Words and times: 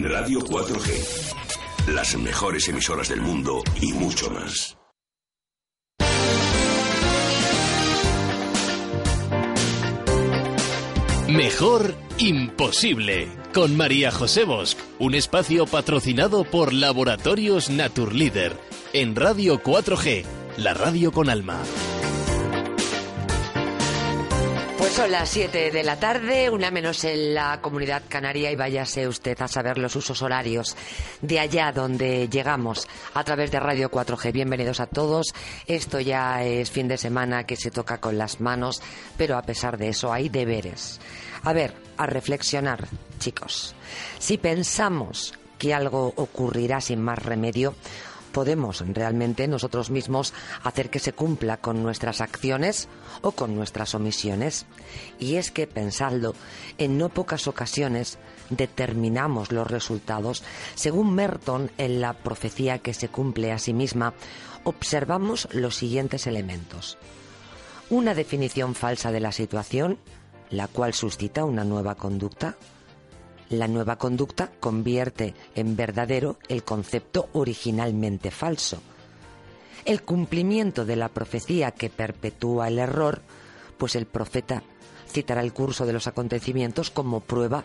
Radio 0.00 0.40
4G. 0.40 1.92
Las 1.94 2.16
mejores 2.16 2.66
emisoras 2.66 3.10
del 3.10 3.20
mundo 3.20 3.62
y 3.78 3.92
mucho 3.92 4.30
más. 4.30 4.78
Mejor 11.28 11.94
imposible. 12.16 13.28
Con 13.52 13.76
María 13.76 14.10
José 14.10 14.44
Bosch. 14.44 14.76
Un 14.98 15.14
espacio 15.14 15.66
patrocinado 15.66 16.44
por 16.44 16.72
Laboratorios 16.72 17.68
Naturleader. 17.68 18.56
En 18.94 19.14
Radio 19.14 19.62
4G. 19.62 20.24
La 20.56 20.72
radio 20.72 21.12
con 21.12 21.28
alma. 21.28 21.60
Son 24.92 25.10
las 25.10 25.30
7 25.30 25.70
de 25.70 25.84
la 25.84 25.98
tarde, 25.98 26.50
una 26.50 26.70
menos 26.70 27.04
en 27.04 27.32
la 27.32 27.62
comunidad 27.62 28.02
canaria 28.08 28.50
y 28.50 28.56
váyase 28.56 29.08
usted 29.08 29.40
a 29.40 29.48
saber 29.48 29.78
los 29.78 29.96
usos 29.96 30.20
horarios 30.20 30.76
de 31.22 31.40
allá 31.40 31.72
donde 31.72 32.28
llegamos 32.28 32.86
a 33.14 33.24
través 33.24 33.50
de 33.50 33.58
Radio 33.58 33.90
4G. 33.90 34.32
Bienvenidos 34.32 34.80
a 34.80 34.86
todos. 34.86 35.34
Esto 35.66 35.98
ya 35.98 36.44
es 36.44 36.70
fin 36.70 36.88
de 36.88 36.98
semana 36.98 37.44
que 37.44 37.56
se 37.56 37.70
toca 37.70 38.00
con 38.00 38.18
las 38.18 38.40
manos, 38.40 38.82
pero 39.16 39.38
a 39.38 39.42
pesar 39.42 39.78
de 39.78 39.88
eso 39.88 40.12
hay 40.12 40.28
deberes. 40.28 41.00
A 41.42 41.54
ver, 41.54 41.72
a 41.96 42.04
reflexionar, 42.04 42.86
chicos. 43.18 43.74
Si 44.18 44.36
pensamos 44.36 45.32
que 45.58 45.72
algo 45.72 46.12
ocurrirá 46.16 46.82
sin 46.82 47.00
más 47.00 47.18
remedio, 47.18 47.74
podemos 48.32 48.82
realmente 48.88 49.46
nosotros 49.46 49.90
mismos 49.90 50.34
hacer 50.64 50.90
que 50.90 50.98
se 50.98 51.12
cumpla 51.12 51.58
con 51.58 51.82
nuestras 51.82 52.20
acciones 52.20 52.88
o 53.20 53.32
con 53.32 53.54
nuestras 53.54 53.94
omisiones. 53.94 54.66
Y 55.18 55.36
es 55.36 55.50
que, 55.50 55.66
pensadlo, 55.66 56.34
en 56.78 56.98
no 56.98 57.10
pocas 57.10 57.46
ocasiones 57.46 58.18
determinamos 58.50 59.52
los 59.52 59.70
resultados. 59.70 60.42
Según 60.74 61.14
Merton, 61.14 61.70
en 61.78 62.00
la 62.00 62.14
profecía 62.14 62.78
que 62.78 62.94
se 62.94 63.08
cumple 63.08 63.52
a 63.52 63.58
sí 63.58 63.72
misma, 63.72 64.14
observamos 64.64 65.48
los 65.52 65.76
siguientes 65.76 66.26
elementos. 66.26 66.98
Una 67.90 68.14
definición 68.14 68.74
falsa 68.74 69.12
de 69.12 69.20
la 69.20 69.32
situación, 69.32 69.98
la 70.50 70.68
cual 70.68 70.94
suscita 70.94 71.44
una 71.44 71.64
nueva 71.64 71.94
conducta 71.94 72.56
la 73.52 73.68
nueva 73.68 73.96
conducta 73.96 74.50
convierte 74.60 75.34
en 75.54 75.76
verdadero 75.76 76.38
el 76.48 76.64
concepto 76.64 77.28
originalmente 77.32 78.30
falso. 78.30 78.82
El 79.84 80.02
cumplimiento 80.02 80.84
de 80.84 80.96
la 80.96 81.08
profecía 81.08 81.72
que 81.72 81.90
perpetúa 81.90 82.68
el 82.68 82.78
error, 82.78 83.22
pues 83.78 83.96
el 83.96 84.06
profeta 84.06 84.62
citará 85.08 85.42
el 85.42 85.52
curso 85.52 85.86
de 85.86 85.92
los 85.92 86.06
acontecimientos 86.06 86.90
como 86.90 87.20
prueba 87.20 87.64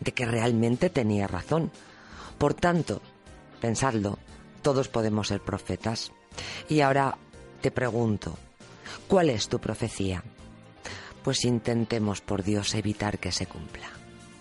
de 0.00 0.12
que 0.12 0.26
realmente 0.26 0.90
tenía 0.90 1.26
razón. 1.26 1.70
Por 2.38 2.54
tanto, 2.54 3.02
pensadlo, 3.60 4.18
todos 4.62 4.88
podemos 4.88 5.28
ser 5.28 5.40
profetas. 5.40 6.12
Y 6.68 6.80
ahora 6.80 7.16
te 7.60 7.70
pregunto, 7.70 8.36
¿cuál 9.08 9.30
es 9.30 9.48
tu 9.48 9.58
profecía? 9.58 10.22
Pues 11.22 11.44
intentemos, 11.44 12.20
por 12.20 12.42
Dios, 12.42 12.74
evitar 12.74 13.18
que 13.18 13.32
se 13.32 13.46
cumpla. 13.46 13.95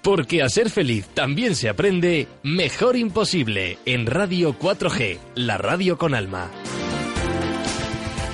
Porque 0.06 0.44
a 0.44 0.50
ser 0.50 0.70
feliz 0.70 1.08
también 1.16 1.56
se 1.56 1.68
aprende 1.68 2.28
Mejor 2.44 2.96
Imposible 2.96 3.80
en 3.88 4.06
Radio 4.06 4.56
4G, 4.56 5.18
la 5.34 5.58
radio 5.58 5.98
con 5.98 6.14
alma. 6.14 6.52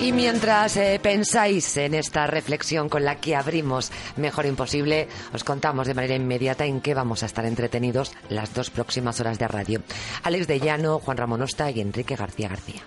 Y 0.01 0.11
mientras 0.11 0.75
eh, 0.75 0.99
pensáis 1.01 1.77
en 1.77 1.93
esta 1.93 2.27
reflexión 2.27 2.89
con 2.89 3.05
la 3.05 3.21
que 3.21 3.37
abrimos 3.37 3.89
Mejor 4.17 4.47
Imposible, 4.47 5.07
os 5.33 5.45
contamos 5.45 5.87
de 5.87 5.93
manera 5.93 6.15
inmediata 6.15 6.65
en 6.65 6.81
qué 6.81 6.93
vamos 6.93 7.23
a 7.23 7.27
estar 7.27 7.45
entretenidos 7.45 8.11
las 8.27 8.53
dos 8.53 8.69
próximas 8.69 9.21
horas 9.21 9.39
de 9.39 9.47
radio. 9.47 9.81
Alex 10.23 10.47
de 10.47 10.59
Llano, 10.59 10.99
Juan 10.99 11.15
Ramón 11.15 11.41
Osta 11.41 11.71
y 11.71 11.79
Enrique 11.79 12.17
García 12.17 12.49
García. 12.49 12.81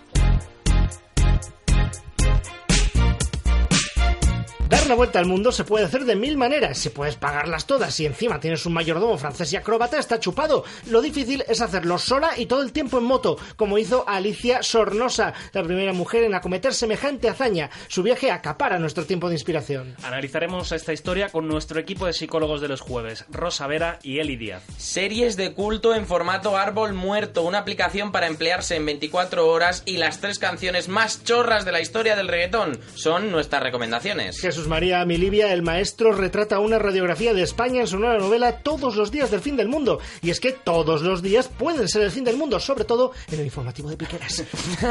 Dar 4.84 4.90
la 4.90 4.96
vuelta 4.96 5.18
al 5.18 5.24
mundo 5.24 5.50
se 5.50 5.64
puede 5.64 5.86
hacer 5.86 6.04
de 6.04 6.14
mil 6.14 6.36
maneras. 6.36 6.76
Si 6.76 6.90
puedes 6.90 7.16
pagarlas 7.16 7.66
todas 7.66 7.98
y 8.00 8.04
encima 8.04 8.38
tienes 8.38 8.66
un 8.66 8.74
mayordomo 8.74 9.16
francés 9.16 9.50
y 9.50 9.56
acróbata, 9.56 9.98
está 9.98 10.20
chupado. 10.20 10.62
Lo 10.90 11.00
difícil 11.00 11.42
es 11.48 11.62
hacerlo 11.62 11.96
sola 11.96 12.32
y 12.36 12.44
todo 12.44 12.60
el 12.60 12.70
tiempo 12.70 12.98
en 12.98 13.04
moto, 13.04 13.38
como 13.56 13.78
hizo 13.78 14.06
Alicia 14.06 14.62
Sornosa, 14.62 15.32
la 15.54 15.62
primera 15.62 15.94
mujer 15.94 16.24
en 16.24 16.34
acometer 16.34 16.74
semejante 16.74 17.30
hazaña. 17.30 17.70
Su 17.88 18.02
viaje 18.02 18.30
acapara 18.30 18.78
nuestro 18.78 19.06
tiempo 19.06 19.30
de 19.30 19.36
inspiración. 19.36 19.96
Analizaremos 20.02 20.70
esta 20.70 20.92
historia 20.92 21.30
con 21.30 21.48
nuestro 21.48 21.80
equipo 21.80 22.04
de 22.04 22.12
psicólogos 22.12 22.60
de 22.60 22.68
los 22.68 22.82
jueves, 22.82 23.24
Rosa 23.30 23.66
Vera 23.66 23.98
y 24.02 24.18
Eli 24.18 24.36
Díaz. 24.36 24.64
Series 24.76 25.38
de 25.38 25.54
culto 25.54 25.94
en 25.94 26.06
formato 26.06 26.58
árbol 26.58 26.92
muerto, 26.92 27.40
una 27.40 27.60
aplicación 27.60 28.12
para 28.12 28.26
emplearse 28.26 28.76
en 28.76 28.84
24 28.84 29.48
horas 29.48 29.82
y 29.86 29.96
las 29.96 30.20
tres 30.20 30.38
canciones 30.38 30.88
más 30.88 31.24
chorras 31.24 31.64
de 31.64 31.72
la 31.72 31.80
historia 31.80 32.16
del 32.16 32.28
reggaetón. 32.28 32.78
Son 32.96 33.30
nuestras 33.30 33.62
recomendaciones. 33.62 34.38
Jesús 34.38 34.68
María 34.74 35.04
Milivia, 35.04 35.52
el 35.52 35.62
maestro, 35.62 36.10
retrata 36.10 36.58
una 36.58 36.80
radiografía 36.80 37.32
de 37.32 37.42
España 37.42 37.82
en 37.82 37.86
su 37.86 37.96
nueva 37.96 38.18
novela 38.18 38.58
Todos 38.58 38.96
los 38.96 39.12
días 39.12 39.30
del 39.30 39.38
fin 39.38 39.56
del 39.56 39.68
mundo. 39.68 40.00
Y 40.20 40.30
es 40.30 40.40
que 40.40 40.50
todos 40.50 41.00
los 41.02 41.22
días 41.22 41.46
pueden 41.46 41.86
ser 41.86 42.02
el 42.02 42.10
fin 42.10 42.24
del 42.24 42.36
mundo, 42.36 42.58
sobre 42.58 42.82
todo 42.82 43.12
en 43.30 43.38
el 43.38 43.44
informativo 43.44 43.88
de 43.88 43.96
Piqueras. 43.96 44.42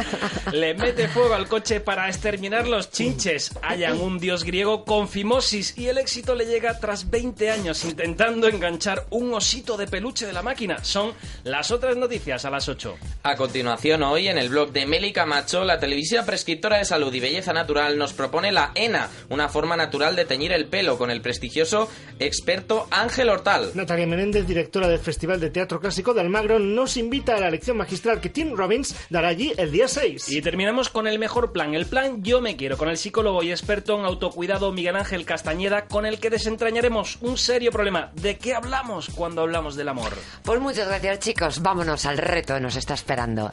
Le 0.53 0.73
mete 0.73 1.09
fuego 1.09 1.33
al 1.33 1.49
coche 1.49 1.81
para 1.81 2.07
exterminar 2.07 2.65
los 2.65 2.91
chinches. 2.91 3.51
Hallan 3.61 3.99
un 3.99 4.19
dios 4.19 4.45
griego 4.45 4.85
con 4.85 5.09
fimosis 5.09 5.77
y 5.77 5.87
el 5.87 5.97
éxito 5.97 6.33
le 6.33 6.45
llega 6.45 6.79
tras 6.79 7.09
20 7.09 7.51
años 7.51 7.83
intentando 7.83 8.47
enganchar 8.47 9.05
un 9.09 9.33
osito 9.33 9.75
de 9.75 9.87
peluche 9.87 10.25
de 10.25 10.31
la 10.31 10.43
máquina. 10.43 10.81
Son 10.81 11.11
las 11.43 11.71
otras 11.71 11.97
noticias 11.97 12.45
a 12.45 12.49
las 12.49 12.69
8. 12.69 12.95
A 13.23 13.35
continuación, 13.35 14.01
hoy 14.03 14.29
en 14.29 14.37
el 14.37 14.47
blog 14.47 14.71
de 14.71 14.85
Meli 14.85 15.11
Camacho, 15.11 15.65
la 15.65 15.81
televisiva 15.81 16.23
prescriptora 16.23 16.77
de 16.77 16.85
salud 16.85 17.13
y 17.13 17.19
belleza 17.19 17.51
natural 17.51 17.97
nos 17.97 18.13
propone 18.13 18.53
la 18.53 18.71
ENA, 18.75 19.09
una 19.27 19.49
forma 19.49 19.72
natural 19.75 20.15
de 20.15 20.25
teñir 20.25 20.51
el 20.51 20.67
pelo 20.67 20.97
con 20.97 21.11
el 21.11 21.21
prestigioso 21.21 21.89
experto 22.19 22.87
Ángel 22.91 23.29
Hortal. 23.29 23.71
Natalia 23.73 24.07
Menéndez, 24.07 24.45
directora 24.45 24.87
del 24.87 24.99
Festival 24.99 25.39
de 25.39 25.49
Teatro 25.49 25.79
Clásico 25.79 26.13
de 26.13 26.21
Almagro, 26.21 26.59
nos 26.59 26.97
invita 26.97 27.35
a 27.35 27.39
la 27.39 27.51
lección 27.51 27.77
magistral 27.77 28.21
que 28.21 28.29
Tim 28.29 28.55
Robbins 28.55 28.95
dará 29.09 29.29
allí 29.29 29.53
el 29.57 29.71
día 29.71 29.87
6. 29.87 30.29
Y 30.29 30.41
terminamos 30.41 30.89
con 30.89 31.07
el 31.07 31.19
mejor 31.19 31.51
plan, 31.51 31.73
el 31.73 31.85
plan 31.85 32.23
Yo 32.23 32.41
me 32.41 32.55
quiero, 32.55 32.77
con 32.77 32.89
el 32.89 32.97
psicólogo 32.97 33.43
y 33.43 33.51
experto 33.51 33.97
en 33.97 34.05
autocuidado 34.05 34.71
Miguel 34.71 34.95
Ángel 34.95 35.25
Castañeda, 35.25 35.85
con 35.85 36.05
el 36.05 36.19
que 36.19 36.29
desentrañaremos 36.29 37.17
un 37.21 37.37
serio 37.37 37.71
problema. 37.71 38.11
¿De 38.15 38.37
qué 38.37 38.53
hablamos 38.53 39.09
cuando 39.09 39.41
hablamos 39.41 39.75
del 39.75 39.89
amor? 39.89 40.13
Pues 40.43 40.59
muchas 40.59 40.87
gracias 40.87 41.19
chicos, 41.19 41.61
vámonos 41.61 42.05
al 42.05 42.17
reto 42.17 42.55
que 42.55 42.61
nos 42.61 42.75
está 42.75 42.93
esperando. 42.93 43.51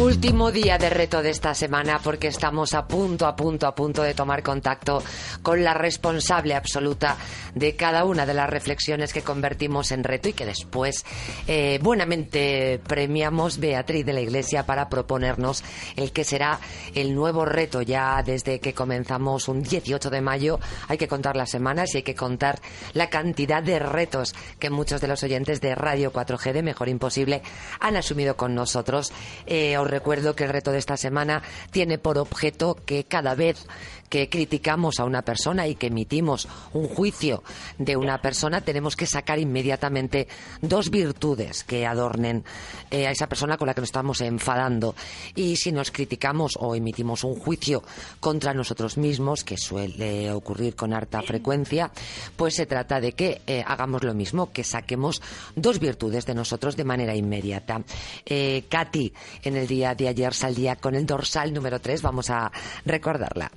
Último 0.00 0.52
día 0.52 0.78
de 0.78 0.90
reto 0.90 1.22
de 1.22 1.30
esta 1.30 1.54
semana 1.54 2.00
porque 2.02 2.28
estamos 2.28 2.72
a 2.72 2.86
punto, 2.86 3.26
a 3.26 3.34
punto, 3.34 3.66
a 3.66 3.74
punto 3.74 4.02
de 4.04 4.14
tomar 4.14 4.44
contacto 4.44 5.02
con 5.42 5.64
la 5.64 5.74
responsable 5.74 6.54
absoluta 6.54 7.16
de 7.56 7.74
cada 7.74 8.04
una 8.04 8.24
de 8.24 8.32
las 8.32 8.48
reflexiones 8.48 9.12
que 9.12 9.22
convertimos 9.22 9.90
en 9.90 10.04
reto 10.04 10.28
y 10.28 10.34
que 10.34 10.46
después 10.46 11.04
eh, 11.48 11.80
buenamente 11.82 12.80
premiamos 12.86 13.58
Beatriz 13.58 14.06
de 14.06 14.12
la 14.12 14.20
Iglesia 14.20 14.64
para 14.64 14.88
proponernos 14.88 15.64
el 15.96 16.12
que 16.12 16.22
será 16.22 16.60
el 16.94 17.16
nuevo 17.16 17.44
reto 17.44 17.82
ya 17.82 18.22
desde 18.24 18.60
que 18.60 18.74
comenzamos 18.74 19.48
un 19.48 19.64
18 19.64 20.10
de 20.10 20.20
mayo. 20.20 20.60
Hay 20.86 20.96
que 20.96 21.08
contar 21.08 21.34
las 21.34 21.50
semanas 21.50 21.92
y 21.92 21.98
hay 21.98 22.02
que 22.04 22.14
contar 22.14 22.60
la 22.92 23.10
cantidad 23.10 23.64
de 23.64 23.80
retos 23.80 24.36
que 24.60 24.70
muchos 24.70 25.00
de 25.00 25.08
los 25.08 25.24
oyentes 25.24 25.60
de 25.60 25.74
Radio 25.74 26.12
4G 26.12 26.52
de 26.52 26.62
Mejor 26.62 26.88
Imposible 26.88 27.42
han 27.80 27.96
asumido 27.96 28.36
con 28.36 28.54
nosotros. 28.54 29.12
Eh, 29.46 29.76
recuerdo 29.88 30.36
que 30.36 30.44
el 30.44 30.50
reto 30.50 30.70
de 30.70 30.78
esta 30.78 30.96
semana 30.96 31.42
tiene 31.70 31.98
por 31.98 32.18
objeto 32.18 32.76
que 32.86 33.04
cada 33.04 33.34
vez 33.34 33.66
que 34.08 34.28
criticamos 34.28 35.00
a 35.00 35.04
una 35.04 35.22
persona 35.22 35.66
y 35.66 35.74
que 35.74 35.88
emitimos 35.88 36.48
un 36.72 36.88
juicio 36.88 37.42
de 37.78 37.96
una 37.96 38.20
persona, 38.20 38.60
tenemos 38.60 38.96
que 38.96 39.06
sacar 39.06 39.38
inmediatamente 39.38 40.28
dos 40.60 40.90
virtudes 40.90 41.64
que 41.64 41.86
adornen 41.86 42.44
eh, 42.90 43.06
a 43.06 43.10
esa 43.10 43.28
persona 43.28 43.56
con 43.56 43.66
la 43.66 43.74
que 43.74 43.80
nos 43.80 43.88
estamos 43.88 44.20
enfadando. 44.20 44.94
Y 45.34 45.56
si 45.56 45.72
nos 45.72 45.90
criticamos 45.90 46.58
o 46.58 46.74
emitimos 46.74 47.24
un 47.24 47.36
juicio 47.36 47.82
contra 48.20 48.54
nosotros 48.54 48.96
mismos, 48.96 49.44
que 49.44 49.56
suele 49.56 50.30
ocurrir 50.32 50.74
con 50.74 50.92
harta 50.92 51.22
frecuencia, 51.22 51.90
pues 52.36 52.54
se 52.54 52.66
trata 52.66 53.00
de 53.00 53.12
que 53.12 53.42
eh, 53.46 53.64
hagamos 53.66 54.04
lo 54.04 54.14
mismo, 54.14 54.52
que 54.52 54.64
saquemos 54.64 55.22
dos 55.54 55.78
virtudes 55.78 56.26
de 56.26 56.34
nosotros 56.34 56.76
de 56.76 56.84
manera 56.84 57.14
inmediata. 57.14 57.82
Eh, 58.24 58.64
Katy, 58.68 59.12
en 59.42 59.56
el 59.56 59.66
día 59.66 59.94
de 59.94 60.08
ayer 60.08 60.34
salía 60.34 60.76
con 60.76 60.94
el 60.94 61.06
dorsal 61.06 61.52
número 61.52 61.80
3, 61.80 62.02
vamos 62.02 62.30
a 62.30 62.50
recordarla. 62.84 63.50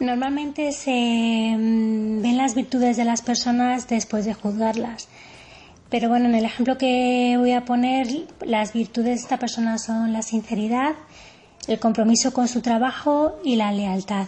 Normalmente 0.00 0.70
se 0.72 0.90
mm, 0.90 2.22
ven 2.22 2.36
las 2.36 2.54
virtudes 2.54 2.96
de 2.96 3.04
las 3.04 3.22
personas 3.22 3.88
después 3.88 4.24
de 4.24 4.34
juzgarlas. 4.34 5.08
Pero 5.90 6.08
bueno, 6.08 6.26
en 6.26 6.34
el 6.34 6.44
ejemplo 6.44 6.78
que 6.78 7.34
voy 7.38 7.52
a 7.52 7.64
poner, 7.64 8.06
las 8.44 8.72
virtudes 8.72 9.06
de 9.06 9.22
esta 9.22 9.38
persona 9.38 9.78
son 9.78 10.12
la 10.12 10.22
sinceridad, 10.22 10.94
el 11.66 11.80
compromiso 11.80 12.32
con 12.32 12.46
su 12.46 12.60
trabajo 12.60 13.40
y 13.42 13.56
la 13.56 13.72
lealtad. 13.72 14.26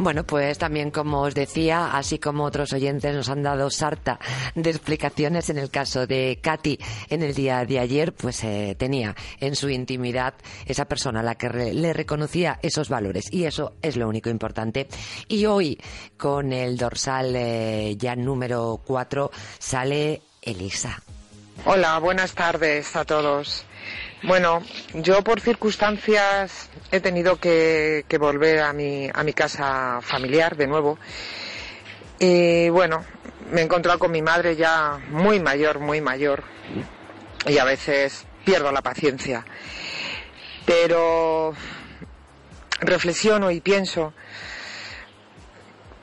Bueno, 0.00 0.24
pues 0.24 0.56
también 0.56 0.90
como 0.90 1.20
os 1.20 1.34
decía, 1.34 1.90
así 1.92 2.18
como 2.18 2.44
otros 2.44 2.72
oyentes 2.72 3.14
nos 3.14 3.28
han 3.28 3.42
dado 3.42 3.68
sarta 3.68 4.18
de 4.54 4.70
explicaciones 4.70 5.50
en 5.50 5.58
el 5.58 5.68
caso 5.68 6.06
de 6.06 6.38
Katy 6.40 6.78
en 7.10 7.22
el 7.22 7.34
día 7.34 7.66
de 7.66 7.80
ayer, 7.80 8.14
pues 8.14 8.42
eh, 8.44 8.74
tenía 8.78 9.14
en 9.40 9.54
su 9.54 9.68
intimidad 9.68 10.32
esa 10.64 10.86
persona 10.86 11.20
a 11.20 11.22
la 11.22 11.34
que 11.34 11.50
le 11.50 11.92
reconocía 11.92 12.58
esos 12.62 12.88
valores 12.88 13.30
y 13.30 13.44
eso 13.44 13.74
es 13.82 13.98
lo 13.98 14.08
único 14.08 14.30
importante. 14.30 14.88
Y 15.28 15.44
hoy 15.44 15.78
con 16.16 16.54
el 16.54 16.78
dorsal 16.78 17.36
eh, 17.36 17.94
ya 17.98 18.16
número 18.16 18.80
4 18.82 19.30
sale 19.58 20.22
Elisa. 20.40 21.02
Hola, 21.66 21.98
buenas 21.98 22.32
tardes 22.32 22.96
a 22.96 23.04
todos. 23.04 23.66
Bueno, 24.22 24.62
yo 24.92 25.22
por 25.24 25.40
circunstancias 25.40 26.68
he 26.90 27.00
tenido 27.00 27.36
que, 27.36 28.04
volver 28.18 28.60
a 28.60 28.72
mi, 28.74 29.08
a 29.12 29.24
mi 29.24 29.32
casa 29.32 30.00
familiar 30.02 30.56
de 30.56 30.66
nuevo. 30.66 30.98
Y 32.18 32.68
bueno, 32.68 33.02
me 33.50 33.62
he 33.62 33.64
encontrado 33.64 33.98
con 33.98 34.12
mi 34.12 34.20
madre 34.20 34.56
ya 34.56 35.00
muy 35.08 35.40
mayor, 35.40 35.78
muy 35.78 36.02
mayor. 36.02 36.44
Y 37.46 37.56
a 37.56 37.64
veces 37.64 38.26
pierdo 38.44 38.70
la 38.72 38.82
paciencia. 38.82 39.44
Pero 40.66 41.54
reflexiono 42.80 43.50
y 43.50 43.60
pienso 43.60 44.12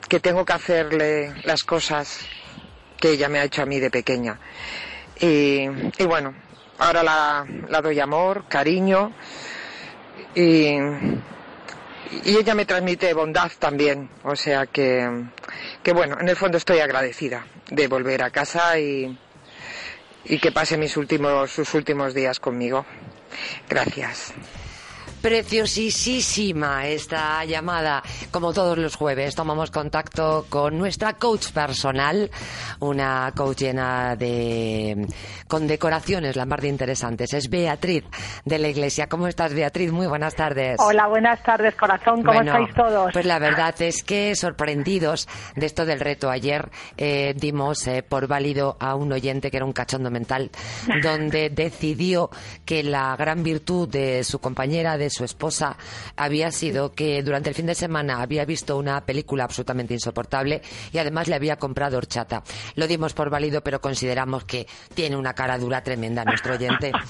que 0.08 0.18
tengo 0.18 0.44
que 0.44 0.52
hacerle 0.54 1.34
las 1.44 1.62
cosas 1.62 2.20
que 2.98 3.10
ella 3.10 3.28
me 3.28 3.38
ha 3.38 3.44
hecho 3.44 3.62
a 3.62 3.66
mí 3.66 3.78
de 3.78 3.90
pequeña. 3.90 4.40
Y, 5.20 5.68
y 5.98 6.04
bueno, 6.04 6.34
Ahora 6.78 7.02
la, 7.02 7.80
doy 7.82 8.00
amor, 8.00 8.44
cariño 8.48 9.12
y, 10.34 10.78
ella 12.24 12.54
me 12.54 12.64
transmite 12.64 13.12
bondad 13.12 13.50
también. 13.58 14.08
O 14.24 14.34
sea 14.34 14.66
que, 14.66 15.24
que, 15.82 15.92
bueno, 15.92 16.16
en 16.20 16.28
el 16.28 16.36
fondo 16.36 16.56
estoy 16.56 16.78
agradecida 16.78 17.44
de 17.70 17.86
volver 17.86 18.22
a 18.22 18.30
casa 18.30 18.78
y, 18.78 19.18
y 20.24 20.38
que 20.38 20.52
pase 20.52 20.76
mis 20.78 20.96
últimos, 20.96 21.50
sus 21.50 21.74
últimos 21.74 22.14
días 22.14 22.40
conmigo. 22.40 22.86
Gracias. 23.68 24.32
Preciosísima 25.20 26.86
esta 26.86 27.44
llamada. 27.44 28.02
Como 28.30 28.52
todos 28.52 28.78
los 28.78 28.94
jueves, 28.94 29.34
tomamos 29.34 29.70
contacto 29.70 30.46
con 30.48 30.78
nuestra 30.78 31.14
coach 31.14 31.50
personal, 31.50 32.30
una 32.80 33.32
coach 33.36 33.58
llena 33.58 34.14
de 34.14 35.06
con 35.48 35.66
decoraciones, 35.66 36.36
la 36.36 36.46
más 36.46 36.60
de 36.60 36.68
interesantes. 36.68 37.34
Es 37.34 37.50
Beatriz 37.50 38.04
de 38.44 38.58
la 38.58 38.68
Iglesia. 38.68 39.08
¿Cómo 39.08 39.26
estás, 39.26 39.54
Beatriz? 39.54 39.90
Muy 39.90 40.06
buenas 40.06 40.34
tardes. 40.36 40.76
Hola, 40.78 41.08
buenas 41.08 41.42
tardes, 41.42 41.74
corazón. 41.74 42.22
¿Cómo 42.22 42.40
estáis 42.40 42.72
todos? 42.74 43.12
Pues 43.12 43.26
la 43.26 43.38
verdad 43.38 43.74
es 43.80 44.04
que 44.04 44.36
sorprendidos 44.36 45.28
de 45.56 45.66
esto 45.66 45.84
del 45.84 46.00
reto. 46.00 46.30
Ayer 46.30 46.70
eh, 46.96 47.34
dimos 47.36 47.86
eh, 47.86 48.02
por 48.02 48.28
válido 48.28 48.76
a 48.78 48.94
un 48.94 49.12
oyente 49.12 49.50
que 49.50 49.56
era 49.56 49.66
un 49.66 49.72
cachondo 49.72 50.10
mental, 50.10 50.50
donde 51.02 51.50
decidió 51.50 52.30
que 52.64 52.82
la 52.82 53.16
gran 53.16 53.42
virtud 53.42 53.88
de 53.88 54.22
su 54.22 54.38
compañera 54.38 54.96
de 54.96 55.07
su 55.10 55.24
esposa 55.24 55.76
había 56.16 56.50
sido 56.50 56.92
que 56.92 57.22
durante 57.22 57.48
el 57.48 57.54
fin 57.54 57.66
de 57.66 57.74
semana 57.74 58.20
había 58.20 58.44
visto 58.44 58.76
una 58.76 59.04
película 59.04 59.44
absolutamente 59.44 59.94
insoportable 59.94 60.62
y 60.92 60.98
además 60.98 61.28
le 61.28 61.34
había 61.34 61.56
comprado 61.56 61.98
horchata. 61.98 62.42
Lo 62.74 62.86
dimos 62.86 63.14
por 63.14 63.30
válido, 63.30 63.62
pero 63.62 63.80
consideramos 63.80 64.44
que 64.44 64.66
tiene 64.94 65.16
una 65.16 65.34
cara 65.34 65.58
dura 65.58 65.82
tremenda 65.82 66.24
nuestro 66.24 66.54
oyente. 66.54 66.92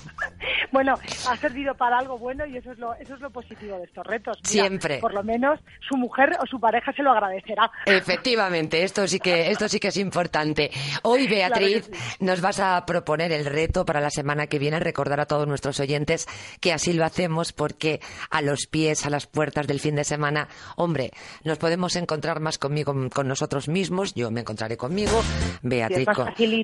bueno, 0.73 0.95
ha 1.29 1.37
servido 1.37 1.75
para 1.75 1.99
algo 1.99 2.19
bueno 2.19 2.47
y 2.47 2.57
eso 2.57 2.73
es 2.73 2.79
lo, 2.79 2.95
eso 2.95 3.15
es 3.15 3.21
lo 3.21 3.31
positivo 3.31 3.79
de 3.79 3.85
estos 3.85 4.07
retos. 4.07 4.39
Siempre. 4.43 4.99
Por 4.99 5.15
lo 5.15 5.23
menos 5.23 5.61
su 5.89 5.97
mujer 5.97 6.31
o 6.41 6.47
su 6.47 6.61
pareja 6.61 6.93
se 6.93 7.03
lo 7.03 7.11
agradecerá. 7.11 7.71
Efectivamente, 7.87 8.83
esto 8.83 9.07
sí 9.07 9.19
que, 9.19 9.51
esto 9.51 9.69
sí 9.69 9.81
que 9.81 9.89
es 9.89 9.97
importante. 9.97 10.71
Hoy, 11.03 11.27
Beatriz, 11.27 11.91
nos 12.21 12.41
vas 12.41 12.61
a 12.61 12.85
proponer 12.87 13.33
el 13.33 13.45
reto 13.45 13.85
para 13.85 14.01
la 14.01 14.11
semana 14.11 14.47
que 14.47 14.59
viene, 14.59 14.81
recordar 14.81 15.21
a 15.21 15.27
todos 15.27 15.47
nuestros 15.47 15.81
oyentes 15.81 16.27
que 16.61 16.73
así 16.73 16.93
lo 16.93 17.05
hacemos 17.05 17.53
porque 17.53 18.01
a 18.31 18.43
los 18.43 18.67
pies, 18.67 19.07
a 19.07 19.11
las 19.11 19.27
puertas 19.27 19.67
del 19.67 19.81
fin 19.81 19.97
de 19.97 20.05
semana, 20.05 20.49
hombre, 20.77 21.11
nos 21.45 21.59
podemos 21.59 21.97
encontrar 21.97 22.41
más 22.41 22.59
conmigo, 22.59 22.95
con 23.11 23.29
nosotros 23.29 23.69
mismos, 23.69 24.15
yo 24.15 24.31
me 24.31 24.41
encontraré 24.41 24.77
conmigo, 24.77 25.23
Beatriz 25.63 26.09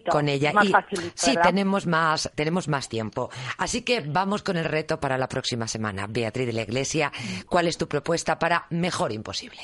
con, 0.09 0.29
ella. 0.29 0.53
y 0.63 0.73
sí, 1.15 1.35
tenemos 1.43 1.87
más, 1.87 2.31
tenemos 2.35 2.69
más 2.69 2.89
tiempo. 2.89 3.31
Así 3.59 3.83
que 3.83 3.94
vamos 4.01 4.43
con 4.43 4.57
el 4.57 4.65
reto 4.65 4.99
para 4.99 5.19
la 5.19 5.29
próxima 5.29 5.67
semana. 5.67 6.07
Beatriz 6.09 6.47
de 6.47 6.53
la 6.53 6.63
Iglesia, 6.63 7.13
¿cuál 7.49 7.69
es 7.69 7.79
tu 7.79 7.87
propuesta 7.87 8.39
para 8.39 8.67
Mejor 8.71 9.13
Imposible? 9.13 9.61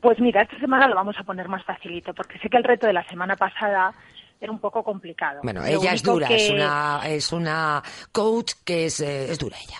Pues 0.00 0.18
mira, 0.18 0.42
esta 0.42 0.58
semana 0.58 0.88
lo 0.88 0.96
vamos 0.96 1.16
a 1.18 1.22
poner 1.22 1.48
más 1.48 1.64
facilito, 1.64 2.12
porque 2.12 2.38
sé 2.40 2.48
que 2.48 2.56
el 2.56 2.64
reto 2.64 2.86
de 2.86 2.92
la 2.92 3.06
semana 3.08 3.36
pasada 3.36 3.94
era 4.40 4.50
un 4.50 4.58
poco 4.58 4.82
complicado. 4.82 5.40
Bueno, 5.44 5.64
ella 5.64 5.92
es 5.92 6.02
dura, 6.02 6.26
es, 6.28 6.50
una, 6.50 7.00
es 7.06 7.32
una 7.32 7.82
coach 8.10 8.54
que 8.64 8.86
es, 8.86 9.00
eh, 9.00 9.30
es 9.30 9.38
dura 9.38 9.56
ella. 9.56 9.78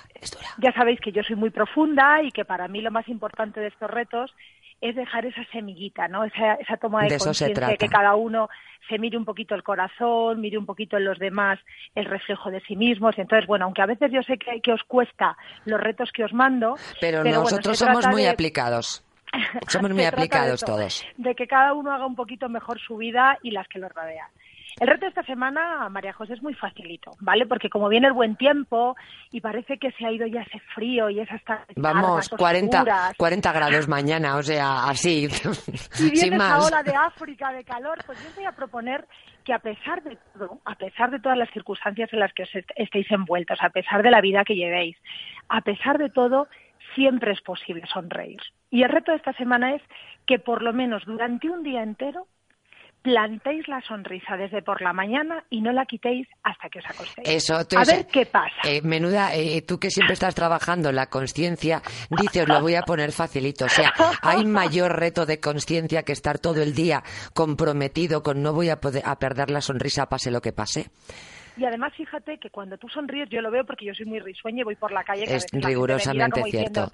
Ya 0.59 0.73
sabéis 0.73 1.01
que 1.01 1.11
yo 1.11 1.23
soy 1.23 1.37
muy 1.37 1.51
profunda 1.51 2.23
y 2.23 2.31
que 2.31 2.45
para 2.45 2.69
mí 2.69 2.81
lo 2.81 2.91
más 2.91 3.09
importante 3.09 3.61
de 3.61 3.69
estos 3.69 3.91
retos 3.91 4.33
es 4.83 4.97
dejar 4.97 5.25
esa 5.25 5.45
semillita, 5.53 6.09
¿no? 6.09 6.25
Esa, 6.25 6.55
esa 6.55 6.77
toma 6.77 7.05
de, 7.05 7.17
conciencia, 7.17 7.77
que 7.77 7.89
cada 7.89 8.17
uno 8.17 8.49
se 8.89 8.99
mire 8.99 9.17
un 9.17 9.25
poquito 9.25 9.55
el 9.55 9.63
corazón, 9.63 10.41
mire 10.41 10.59
un 10.59 10.67
poquito 10.67 10.97
en 10.97 11.05
los 11.05 11.19
demás 11.19 11.61
el 11.95 12.05
reflejo 12.05 12.51
de 12.51 12.61
sí 12.63 12.75
mismos. 12.75 13.17
Entonces, 13.17 13.47
bueno, 13.47 13.67
aunque 13.67 13.81
a 13.81 13.87
veces 13.87 14.11
yo 14.13 14.23
sé 14.23 14.39
que, 14.39 14.61
que 14.61 14.73
os 14.73 14.83
cuesta 14.83 15.37
los 15.65 15.81
retos 15.81 16.11
que 16.13 16.25
os 16.25 16.33
mando, 16.33 16.75
pero, 17.01 17.23
nosotros 17.23 17.79
somos 17.79 18.07
muy 18.09 18.27
aplicados. 18.27 19.05
Somos 19.69 19.93
muy 19.93 20.05
aplicados 20.05 20.61
todos. 20.61 21.07
De 21.17 21.35
que 21.35 21.47
cada 21.47 21.73
uno 21.73 21.93
haga 21.93 22.05
un 22.05 22.17
poquito 22.17 22.51
mejor 22.51 22.79
su 22.81 22.99
vida 22.99 23.39
y 23.43 23.53
las 23.53 23.67
que 23.69 23.79
lo 23.79 23.89
rodean. 23.89 24.29
El 24.81 24.89
reto 24.89 25.03
de 25.03 25.09
esta 25.09 25.23
semana, 25.25 25.89
María 25.91 26.13
José, 26.13 26.35
es 26.35 26.43
muy 26.43 26.55
facilito, 26.55 27.13
¿vale? 27.21 27.47
Porque 27.47 27.69
como 27.69 27.89
viene 27.89 28.07
el 28.07 28.13
buen 28.13 28.37
tiempo 28.37 28.97
y 29.31 29.41
parece 29.41 29.79
que 29.79 29.93
se 29.93 30.07
ha 30.07 30.13
ido 30.13 30.27
ya 30.27 30.43
ese 30.43 30.61
frío 30.75 31.11
y 31.11 31.21
esas 31.21 31.43
tardes 31.45 31.67
Vamos, 31.77 32.29
40, 32.29 33.13
40 33.17 33.53
grados 33.53 33.89
mañana, 33.89 34.37
o 34.37 34.43
sea, 34.43 34.89
así, 34.89 35.29
y 35.99 36.11
viene 36.11 36.37
esa 36.37 36.61
ola 36.61 36.83
de 36.83 36.95
África 36.95 37.53
de 37.53 37.65
calor, 37.65 37.99
pues 38.07 38.23
yo 38.23 38.29
os 38.29 38.37
voy 38.37 38.45
a 38.45 38.53
proponer 38.53 39.07
que 39.45 39.53
a 39.53 39.59
pesar 39.59 40.03
de 40.03 40.17
todo, 40.33 40.61
a 40.65 40.75
pesar 40.75 41.11
de 41.11 41.21
todas 41.21 41.37
las 41.37 41.51
circunstancias 41.51 42.13
en 42.13 42.21
las 42.21 42.33
que 42.33 42.45
os 42.45 42.51
estéis 42.77 43.11
envueltos, 43.11 43.59
a 43.61 43.71
pesar 43.71 44.03
de 44.03 44.11
la 44.11 44.21
vida 44.21 44.45
que 44.45 44.55
llevéis, 44.55 44.97
a 45.49 45.61
pesar 45.61 45.99
de 45.99 46.11
todo, 46.11 46.49
siempre 46.95 47.33
es 47.33 47.41
posible 47.41 47.83
sonreír. 47.93 48.41
Y 48.71 48.83
el 48.83 48.91
reto 48.91 49.11
de 49.11 49.19
esta 49.19 49.33
semana 49.35 49.75
es 49.75 49.83
que 50.27 50.39
por 50.39 50.63
lo 50.63 50.73
menos 50.73 51.05
durante 51.05 51.51
un 51.51 51.63
día 51.63 51.83
entero 51.83 52.27
plantéis 53.03 53.67
la 53.69 53.81
sonrisa 53.83 54.37
desde 54.37 54.63
por 54.63 54.81
la 54.81 54.93
mañana 54.93 55.45
y 55.51 55.61
no 55.61 55.73
la 55.73 55.85
quitéis 55.87 56.29
hasta 56.43 56.69
que 56.69 56.79
os 56.79 56.87
acostéis. 56.87 57.29
Eso, 57.29 57.55
a 57.57 57.85
ver 57.85 58.07
qué 58.07 58.27
pasa. 58.27 58.55
Eh, 58.65 58.81
menuda, 58.83 59.35
eh, 59.35 59.63
tú 59.63 59.79
que 59.79 59.91
siempre 59.91 60.15
estás 60.15 60.35
trabajando 60.35 60.93
la 60.93 61.07
conciencia, 61.07 61.83
dices, 62.11 62.49
lo 62.49 62.61
voy 62.61 62.77
a 62.77 62.83
poner 62.83 63.13
facilito. 63.13 63.67
O 63.67 63.69
sea, 63.69 63.93
hay 64.23 64.45
mayor 64.45 64.99
reto 64.99 65.27
de 65.27 65.41
conciencia 65.41 66.05
que 66.05 66.13
estar 66.13 66.39
todo 66.39 66.63
el 66.63 66.75
día 66.75 67.03
comprometido 67.35 68.23
con 68.23 68.43
no 68.43 68.53
voy 68.53 68.71
a, 68.71 68.81
poder, 68.81 69.03
a 69.05 69.19
perder 69.19 69.51
la 69.51 69.61
sonrisa 69.61 70.07
pase 70.07 70.31
lo 70.31 70.41
que 70.41 70.53
pase. 70.53 70.91
Y 71.57 71.65
además, 71.65 71.93
fíjate 71.95 72.39
que 72.39 72.51
cuando 72.51 72.79
tú 72.79 72.89
sonríes, 72.89 73.29
yo 73.29 73.43
lo 73.43 73.51
veo 73.51 73.65
porque 73.65 73.85
yo 73.85 73.95
soy 73.95 74.07
muy 74.07 74.21
risueña 74.21 74.63
y 74.63 74.65
voy 74.65 74.77
por 74.77 74.91
la 74.91 75.05
calle. 75.05 75.25
Es 75.27 75.47
rigurosamente 75.53 76.43
cierto. 76.45 76.91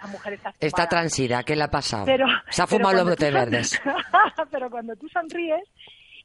está, 0.58 0.88
transida, 0.88 1.44
¿qué 1.44 1.54
le 1.54 1.64
ha 1.64 1.70
pasado? 1.70 2.06
Se 2.48 2.62
ha 2.62 2.66
fumado 2.66 2.96
los 2.96 3.06
brotes 3.06 3.32
verdes. 3.32 3.80
pero 4.50 4.68
cuando 4.68 4.96
tú 4.96 5.08
sonríes, 5.08 5.62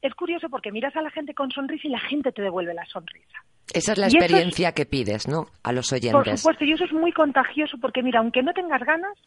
es 0.03 0.13
curioso 0.15 0.49
porque 0.49 0.71
miras 0.71 0.95
a 0.95 1.01
la 1.01 1.09
gente 1.09 1.33
con 1.33 1.49
sonrisa 1.49 1.87
y 1.87 1.91
la 1.91 1.99
gente 1.99 2.31
te 2.31 2.41
devuelve 2.41 2.73
la 2.73 2.85
sonrisa. 2.85 3.43
Esa 3.73 3.93
es 3.93 3.97
la 3.97 4.07
experiencia 4.07 4.73
que 4.73 4.85
pides, 4.85 5.27
¿no? 5.27 5.47
A 5.63 5.71
los 5.71 5.91
oyentes. 5.93 6.11
Por 6.11 6.37
supuesto, 6.37 6.65
y 6.65 6.73
eso 6.73 6.83
es 6.83 6.91
muy 6.91 7.13
contagioso 7.13 7.77
porque, 7.81 8.03
mira, 8.03 8.19
aunque 8.19 8.43
no 8.43 8.53
tengas 8.53 8.81
ganas, 8.81 9.17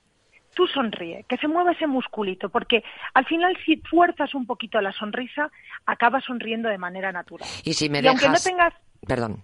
tú 0.54 0.66
sonríe, 0.66 1.24
que 1.28 1.38
se 1.38 1.48
mueva 1.48 1.72
ese 1.72 1.86
musculito, 1.86 2.50
porque 2.50 2.84
al 3.14 3.24
final 3.24 3.56
si 3.64 3.76
fuerzas 3.78 4.34
un 4.34 4.46
poquito 4.46 4.80
la 4.80 4.92
sonrisa, 4.92 5.50
acabas 5.86 6.24
sonriendo 6.24 6.68
de 6.68 6.78
manera 6.78 7.10
natural. 7.10 7.48
Y 7.64 7.72
si 7.72 7.88
me 7.88 8.02
dejas... 8.02 8.22
aunque 8.22 8.38
no 8.38 8.42
tengas... 8.44 8.74
Perdón 9.06 9.42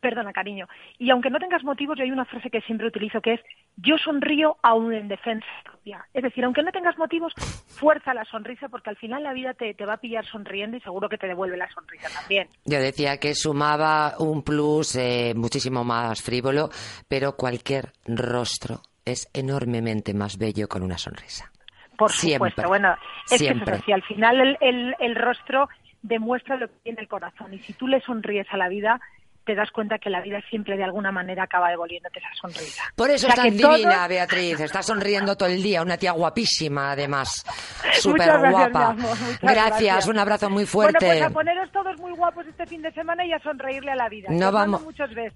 perdona, 0.00 0.32
cariño. 0.32 0.68
Y 0.98 1.10
aunque 1.10 1.30
no 1.30 1.38
tengas 1.38 1.64
motivos, 1.64 1.98
yo 1.98 2.04
hay 2.04 2.10
una 2.10 2.24
frase 2.24 2.50
que 2.50 2.60
siempre 2.62 2.86
utilizo 2.86 3.20
que 3.20 3.34
es 3.34 3.40
yo 3.76 3.96
sonrío 3.98 4.56
aún 4.62 4.92
en 4.92 5.08
defensa 5.08 5.46
propia. 5.64 6.04
Es 6.12 6.22
decir, 6.22 6.44
aunque 6.44 6.62
no 6.62 6.72
tengas 6.72 6.98
motivos, 6.98 7.32
fuerza 7.68 8.14
la 8.14 8.24
sonrisa 8.24 8.68
porque 8.68 8.90
al 8.90 8.96
final 8.96 9.22
la 9.22 9.32
vida 9.32 9.54
te, 9.54 9.74
va 9.84 9.94
a 9.94 10.00
pillar 10.00 10.24
sonriendo 10.26 10.76
y 10.76 10.80
seguro 10.80 11.08
que 11.08 11.18
te 11.18 11.26
devuelve 11.26 11.56
la 11.56 11.70
sonrisa 11.70 12.08
también. 12.20 12.48
Yo 12.64 12.78
decía 12.78 13.18
que 13.18 13.34
sumaba 13.34 14.14
un 14.18 14.42
plus 14.42 14.96
eh, 14.96 15.32
muchísimo 15.34 15.84
más 15.84 16.22
frívolo, 16.22 16.70
pero 17.08 17.36
cualquier 17.36 17.92
rostro 18.06 18.82
es 19.04 19.30
enormemente 19.32 20.14
más 20.14 20.38
bello 20.38 20.68
con 20.68 20.82
una 20.82 20.98
sonrisa. 20.98 21.50
Por 21.96 22.10
supuesto, 22.10 22.62
bueno, 22.66 22.96
es 23.30 23.38
siempre. 23.38 23.78
que 23.84 23.92
al 23.92 24.02
final 24.02 24.40
el, 24.40 24.58
el, 24.60 24.94
el 25.00 25.14
rostro 25.16 25.68
demuestra 26.02 26.56
lo 26.56 26.68
que 26.68 26.74
tiene 26.82 27.02
el 27.02 27.08
corazón 27.08 27.52
y 27.52 27.58
si 27.58 27.72
tú 27.74 27.86
le 27.86 28.00
sonríes 28.00 28.46
a 28.50 28.56
la 28.56 28.68
vida, 28.68 29.00
te 29.44 29.54
das 29.54 29.70
cuenta 29.70 29.98
que 29.98 30.10
la 30.10 30.20
vida 30.20 30.40
siempre 30.48 30.76
de 30.76 30.84
alguna 30.84 31.10
manera 31.10 31.44
acaba 31.44 31.70
devolviéndote 31.70 32.18
esa 32.18 32.28
sonrisa. 32.40 32.84
Por 32.94 33.10
eso 33.10 33.28
estás 33.28 33.44
divina, 33.44 34.06
Beatriz. 34.06 34.60
Estás 34.60 34.86
sonriendo 34.86 35.36
todo 35.36 35.48
el 35.48 35.62
día. 35.62 35.82
Una 35.82 35.96
tía 35.96 36.12
guapísima, 36.12 36.92
además. 36.92 37.44
Súper 37.92 38.50
guapa. 38.50 38.96
Gracias, 39.42 40.06
un 40.06 40.18
abrazo 40.18 40.50
muy 40.50 40.66
fuerte. 40.66 41.04
Bueno, 41.04 41.20
pues 41.20 41.30
a 41.30 41.34
poneros 41.34 41.72
todos 41.72 41.98
muy 41.98 42.12
guapos 42.12 42.46
este 42.46 42.66
fin 42.66 42.82
de 42.82 42.92
semana 42.92 43.24
y 43.24 43.32
a 43.32 43.38
sonreírle 43.40 43.92
a 43.92 43.96
la 43.96 44.08
vida. 44.08 44.28
No 44.30 44.52
vamos, 44.52 44.82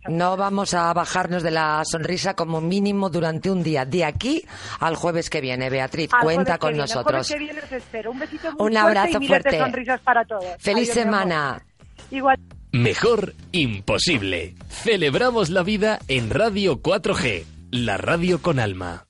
no 0.09 0.37
vamos 0.37 0.75
a 0.75 0.93
bajarnos 0.93 1.43
de 1.43 1.51
la 1.51 1.83
sonrisa 1.85 2.35
como 2.35 2.61
mínimo 2.61 3.09
durante 3.11 3.51
un 3.51 3.63
día. 3.63 3.85
De 3.85 4.05
aquí 4.05 4.43
al 4.81 4.97
jueves 4.97 5.31
que 5.31 5.41
viene, 5.41 5.71
Beatriz. 5.71 6.11
cuenta 6.21 6.59
con 6.59 6.77
nosotros. 6.77 7.31
El 7.31 7.39
jueves 7.39 7.61
que 7.63 7.69
viene 7.71 7.77
espero. 7.77 8.11
Un 8.11 8.19
besito 8.19 8.53
muy 8.53 8.71
un 8.71 8.77
abrazo 8.77 9.21
fuerte. 9.21 9.59
sonrisas 9.59 10.01
para 10.01 10.25
todos. 10.25 10.57
Feliz 10.59 10.93
semana. 10.93 11.63
Igual. 12.11 12.39
Mejor 12.75 13.35
imposible. 13.53 14.57
Celebramos 14.69 15.49
la 15.49 15.63
vida 15.63 16.01
en 16.09 16.29
Radio 16.29 16.83
4G, 16.83 17.45
la 17.71 17.99
radio 17.99 18.43
con 18.43 18.59
alma. 18.59 19.07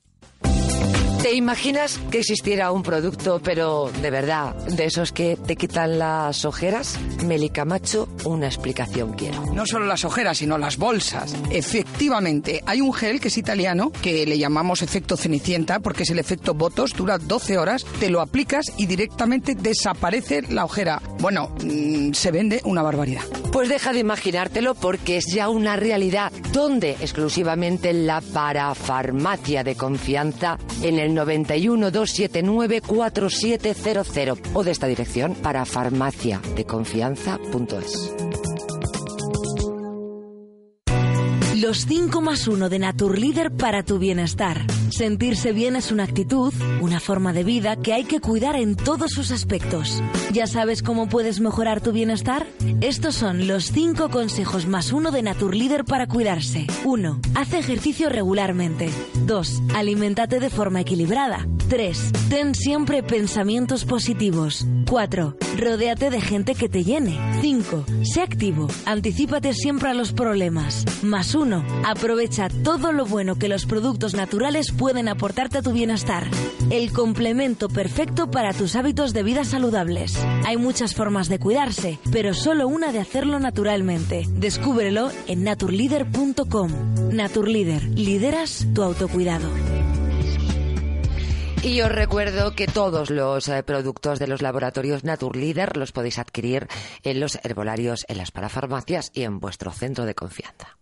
¿Te 1.25 1.33
imaginas 1.33 1.99
que 2.11 2.19
existiera 2.19 2.71
un 2.71 2.83
producto, 2.83 3.40
pero 3.43 3.90
de 4.02 4.11
verdad, 4.11 4.54
de 4.66 4.85
esos 4.85 5.11
que 5.11 5.38
te 5.38 5.57
quitan 5.57 5.99
las 5.99 6.45
ojeras? 6.45 6.99
Meli 7.25 7.49
Camacho, 7.49 8.11
una 8.25 8.45
explicación 8.45 9.14
quiero. 9.14 9.43
No 9.54 9.64
solo 9.64 9.87
las 9.87 10.04
ojeras, 10.04 10.37
sino 10.37 10.59
las 10.59 10.76
bolsas. 10.76 11.35
Efectivamente, 11.50 12.62
hay 12.66 12.83
un 12.83 12.93
gel 12.93 13.23
que 13.23 13.28
es 13.28 13.38
italiano, 13.38 13.90
que 14.02 14.26
le 14.26 14.37
llamamos 14.37 14.83
efecto 14.83 15.16
cenicienta, 15.16 15.81
porque 15.81 16.02
es 16.02 16.11
el 16.11 16.19
efecto 16.19 16.52
Botos, 16.52 16.93
dura 16.93 17.16
12 17.16 17.57
horas, 17.57 17.87
te 18.00 18.11
lo 18.11 18.21
aplicas 18.21 18.66
y 18.76 18.85
directamente 18.85 19.54
desaparece 19.54 20.43
la 20.50 20.66
ojera. 20.66 21.00
Bueno, 21.21 21.57
mm, 21.64 22.12
se 22.12 22.33
vende 22.33 22.61
una 22.64 22.83
barbaridad. 22.83 23.25
Pues 23.50 23.71
deja 23.71 23.95
de 23.95 24.00
imaginártelo 24.00 24.75
porque 24.75 25.16
es 25.16 25.26
ya 25.33 25.49
una 25.49 25.76
realidad. 25.76 26.33
¿Dónde? 26.52 26.99
Exclusivamente 27.00 27.88
en 27.90 28.07
la 28.07 28.21
parafarmacia 28.21 29.64
de 29.64 29.75
confianza 29.75 30.59
en 30.83 30.99
el 30.99 31.13
91 31.14 31.90
279 31.90 32.80
4700 32.80 34.38
o 34.52 34.64
de 34.64 34.71
esta 34.71 34.87
dirección 34.87 35.35
para 35.35 35.64
farmaciadeconfianza.es. 35.64 38.44
Los 41.64 41.87
5 41.87 42.21
más 42.21 42.47
1 42.47 42.68
de 42.68 42.78
Naturleader 42.78 43.50
para 43.50 43.83
tu 43.83 43.99
bienestar. 43.99 44.66
Sentirse 44.90 45.52
bien 45.52 45.76
es 45.76 45.92
una 45.92 46.04
actitud, 46.04 46.52
una 46.83 47.00
forma 47.00 47.33
de 47.33 47.42
vida 47.42 47.76
que 47.76 47.94
hay 47.94 48.04
que 48.04 48.21
cuidar 48.21 48.54
en 48.54 48.76
todos 48.76 49.12
sus 49.12 49.30
aspectos. 49.30 50.02
¿Ya 50.30 50.47
sabes 50.47 50.83
cómo 50.83 51.09
puedes 51.09 51.40
mejorar 51.40 51.80
tu 51.80 51.90
bienestar? 51.92 52.47
Estos 52.83 53.14
son 53.14 53.47
los 53.47 53.73
5 53.73 54.11
consejos 54.11 54.66
más 54.66 54.92
1 54.92 55.11
de 55.11 55.23
Naturleader 55.23 55.87
para 55.87 56.06
cuidarse. 56.06 56.66
1. 56.85 57.21
Haz 57.35 57.54
ejercicio 57.54 58.11
regularmente. 58.11 58.90
2. 59.25 59.62
Aliméntate 59.75 60.40
de 60.40 60.50
forma 60.50 60.83
equilibrada. 60.83 61.49
3. 61.71 62.12
Ten 62.28 62.54
siempre 62.54 63.02
pensamientos 63.02 63.87
positivos. 63.87 64.66
4. 64.95 65.37
Rodéate 65.59 66.09
de 66.09 66.21
gente 66.21 66.55
que 66.55 66.69
te 66.69 66.85
llene. 66.85 67.19
5. 67.41 67.85
Sé 68.05 68.23
activo. 68.23 68.69
Anticípate 68.87 69.53
siempre 69.53 69.89
a 69.89 69.95
los 69.95 70.13
problemas. 70.13 70.85
Más 71.03 71.35
1. 71.35 71.65
Aprovecha 71.85 72.49
todo 72.63 72.93
lo 72.93 73.05
bueno 73.05 73.35
que 73.35 73.49
los 73.49 73.67
productos 73.67 74.15
naturales 74.15 74.71
pueden 74.71 75.09
aportarte 75.09 75.59
a 75.59 75.63
tu 75.63 75.73
bienestar. 75.73 76.29
El 76.71 76.93
complemento 76.93 77.69
perfecto 77.69 78.31
para 78.31 78.53
tus 78.53 78.77
hábitos 78.77 79.13
de 79.13 79.25
vida 79.25 79.45
saludables. 79.45 80.17
Hay 80.47 80.59
muchas 80.59 80.95
formas 80.95 81.29
de 81.29 81.41
cuidarse, 81.41 81.99
pero 82.13 82.33
solo 82.33 82.69
una 82.69 82.93
de 82.93 83.01
hacerlo 83.01 83.41
naturalmente. 83.41 84.29
Descúbrelo 84.37 85.11
en 85.27 85.43
naturleader.com. 85.43 86.71
Naturleader, 87.11 87.83
lideras 87.99 88.65
tu 88.73 88.85
autocuidado. 88.85 89.49
Y 91.64 91.80
os 91.80 91.90
recuerdo 91.90 92.54
que 92.54 92.66
todos 92.66 93.09
los 93.09 93.49
eh, 93.49 93.62
productos 93.62 94.18
de 94.18 94.26
los 94.26 94.42
laboratorios 94.42 95.02
Naturleader 95.02 95.78
los 95.78 95.92
podéis 95.92 96.18
adquirir 96.18 96.68
en 97.02 97.21
los 97.21 97.38
herbolarios, 97.42 98.04
en 98.09 98.18
las 98.18 98.30
parafarmacias 98.30 99.11
y 99.14 99.23
en 99.23 99.40
vuestro 99.40 99.73
centro 99.73 100.04
de 100.04 100.14
confianza. 100.14 100.76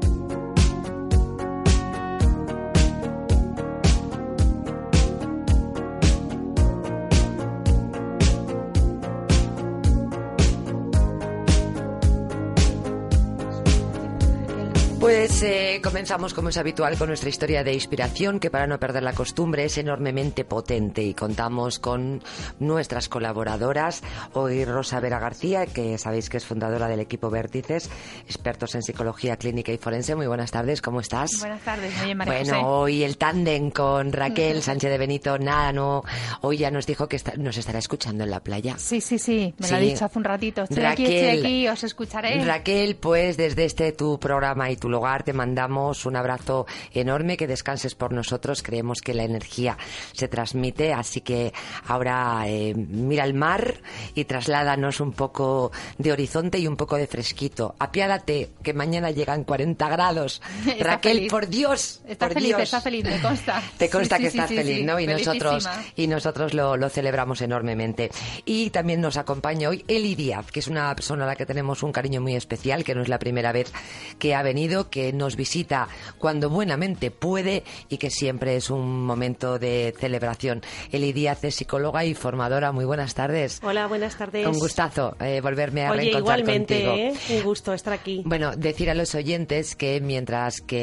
Pues 15.07 15.41
eh, 15.41 15.79
comenzamos 15.81 16.33
como 16.33 16.49
es 16.49 16.57
habitual 16.57 16.97
con 16.97 17.07
nuestra 17.07 17.29
historia 17.29 17.63
de 17.63 17.73
inspiración 17.73 18.41
que 18.41 18.49
para 18.49 18.67
no 18.67 18.77
perder 18.77 19.03
la 19.03 19.13
costumbre 19.13 19.63
es 19.63 19.77
enormemente 19.77 20.43
potente 20.43 21.01
y 21.01 21.13
contamos 21.13 21.79
con 21.79 22.21
nuestras 22.59 23.07
colaboradoras. 23.07 24.03
Hoy 24.33 24.65
Rosa 24.65 24.99
Vera 24.99 25.17
García, 25.17 25.65
que 25.65 25.97
sabéis 25.97 26.29
que 26.29 26.35
es 26.35 26.45
fundadora 26.45 26.89
del 26.89 26.99
equipo 26.99 27.29
Vértices, 27.29 27.89
expertos 28.25 28.75
en 28.75 28.83
psicología 28.83 29.37
clínica 29.37 29.71
y 29.71 29.77
forense. 29.77 30.13
Muy 30.13 30.27
buenas 30.27 30.51
tardes, 30.51 30.81
¿cómo 30.81 30.99
estás? 30.99 31.31
Buenas 31.39 31.61
tardes, 31.61 31.95
muy 31.95 32.07
bien, 32.07 32.17
María 32.17 32.39
Bueno, 32.39 32.69
hoy 32.69 33.03
el 33.03 33.17
tándem 33.17 33.71
con 33.71 34.11
Raquel 34.11 34.61
Sánchez 34.61 34.91
de 34.91 34.97
Benito, 34.97 35.39
nada, 35.39 35.71
no. 35.71 36.03
Hoy 36.41 36.57
ya 36.57 36.69
nos 36.69 36.85
dijo 36.85 37.07
que 37.07 37.17
nos 37.37 37.55
estará 37.55 37.79
escuchando 37.79 38.25
en 38.25 38.29
la 38.31 38.41
playa. 38.41 38.75
Sí, 38.77 38.99
sí, 38.99 39.17
sí, 39.19 39.55
me 39.57 39.69
lo 39.69 39.77
ha 39.77 39.79
dicho 39.79 40.03
hace 40.03 40.17
un 40.17 40.25
ratito. 40.25 40.63
Estoy 40.63 40.83
aquí, 40.83 41.05
estoy 41.05 41.39
aquí, 41.39 41.67
os 41.69 41.81
escucharé. 41.85 42.43
Raquel, 42.43 42.97
pues 42.97 43.37
desde 43.37 43.63
este 43.63 43.93
tu 43.93 44.19
programa 44.19 44.69
y 44.69 44.75
tu 44.75 44.96
te 45.23 45.33
mandamos 45.33 46.05
un 46.05 46.15
abrazo 46.15 46.65
enorme, 46.93 47.37
que 47.37 47.47
descanses 47.47 47.95
por 47.95 48.13
nosotros, 48.13 48.63
creemos 48.63 49.01
que 49.01 49.13
la 49.13 49.23
energía 49.23 49.77
se 50.11 50.27
transmite, 50.27 50.93
así 50.93 51.21
que 51.21 51.53
ahora 51.87 52.43
eh, 52.47 52.73
mira 52.75 53.23
el 53.23 53.33
mar 53.33 53.75
y 54.15 54.25
trasládanos 54.25 54.99
un 54.99 55.13
poco 55.13 55.71
de 55.97 56.11
horizonte 56.11 56.59
y 56.59 56.67
un 56.67 56.75
poco 56.75 56.97
de 56.97 57.07
fresquito. 57.07 57.75
Apiádate, 57.79 58.49
que 58.63 58.73
mañana 58.73 59.11
llegan 59.11 59.43
40 59.43 59.87
grados. 59.89 60.41
Raquel, 60.79 61.27
por 61.27 61.47
Dios. 61.47 62.01
Está 62.07 62.29
feliz, 62.29 62.55
está 62.57 62.81
feliz, 62.81 63.05
me 63.05 63.21
consta. 63.21 63.61
Te 63.77 63.89
consta 63.89 64.17
que 64.17 64.27
estás 64.27 64.49
feliz, 64.49 64.83
¿no? 64.83 64.99
Y 64.99 65.07
nosotros, 65.07 65.67
y 65.95 66.07
nosotros 66.07 66.53
lo, 66.53 66.75
lo, 66.75 66.89
celebramos 66.89 67.41
enormemente. 67.41 68.11
Y 68.45 68.71
también 68.71 69.01
nos 69.01 69.17
acompaña 69.17 69.69
hoy 69.69 69.85
Eli 69.87 70.15
Díaz, 70.15 70.51
que 70.51 70.59
es 70.59 70.67
una 70.67 70.93
persona 70.95 71.23
a 71.25 71.27
la 71.27 71.35
que 71.35 71.45
tenemos 71.45 71.83
un 71.83 71.91
cariño 71.91 72.19
muy 72.21 72.35
especial, 72.35 72.83
que 72.83 72.95
no 72.95 73.01
es 73.01 73.09
la 73.09 73.19
primera 73.19 73.51
vez 73.51 73.71
que 74.19 74.35
ha 74.35 74.41
venido, 74.41 74.86
que 74.89 75.13
nos 75.13 75.35
visita 75.35 75.87
cuando 76.17 76.49
buenamente 76.49 77.11
puede 77.11 77.63
y 77.89 77.97
que 77.97 78.09
siempre 78.09 78.55
es 78.55 78.69
un 78.69 79.05
momento 79.05 79.59
de 79.59 79.93
celebración. 79.99 80.61
Eli 80.91 81.13
Díaz 81.13 81.43
es 81.43 81.55
psicóloga 81.55 82.05
y 82.05 82.13
formadora. 82.13 82.71
Muy 82.71 82.85
buenas 82.85 83.13
tardes. 83.13 83.59
Hola, 83.63 83.87
buenas 83.87 84.17
tardes. 84.17 84.47
Un 84.47 84.59
gustazo 84.59 85.15
eh, 85.19 85.41
volverme 85.41 85.85
a 85.85 85.91
Oye, 85.91 86.01
reencontrar 86.01 86.39
igualmente, 86.39 86.85
contigo. 86.85 87.15
¿eh? 87.29 87.37
un 87.37 87.43
gusto 87.43 87.73
estar 87.73 87.93
aquí. 87.93 88.21
Bueno, 88.25 88.55
decir 88.55 88.89
a 88.89 88.93
los 88.93 89.13
oyentes 89.15 89.75
que 89.75 89.99
mientras 90.01 90.61
que 90.61 90.77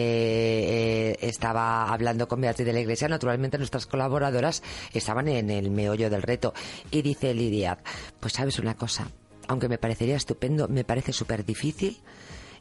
eh, 1.13 1.17
estaba 1.21 1.93
hablando 1.93 2.29
con 2.29 2.41
Beatriz 2.41 2.67
de 2.67 2.73
la 2.73 2.81
Iglesia, 2.81 3.09
naturalmente 3.09 3.59
nuestras 3.59 3.87
colaboradoras 3.87 4.63
estaban 4.93 5.29
en 5.29 5.51
el 5.51 5.71
meollo 5.71 6.11
del 6.11 6.23
reto. 6.23 6.55
Y 6.91 7.03
dice 7.03 7.31
Eli 7.31 7.51
Díaz, 7.51 7.79
pues 8.21 8.35
sabes 8.35 8.59
una 8.59 8.75
cosa, 8.75 9.09
aunque 9.49 9.69
me 9.69 9.79
parecería 9.79 10.17
estupendo, 10.17 10.69
me 10.69 10.85
parece 10.85 11.13
súper 11.13 11.45
difícil 11.45 12.01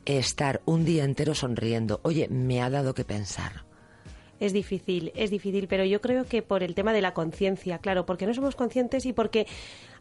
estar 0.06 0.62
un 0.66 0.86
día 0.86 1.04
entero 1.04 1.36
sonriendo. 1.36 2.00
Oye, 2.04 2.28
me 2.30 2.62
ha 2.62 2.70
dado 2.70 2.94
que 2.94 3.06
pensar. 3.06 3.66
Es 4.40 4.52
difícil, 4.52 5.12
es 5.16 5.30
difícil, 5.30 5.68
pero 5.68 5.86
yo 5.86 6.02
creo 6.02 6.26
que 6.26 6.42
por 6.42 6.64
el 6.64 6.76
tema 6.76 6.92
de 6.92 7.02
la 7.02 7.14
conciencia, 7.14 7.78
claro, 7.78 8.06
porque 8.06 8.28
no 8.28 8.34
somos 8.34 8.56
conscientes 8.56 9.06
y 9.06 9.14
porque 9.14 9.48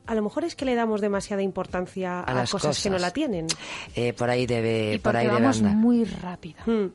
a 0.06 0.14
lo 0.14 0.23
mejor 0.23 0.44
es 0.44 0.56
que 0.56 0.64
le 0.64 0.75
damos 0.75 1.00
demasiada 1.00 1.42
importancia 1.42 2.21
a, 2.21 2.25
a 2.25 2.35
las 2.35 2.50
cosas, 2.50 2.71
cosas, 2.71 2.82
que 2.82 2.90
no 2.90 2.99
la 2.99 3.12
tienen. 3.12 3.47
Eh, 3.94 4.12
por 4.12 4.30
ahí 4.30 4.47
debe, 4.47 4.94
y 4.94 4.99
por 4.99 5.16
ahí 5.16 5.28
debe 5.28 5.47
andar. 5.47 5.76
muy 5.76 6.04
rápido. 6.04 6.56
Hmm. 6.66 6.90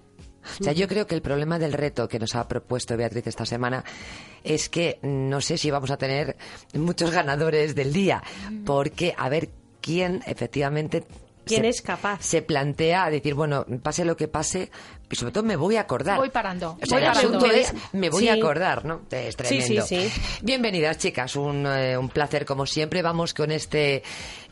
O 0.60 0.64
sea, 0.64 0.74
yo 0.74 0.88
creo 0.88 1.08
que 1.08 1.16
el 1.16 1.22
problema 1.22 1.60
del 1.60 1.74
reto 1.74 2.08
que 2.08 2.20
nos 2.20 2.36
ha 2.36 2.48
propuesto 2.48 2.96
Beatriz 2.96 3.28
esta 3.28 3.46
semana 3.46 3.84
es 4.44 4.70
que 4.70 4.98
no 5.02 5.42
sé 5.42 5.58
si 5.58 5.72
vamos 5.72 5.92
a 5.92 5.98
tener 5.98 6.38
muchos 6.74 7.12
ganadores 7.12 7.76
del 7.76 7.92
día, 7.92 8.24
porque 8.66 9.14
a 9.18 9.28
ver 9.30 9.50
quién 9.82 10.22
efectivamente 10.26 11.04
¿Quién 11.48 11.64
se, 11.64 11.70
es 11.70 11.82
capaz? 11.82 12.22
se 12.22 12.42
plantea 12.42 13.10
decir, 13.10 13.34
bueno, 13.34 13.66
pase 13.82 14.06
lo 14.06 14.18
que 14.18 14.28
pase, 14.28 14.70
y 15.10 15.16
sobre 15.16 15.32
todo 15.32 15.44
me 15.44 15.56
voy 15.56 15.76
a 15.78 15.82
acordar. 15.82 16.18
Voy 16.18 16.30
parando. 16.30 16.78
O 16.82 16.86
sea, 16.86 16.98
voy 16.98 17.08
el 17.08 17.14
parando. 17.14 17.38
asunto 17.38 17.54
es, 17.56 17.74
me 17.94 18.10
voy 18.10 18.24
Sí. 18.24 18.30
a 18.30 18.34
acordar, 18.34 18.86
¿no? 18.86 19.02
Es 19.12 19.36
tremendo. 19.36 19.86
Sí, 19.86 20.00
sí, 20.00 20.10
sí. 20.10 20.22
Bienvenidas, 20.44 20.98
chicas. 20.98 21.36
Un, 21.36 21.66
eh, 21.66 21.98
un 21.98 22.10
placer, 22.10 22.46
como 22.46 22.66
siempre. 22.66 23.02
Vamos 23.02 23.34
con 23.34 23.52
este 23.52 24.04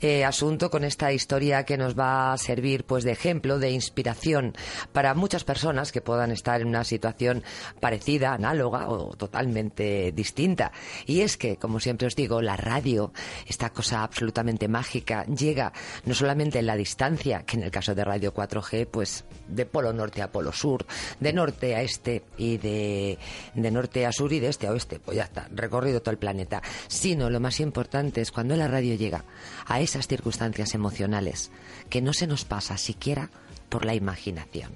eh, 0.01 0.23
asunto, 0.25 0.69
con 0.69 0.83
esta 0.83 1.11
historia 1.13 1.63
que 1.63 1.77
nos 1.77 1.97
va 1.97 2.33
a 2.33 2.37
servir, 2.37 2.83
pues, 2.85 3.03
de 3.03 3.11
ejemplo, 3.11 3.59
de 3.59 3.71
inspiración 3.71 4.53
para 4.91 5.13
muchas 5.13 5.43
personas 5.43 5.91
que 5.91 6.01
puedan 6.01 6.31
estar 6.31 6.61
en 6.61 6.67
una 6.67 6.83
situación 6.83 7.43
parecida, 7.79 8.33
análoga 8.33 8.87
o 8.89 9.15
totalmente 9.15 10.11
distinta. 10.11 10.71
Y 11.05 11.21
es 11.21 11.37
que, 11.37 11.57
como 11.57 11.79
siempre 11.79 12.07
os 12.07 12.15
digo, 12.15 12.41
la 12.41 12.55
radio, 12.57 13.13
esta 13.47 13.69
cosa 13.71 14.03
absolutamente 14.03 14.67
mágica, 14.67 15.25
llega 15.25 15.71
no 16.05 16.13
solamente 16.13 16.59
en 16.59 16.65
la 16.67 16.75
distancia, 16.75 17.43
que 17.43 17.57
en 17.57 17.63
el 17.63 17.71
caso 17.71 17.95
de 17.95 18.03
Radio 18.03 18.33
4G, 18.33 18.87
pues, 18.87 19.25
de 19.47 19.65
polo 19.65 19.91
norte 19.93 20.21
a 20.21 20.31
polo 20.31 20.44
sur, 20.51 20.85
de 21.19 21.33
norte 21.33 21.75
a 21.75 21.81
este 21.81 22.23
y 22.37 22.57
de, 22.57 23.17
de 23.53 23.71
norte 23.71 24.05
a 24.05 24.11
sur 24.11 24.31
y 24.33 24.39
de 24.39 24.49
este 24.49 24.67
a 24.67 24.71
oeste, 24.71 24.99
pues 24.99 25.17
ya 25.17 25.23
está, 25.23 25.47
recorrido 25.53 26.01
todo 26.01 26.11
el 26.11 26.17
planeta, 26.17 26.61
sino 26.87 27.29
lo 27.29 27.39
más 27.39 27.59
importante 27.59 28.21
es 28.21 28.31
cuando 28.31 28.55
la 28.55 28.67
radio 28.67 28.95
llega 28.95 29.23
a 29.65 29.79
esas 29.79 30.07
circunstancias 30.07 30.73
emocionales 30.73 31.51
que 31.89 32.01
no 32.01 32.13
se 32.13 32.27
nos 32.27 32.45
pasa 32.45 32.77
siquiera 32.77 33.29
por 33.69 33.85
la 33.85 33.95
imaginación, 33.95 34.71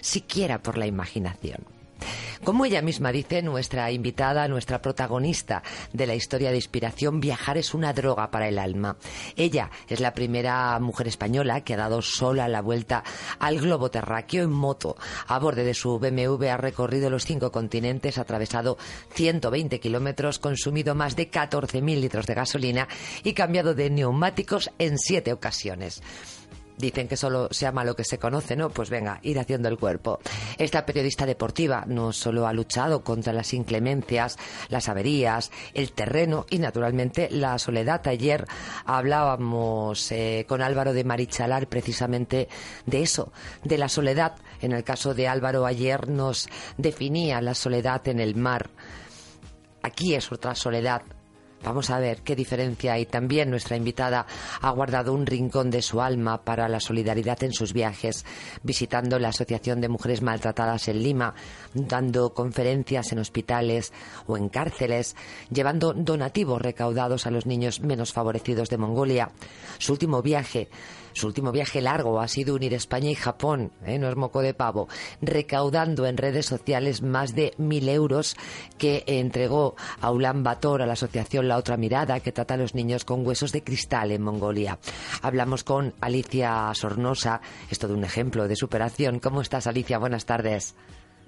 siquiera 0.00 0.62
por 0.62 0.78
la 0.78 0.86
imaginación. 0.86 1.79
Como 2.44 2.64
ella 2.64 2.80
misma 2.80 3.12
dice, 3.12 3.42
nuestra 3.42 3.90
invitada, 3.90 4.48
nuestra 4.48 4.80
protagonista 4.80 5.62
de 5.92 6.06
la 6.06 6.14
historia 6.14 6.50
de 6.50 6.56
inspiración, 6.56 7.20
viajar 7.20 7.58
es 7.58 7.74
una 7.74 7.92
droga 7.92 8.30
para 8.30 8.48
el 8.48 8.58
alma. 8.58 8.96
Ella 9.36 9.70
es 9.88 10.00
la 10.00 10.14
primera 10.14 10.78
mujer 10.80 11.06
española 11.06 11.60
que 11.60 11.74
ha 11.74 11.76
dado 11.76 12.00
sola 12.00 12.48
la 12.48 12.62
vuelta 12.62 13.04
al 13.38 13.60
globo 13.60 13.90
terráqueo 13.90 14.42
en 14.42 14.52
moto. 14.52 14.96
A 15.26 15.38
borde 15.38 15.64
de 15.64 15.74
su 15.74 15.98
BMW 15.98 16.46
ha 16.48 16.56
recorrido 16.56 17.10
los 17.10 17.26
cinco 17.26 17.52
continentes, 17.52 18.16
atravesado 18.16 18.78
120 19.12 19.78
kilómetros, 19.78 20.38
consumido 20.38 20.94
más 20.94 21.16
de 21.16 21.30
14.000 21.30 22.00
litros 22.00 22.26
de 22.26 22.34
gasolina 22.34 22.88
y 23.22 23.34
cambiado 23.34 23.74
de 23.74 23.90
neumáticos 23.90 24.70
en 24.78 24.98
siete 24.98 25.34
ocasiones. 25.34 26.02
Dicen 26.80 27.08
que 27.08 27.16
solo 27.16 27.48
se 27.50 27.66
ama 27.66 27.84
lo 27.84 27.94
que 27.94 28.04
se 28.04 28.18
conoce, 28.18 28.56
¿no? 28.56 28.70
Pues 28.70 28.88
venga, 28.88 29.20
ir 29.22 29.38
haciendo 29.38 29.68
el 29.68 29.78
cuerpo. 29.78 30.18
Esta 30.56 30.86
periodista 30.86 31.26
deportiva 31.26 31.84
no 31.86 32.12
solo 32.12 32.46
ha 32.46 32.54
luchado 32.54 33.04
contra 33.04 33.34
las 33.34 33.52
inclemencias, 33.52 34.38
las 34.68 34.88
averías, 34.88 35.50
el 35.74 35.92
terreno 35.92 36.46
y, 36.48 36.58
naturalmente, 36.58 37.28
la 37.30 37.58
soledad. 37.58 38.06
Ayer 38.08 38.46
hablábamos 38.86 40.10
eh, 40.10 40.46
con 40.48 40.62
Álvaro 40.62 40.94
de 40.94 41.04
Marichalar 41.04 41.66
precisamente 41.66 42.48
de 42.86 43.02
eso, 43.02 43.30
de 43.62 43.76
la 43.76 43.90
soledad. 43.90 44.36
En 44.62 44.72
el 44.72 44.82
caso 44.82 45.12
de 45.12 45.28
Álvaro, 45.28 45.66
ayer 45.66 46.08
nos 46.08 46.48
definía 46.78 47.42
la 47.42 47.54
soledad 47.54 48.08
en 48.08 48.20
el 48.20 48.36
mar. 48.36 48.70
Aquí 49.82 50.14
es 50.14 50.32
otra 50.32 50.54
soledad, 50.54 51.02
Vamos 51.62 51.90
a 51.90 51.98
ver 51.98 52.22
qué 52.22 52.34
diferencia 52.34 52.94
hay. 52.94 53.04
También 53.04 53.50
nuestra 53.50 53.76
invitada 53.76 54.26
ha 54.62 54.70
guardado 54.70 55.12
un 55.12 55.26
rincón 55.26 55.70
de 55.70 55.82
su 55.82 56.00
alma 56.00 56.42
para 56.42 56.68
la 56.68 56.80
solidaridad 56.80 57.42
en 57.44 57.52
sus 57.52 57.74
viajes, 57.74 58.24
visitando 58.62 59.18
la 59.18 59.28
Asociación 59.28 59.80
de 59.80 59.88
Mujeres 59.88 60.22
Maltratadas 60.22 60.88
en 60.88 61.02
Lima, 61.02 61.34
dando 61.74 62.32
conferencias 62.32 63.12
en 63.12 63.18
hospitales 63.18 63.92
o 64.26 64.38
en 64.38 64.48
cárceles, 64.48 65.16
llevando 65.50 65.92
donativos 65.92 66.62
recaudados 66.62 67.26
a 67.26 67.30
los 67.30 67.44
niños 67.44 67.80
menos 67.80 68.12
favorecidos 68.12 68.70
de 68.70 68.78
Mongolia. 68.78 69.30
Su 69.78 69.92
último 69.92 70.22
viaje 70.22 70.68
su 71.20 71.26
último 71.26 71.52
viaje 71.52 71.82
largo 71.82 72.18
ha 72.18 72.28
sido 72.28 72.54
unir 72.54 72.72
España 72.72 73.10
y 73.10 73.14
Japón, 73.14 73.72
¿eh? 73.84 73.98
no 73.98 74.08
es 74.08 74.16
moco 74.16 74.40
de 74.40 74.54
pavo, 74.54 74.88
recaudando 75.20 76.06
en 76.06 76.16
redes 76.16 76.46
sociales 76.46 77.02
más 77.02 77.34
de 77.34 77.52
mil 77.58 77.88
euros 77.90 78.36
que 78.78 79.04
entregó 79.06 79.76
a 80.00 80.10
Ulan 80.10 80.42
Bator, 80.42 80.80
a 80.80 80.86
la 80.86 80.94
asociación 80.94 81.46
La 81.46 81.58
Otra 81.58 81.76
Mirada, 81.76 82.20
que 82.20 82.32
trata 82.32 82.54
a 82.54 82.56
los 82.56 82.74
niños 82.74 83.04
con 83.04 83.26
huesos 83.26 83.52
de 83.52 83.62
cristal 83.62 84.12
en 84.12 84.22
Mongolia. 84.22 84.78
Hablamos 85.20 85.62
con 85.62 85.92
Alicia 86.00 86.72
Sornosa, 86.74 87.42
es 87.70 87.78
todo 87.78 87.92
un 87.92 88.04
ejemplo 88.04 88.48
de 88.48 88.56
superación. 88.56 89.20
¿Cómo 89.20 89.42
estás, 89.42 89.66
Alicia? 89.66 89.98
Buenas 89.98 90.24
tardes. 90.24 90.74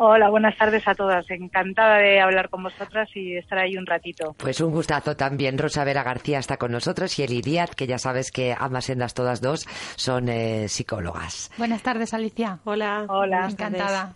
Hola, 0.04 0.30
buenas 0.30 0.56
tardes 0.58 0.82
a 0.88 0.96
todas. 0.96 1.30
Encantada 1.30 1.98
de 1.98 2.20
hablar 2.20 2.48
con 2.48 2.64
vosotras 2.64 3.08
y 3.14 3.36
estar 3.36 3.56
ahí 3.58 3.76
un 3.76 3.86
ratito. 3.86 4.34
Pues 4.36 4.60
un 4.60 4.72
gustazo 4.72 5.14
también. 5.14 5.56
Rosa 5.58 5.84
Vera 5.84 6.02
García 6.02 6.40
está 6.40 6.56
con 6.56 6.72
nosotros 6.72 7.16
y 7.20 7.22
Eli 7.22 7.40
Díaz, 7.40 7.70
que 7.76 7.86
ya 7.86 7.98
sabes 7.98 8.32
que 8.32 8.52
ambas 8.58 8.86
sendas 8.86 9.14
todas 9.14 9.40
dos 9.40 9.64
son 9.94 10.28
eh, 10.28 10.68
psicólogas. 10.68 11.52
Buenas 11.56 11.82
tardes, 11.82 12.14
Alicia. 12.14 12.58
Hola. 12.64 13.04
Hola. 13.08 13.46
Encantada. 13.48 14.12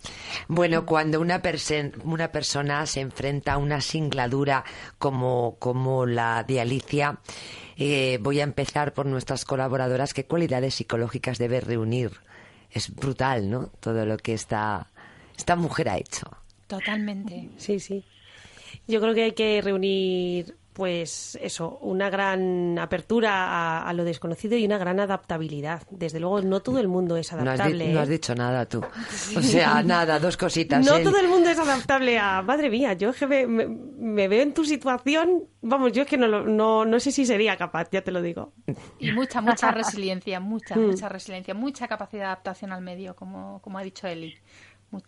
Bueno, 0.49 0.85
cuando 0.85 1.21
una, 1.21 1.41
persen- 1.41 1.93
una 2.03 2.33
persona 2.33 2.85
se 2.85 2.99
enfrenta 2.99 3.53
a 3.53 3.57
una 3.57 3.79
singladura 3.79 4.65
como, 4.97 5.55
como 5.57 6.05
la 6.05 6.43
de 6.43 6.59
Alicia, 6.59 7.19
eh, 7.77 8.19
voy 8.21 8.41
a 8.41 8.43
empezar 8.43 8.91
por 8.93 9.05
nuestras 9.05 9.45
colaboradoras. 9.45 10.13
¿Qué 10.13 10.25
cualidades 10.25 10.75
psicológicas 10.75 11.37
debe 11.37 11.61
reunir? 11.61 12.11
Es 12.69 12.93
brutal, 12.93 13.49
¿no? 13.49 13.67
Todo 13.79 14.05
lo 14.05 14.17
que 14.17 14.33
esta, 14.33 14.87
esta 15.37 15.55
mujer 15.55 15.89
ha 15.89 15.97
hecho. 15.97 16.25
Totalmente. 16.67 17.49
Sí, 17.57 17.79
sí. 17.79 18.03
Yo 18.87 18.99
creo 19.01 19.13
que 19.13 19.23
hay 19.23 19.31
que 19.31 19.61
reunir, 19.61 20.55
pues 20.73 21.37
eso, 21.41 21.77
una 21.81 22.09
gran 22.09 22.77
apertura 22.79 23.31
a, 23.47 23.87
a 23.89 23.93
lo 23.93 24.03
desconocido 24.03 24.55
y 24.57 24.65
una 24.65 24.77
gran 24.77 24.99
adaptabilidad. 24.99 25.83
Desde 25.89 26.19
luego, 26.19 26.41
no 26.41 26.61
todo 26.61 26.79
el 26.79 26.87
mundo 26.87 27.17
es 27.17 27.31
No 27.31 27.39
has, 27.39 27.43
di- 27.43 27.49
adaptable. 27.49 27.93
no 27.93 27.99
has 28.01 28.07
¿eh? 28.09 28.11
dicho 28.11 28.35
nada 28.35 28.65
tú. 28.65 28.81
O 29.35 29.41
sea, 29.41 29.81
nada, 29.83 30.19
dos 30.19 30.37
cositas. 30.37 30.85
No 30.85 30.95
El- 30.97 31.03
todo 31.03 31.19
el 31.19 31.27
mundo 31.29 31.49
es 31.49 31.57
adaptable 31.59 32.17
a. 32.19 32.41
Madre 32.41 32.69
mía, 32.69 32.93
yo 32.93 33.09
es 33.09 33.17
que 33.17 33.27
me, 33.27 33.47
me- 33.47 33.67
me 33.67 34.27
veo 34.27 34.43
en 34.43 34.53
tu 34.53 34.63
situación. 34.65 35.43
Vamos, 35.61 35.91
yo 35.93 36.03
es 36.03 36.07
que 36.07 36.17
no, 36.17 36.27
lo- 36.27 36.45
no, 36.45 36.85
no 36.85 36.99
sé 36.99 37.11
si 37.11 37.25
sería 37.25 37.57
capaz, 37.57 37.89
ya 37.91 38.01
te 38.03 38.11
lo 38.11 38.21
digo. 38.21 38.53
Y 38.99 39.11
mucha, 39.11 39.41
mucha 39.41 39.71
resiliencia, 39.71 40.39
mucha, 40.39 40.75
Mm. 40.75 40.87
mucha 40.87 41.09
resiliencia, 41.09 41.53
mucha 41.53 41.87
capacidad 41.87 42.21
de 42.21 42.25
adaptación 42.27 42.71
al 42.71 42.81
medio, 42.81 43.15
como, 43.15 43.61
como 43.61 43.79
ha 43.79 43.83
dicho 43.83 44.07
Eli. 44.07 44.35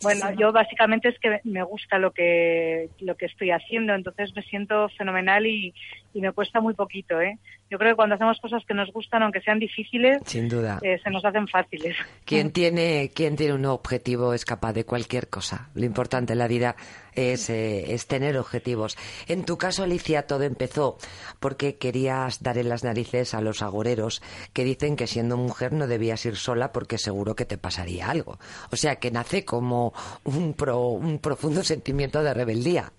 Bueno, 0.02 0.32
yo 0.34 0.52
básicamente 0.52 1.08
es 1.08 1.18
que 1.20 1.40
me 1.46 1.64
gusta 1.64 2.00
lo 2.00 2.12
que 2.12 2.90
lo 3.00 3.16
que 3.16 3.28
estoy 3.28 3.52
haciendo, 3.52 3.94
entonces 3.94 4.36
me 4.36 4.42
siento 4.44 4.90
fenomenal 4.98 5.46
y, 5.46 5.74
y 6.14 6.22
me 6.22 6.32
cuesta 6.32 6.60
muy 6.60 6.74
poquito, 6.74 7.20
¿eh? 7.22 7.38
Yo 7.70 7.78
creo 7.78 7.92
que 7.92 7.96
cuando 7.98 8.16
hacemos 8.16 8.40
cosas 8.40 8.64
que 8.68 8.74
nos 8.74 8.92
gustan, 8.92 9.22
aunque 9.22 9.42
sean 9.42 9.60
difíciles, 9.60 10.18
Sin 10.26 10.50
duda. 10.50 10.80
eh, 10.82 11.00
se 11.04 11.10
nos 11.12 11.24
hacen 11.24 11.48
fáciles. 11.48 11.96
Quien 12.26 12.52
tiene, 12.52 13.12
quien 13.14 13.36
tiene 13.36 13.54
un 13.54 13.66
objetivo 13.66 14.34
es 14.34 14.44
capaz 14.44 14.74
de 14.74 14.86
cualquier 14.86 15.30
cosa. 15.30 15.70
Lo 15.76 15.86
importante 15.86 16.34
en 16.34 16.40
la 16.40 16.48
vida 16.48 16.76
es, 17.14 17.50
eh, 17.52 17.94
es 17.94 18.08
tener 18.08 18.38
objetivos. 18.38 18.98
En 19.28 19.46
tu 19.46 19.58
caso, 19.60 19.84
Alicia, 19.84 20.26
todo 20.26 20.44
empezó 20.44 20.98
porque 21.40 21.78
querías 21.78 22.42
dar 22.42 22.58
en 22.58 22.70
las 22.70 22.84
narices 22.84 23.34
a 23.36 23.42
los 23.42 23.62
agoreros 23.62 24.22
que 24.54 24.64
dicen 24.64 24.96
que 24.96 25.06
siendo 25.06 25.38
mujer 25.38 25.74
no 25.74 25.86
debías 25.86 26.26
ir 26.26 26.38
sola 26.38 26.72
porque 26.72 26.98
seguro 26.98 27.36
que 27.36 27.46
te 27.46 27.58
pasaría 27.60 28.10
algo. 28.10 28.40
O 28.72 28.76
sea, 28.76 28.96
que 28.96 29.12
nace 29.12 29.46
como 29.46 29.94
un, 30.24 30.54
pro- 30.54 30.88
un 30.90 31.20
profundo 31.20 31.64
sentimiento 31.64 32.24
de 32.24 32.34
rebeldía. 32.34 32.92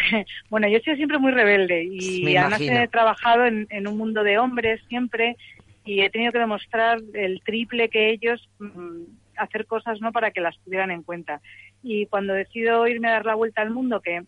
bueno, 0.50 0.68
yo 0.68 0.78
he 0.78 0.82
sido 0.82 0.96
siempre 0.96 1.18
muy 1.18 1.32
rebelde 1.32 1.84
y 1.84 2.24
Me 2.24 2.38
además 2.38 2.60
imagino. 2.60 2.82
he 2.82 2.88
trabajado 2.88 3.46
en, 3.46 3.66
en 3.70 3.86
un 3.86 3.96
mundo 3.96 4.22
de 4.22 4.38
hombres 4.38 4.80
siempre 4.88 5.36
y 5.84 6.00
he 6.00 6.10
tenido 6.10 6.32
que 6.32 6.38
demostrar 6.38 7.00
el 7.14 7.40
triple 7.42 7.88
que 7.88 8.10
ellos 8.10 8.48
mm, 8.58 9.02
hacer 9.36 9.66
cosas 9.66 10.00
no 10.00 10.12
para 10.12 10.30
que 10.30 10.40
las 10.40 10.58
tuvieran 10.64 10.90
en 10.90 11.02
cuenta. 11.02 11.40
Y 11.82 12.06
cuando 12.06 12.34
decido 12.34 12.86
irme 12.86 13.08
a 13.08 13.12
dar 13.12 13.26
la 13.26 13.34
vuelta 13.34 13.62
al 13.62 13.70
mundo, 13.70 14.00
que 14.00 14.22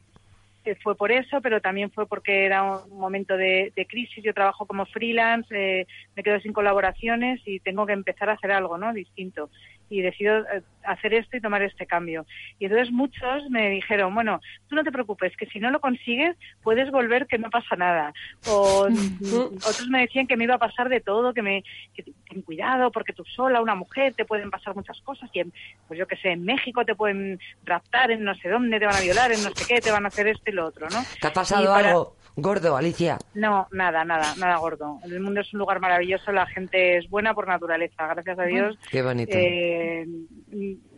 que 0.62 0.76
fue 0.76 0.94
por 0.96 1.10
eso, 1.10 1.40
pero 1.40 1.60
también 1.60 1.90
fue 1.90 2.06
porque 2.06 2.44
era 2.44 2.62
un 2.84 2.98
momento 2.98 3.36
de, 3.36 3.72
de 3.74 3.86
crisis. 3.86 4.22
Yo 4.22 4.32
trabajo 4.32 4.66
como 4.66 4.86
freelance, 4.86 5.48
eh, 5.54 5.86
me 6.14 6.22
quedo 6.22 6.40
sin 6.40 6.52
colaboraciones 6.52 7.40
y 7.46 7.60
tengo 7.60 7.86
que 7.86 7.92
empezar 7.92 8.30
a 8.30 8.34
hacer 8.34 8.52
algo, 8.52 8.78
¿no? 8.78 8.92
Distinto. 8.92 9.50
Y 9.92 10.00
decido 10.00 10.38
eh, 10.38 10.62
hacer 10.84 11.12
esto 11.12 11.36
y 11.36 11.40
tomar 11.40 11.62
este 11.62 11.86
cambio. 11.86 12.24
Y 12.58 12.64
entonces 12.64 12.90
muchos 12.90 13.48
me 13.50 13.68
dijeron, 13.70 14.14
bueno, 14.14 14.40
tú 14.68 14.74
no 14.74 14.82
te 14.84 14.90
preocupes, 14.90 15.36
que 15.36 15.46
si 15.46 15.60
no 15.60 15.70
lo 15.70 15.80
consigues 15.80 16.34
puedes 16.62 16.90
volver, 16.90 17.26
que 17.26 17.36
no 17.38 17.50
pasa 17.50 17.76
nada. 17.76 18.12
O 18.48 18.88
otros 18.88 19.88
me 19.88 20.00
decían 20.00 20.26
que 20.26 20.36
me 20.36 20.44
iba 20.44 20.54
a 20.54 20.58
pasar 20.58 20.88
de 20.88 21.00
todo, 21.00 21.34
que 21.34 21.42
me 21.42 21.62
que 21.94 22.02
ten 22.02 22.40
cuidado 22.42 22.90
porque 22.90 23.12
tú 23.12 23.22
sola, 23.24 23.60
una 23.60 23.74
mujer, 23.74 24.14
te 24.14 24.24
pueden 24.24 24.50
pasar 24.50 24.74
muchas 24.74 24.98
cosas. 25.02 25.28
Y 25.34 25.40
en, 25.40 25.52
pues 25.86 25.98
yo 25.98 26.06
que 26.06 26.16
sé, 26.16 26.30
en 26.30 26.44
México 26.44 26.84
te 26.84 26.94
pueden 26.94 27.38
raptar, 27.64 28.10
en 28.10 28.24
no 28.24 28.34
sé 28.36 28.48
dónde, 28.48 28.78
te 28.80 28.86
van 28.86 28.96
a 28.96 29.00
violar, 29.00 29.30
en 29.30 29.42
no 29.42 29.50
sé 29.50 29.64
qué, 29.68 29.80
te 29.80 29.90
van 29.90 30.04
a 30.06 30.08
hacer 30.08 30.26
esto 30.26 30.50
y 30.50 30.54
lo 30.54 30.66
otro, 30.66 30.88
¿no? 30.88 31.02
¿Te 31.20 31.26
ha 31.26 31.32
pasado 31.32 31.66
para- 31.66 31.88
algo 31.90 32.16
gordo, 32.36 32.76
Alicia? 32.76 33.18
No, 33.34 33.66
nada, 33.72 34.04
nada, 34.04 34.34
nada 34.38 34.56
gordo. 34.58 34.98
El 35.04 35.20
mundo 35.20 35.40
es 35.40 35.52
un 35.52 35.58
lugar 35.60 35.80
maravilloso, 35.80 36.32
la 36.32 36.46
gente 36.46 36.96
es 36.98 37.08
buena 37.10 37.34
por 37.34 37.46
naturaleza, 37.48 38.06
gracias 38.06 38.38
a 38.38 38.44
Dios. 38.44 38.78
Qué 38.90 39.02
bonito. 39.02 39.32
Eh, 39.36 40.06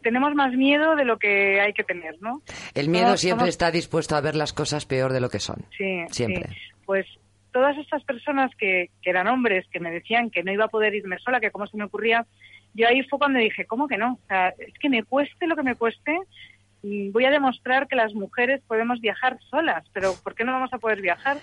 tenemos 0.02 0.34
más 0.34 0.52
miedo 0.52 0.96
de 0.96 1.04
lo 1.04 1.18
que 1.18 1.60
hay 1.60 1.72
que 1.72 1.84
tener, 1.84 2.16
¿no? 2.20 2.42
El 2.74 2.88
miedo 2.88 3.16
siempre 3.16 3.42
somos- 3.44 3.48
está 3.48 3.70
dispuesto 3.70 4.16
a 4.16 4.20
ver 4.20 4.34
las 4.36 4.52
cosas 4.52 4.86
peor 4.86 5.12
de 5.12 5.20
lo 5.20 5.28
que 5.30 5.40
son. 5.40 5.64
Sí, 5.76 6.04
Siempre. 6.10 6.48
sí. 6.48 6.54
Pues 6.84 7.06
todas 7.52 7.76
estas 7.78 8.02
personas 8.04 8.50
que, 8.58 8.90
que 9.00 9.10
eran 9.10 9.26
hombres, 9.28 9.64
que 9.70 9.80
me 9.80 9.90
decían 9.90 10.30
que 10.30 10.42
no 10.42 10.52
iba 10.52 10.64
a 10.64 10.68
poder 10.68 10.94
irme 10.94 11.18
sola, 11.18 11.40
que 11.40 11.50
cómo 11.50 11.66
se 11.66 11.76
me 11.76 11.84
ocurría, 11.84 12.26
yo 12.74 12.88
ahí 12.88 13.02
fue 13.04 13.18
cuando 13.18 13.38
dije, 13.38 13.64
¿cómo 13.66 13.86
que 13.86 13.96
no? 13.96 14.14
O 14.14 14.26
sea, 14.26 14.48
es 14.58 14.74
que 14.80 14.88
me 14.88 15.04
cueste 15.04 15.46
lo 15.46 15.54
que 15.54 15.62
me 15.62 15.76
cueste, 15.76 16.18
voy 17.10 17.24
a 17.24 17.30
demostrar 17.30 17.88
que 17.88 17.96
las 17.96 18.14
mujeres 18.14 18.60
podemos 18.66 19.00
viajar 19.00 19.38
solas, 19.50 19.84
pero 19.92 20.14
¿por 20.22 20.34
qué 20.34 20.44
no 20.44 20.52
vamos 20.52 20.72
a 20.72 20.78
poder 20.78 21.00
viajar 21.00 21.38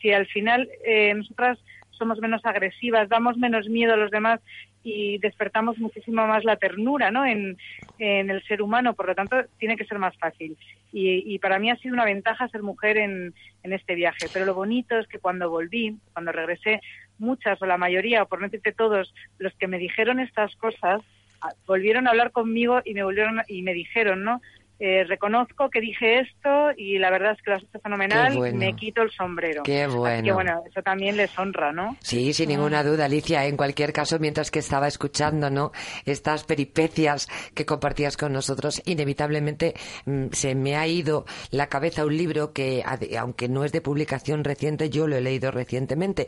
si 0.00 0.12
al 0.12 0.26
final 0.26 0.68
eh, 0.84 1.14
nosotras 1.14 1.58
somos 1.90 2.18
menos 2.20 2.44
agresivas, 2.44 3.08
damos 3.08 3.36
menos 3.36 3.68
miedo 3.68 3.94
a 3.94 3.96
los 3.96 4.10
demás 4.10 4.40
y 4.82 5.18
despertamos 5.18 5.78
muchísimo 5.78 6.26
más 6.26 6.44
la 6.44 6.56
ternura 6.56 7.10
¿no? 7.10 7.24
en, 7.24 7.56
el 7.98 8.42
ser 8.44 8.60
humano, 8.60 8.94
por 8.94 9.06
lo 9.06 9.14
tanto 9.14 9.36
tiene 9.58 9.76
que 9.76 9.86
ser 9.86 9.98
más 9.98 10.16
fácil. 10.18 10.58
Y, 10.92 11.38
para 11.38 11.58
mí 11.58 11.70
ha 11.70 11.76
sido 11.76 11.94
una 11.94 12.04
ventaja 12.04 12.48
ser 12.48 12.62
mujer 12.62 12.98
en, 12.98 13.34
en, 13.62 13.72
este 13.72 13.94
viaje, 13.94 14.28
pero 14.32 14.44
lo 14.44 14.54
bonito 14.54 14.96
es 14.98 15.08
que 15.08 15.18
cuando 15.18 15.50
volví, 15.50 15.96
cuando 16.12 16.30
regresé, 16.30 16.80
muchas 17.18 17.60
o 17.62 17.66
la 17.66 17.78
mayoría, 17.78 18.22
o 18.22 18.26
por 18.26 18.40
no 18.40 18.46
decirte 18.46 18.72
todos, 18.72 19.12
los 19.38 19.54
que 19.54 19.66
me 19.66 19.78
dijeron 19.78 20.20
estas 20.20 20.54
cosas, 20.56 21.00
ah, 21.40 21.52
volvieron 21.66 22.06
a 22.06 22.10
hablar 22.10 22.30
conmigo 22.30 22.80
y 22.84 22.94
me 22.94 23.02
volvieron 23.02 23.40
y 23.48 23.62
me 23.62 23.72
dijeron, 23.72 24.22
¿no? 24.22 24.40
Eh, 24.80 25.04
reconozco 25.04 25.70
que 25.70 25.80
dije 25.80 26.20
esto 26.20 26.72
y 26.76 26.98
la 26.98 27.10
verdad 27.10 27.32
es 27.32 27.42
que 27.42 27.50
lo 27.50 27.56
has 27.56 27.62
hecho 27.62 27.78
fenomenal, 27.80 28.36
me 28.54 28.74
quito 28.74 29.02
el 29.02 29.10
sombrero. 29.12 29.62
Qué 29.62 29.86
bueno. 29.86 30.24
que 30.24 30.32
bueno, 30.32 30.62
eso 30.68 30.82
también 30.82 31.16
les 31.16 31.38
honra, 31.38 31.72
¿no? 31.72 31.96
Sí, 32.00 32.32
sin 32.32 32.48
ninguna 32.48 32.82
duda, 32.82 33.04
Alicia. 33.04 33.46
En 33.46 33.56
cualquier 33.56 33.92
caso, 33.92 34.18
mientras 34.18 34.50
que 34.50 34.58
estaba 34.58 34.88
escuchando, 34.88 35.48
¿no? 35.48 35.70
Estas 36.04 36.42
peripecias 36.42 37.28
que 37.54 37.64
compartías 37.64 38.16
con 38.16 38.32
nosotros, 38.32 38.82
inevitablemente 38.84 39.74
mm, 40.06 40.26
se 40.32 40.56
me 40.56 40.76
ha 40.76 40.86
ido 40.88 41.24
la 41.50 41.68
cabeza 41.68 42.04
un 42.04 42.16
libro 42.16 42.52
que, 42.52 42.82
aunque 43.16 43.48
no 43.48 43.64
es 43.64 43.70
de 43.70 43.80
publicación 43.80 44.42
reciente, 44.42 44.90
yo 44.90 45.06
lo 45.06 45.16
he 45.16 45.20
leído 45.20 45.52
recientemente, 45.52 46.26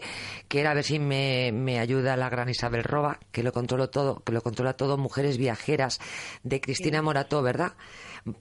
que 0.48 0.60
era, 0.60 0.70
a 0.70 0.74
ver 0.74 0.84
si 0.84 1.00
me, 1.00 1.50
me 1.52 1.80
ayuda 1.80 2.16
la 2.16 2.28
gran 2.28 2.48
Isabel 2.48 2.84
Roba, 2.84 3.18
que 3.32 3.42
lo 3.42 3.52
controlo 3.52 3.90
todo, 3.90 4.22
que 4.24 4.32
lo 4.32 4.40
controla 4.40 4.74
todo, 4.74 4.96
Mujeres 4.96 5.36
Viajeras, 5.36 6.00
de 6.44 6.60
Cristina 6.60 7.02
Morató, 7.02 7.42
¿verdad? 7.42 7.72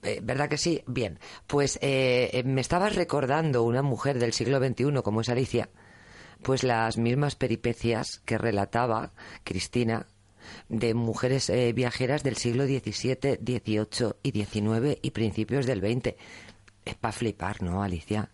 Eh, 0.04 0.20
¿Verdad 0.22 0.50
que 0.50 0.58
sí? 0.58 0.84
Bien, 0.88 1.20
pues 1.48 1.78
eh, 1.82 2.30
eh, 2.34 2.44
me 2.44 2.62
estabas 2.62 2.96
recordando 2.96 3.64
una 3.64 3.82
mujer 3.82 4.20
del 4.20 4.34
siglo 4.34 4.60
XXI 4.60 5.02
como 5.04 5.22
es 5.22 5.30
Alicia, 5.30 5.70
pues 6.42 6.64
las 6.64 6.98
mismas 6.98 7.36
peripecias 7.36 8.22
que 8.26 8.38
relataba 8.38 9.12
Cristina 9.44 10.08
de 10.70 10.94
mujeres 10.94 11.52
viajeras 11.74 12.22
del 12.22 12.36
siglo 12.36 12.66
XVII, 12.66 13.40
XVIII 13.44 14.14
y 14.22 14.32
XIX 14.32 15.00
y 15.02 15.12
principios 15.12 15.66
del 15.66 15.80
XX. 15.80 16.16
Es 16.86 16.96
para 16.96 17.12
flipar, 17.12 17.64
¿no, 17.64 17.82
Alicia? 17.82 18.30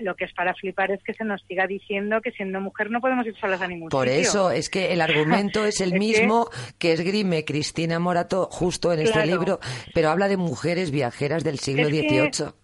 Lo 0.00 0.14
que 0.14 0.24
es 0.24 0.32
para 0.32 0.54
flipar 0.54 0.90
es 0.90 1.02
que 1.02 1.14
se 1.14 1.24
nos 1.24 1.42
siga 1.48 1.66
diciendo 1.66 2.20
que 2.20 2.30
siendo 2.30 2.60
mujer 2.60 2.90
no 2.90 3.00
podemos 3.00 3.26
ir 3.26 3.36
solas 3.36 3.60
a 3.60 3.66
ningún 3.66 3.88
Por 3.88 4.08
eso, 4.08 4.50
es 4.50 4.70
que 4.70 4.92
el 4.92 5.00
argumento 5.00 5.64
es 5.66 5.80
el 5.80 5.98
mismo 5.98 6.48
que... 6.78 6.92
esgrime 6.92 7.44
Cristina 7.44 7.98
Morato 7.98 8.48
justo 8.50 8.92
en 8.92 9.00
este 9.00 9.26
libro, 9.26 9.58
pero 9.94 10.10
habla 10.10 10.28
de 10.28 10.36
mujeres 10.36 10.90
viajeras 10.90 11.42
del 11.44 11.58
siglo 11.58 11.88
XVIII. 11.88 12.61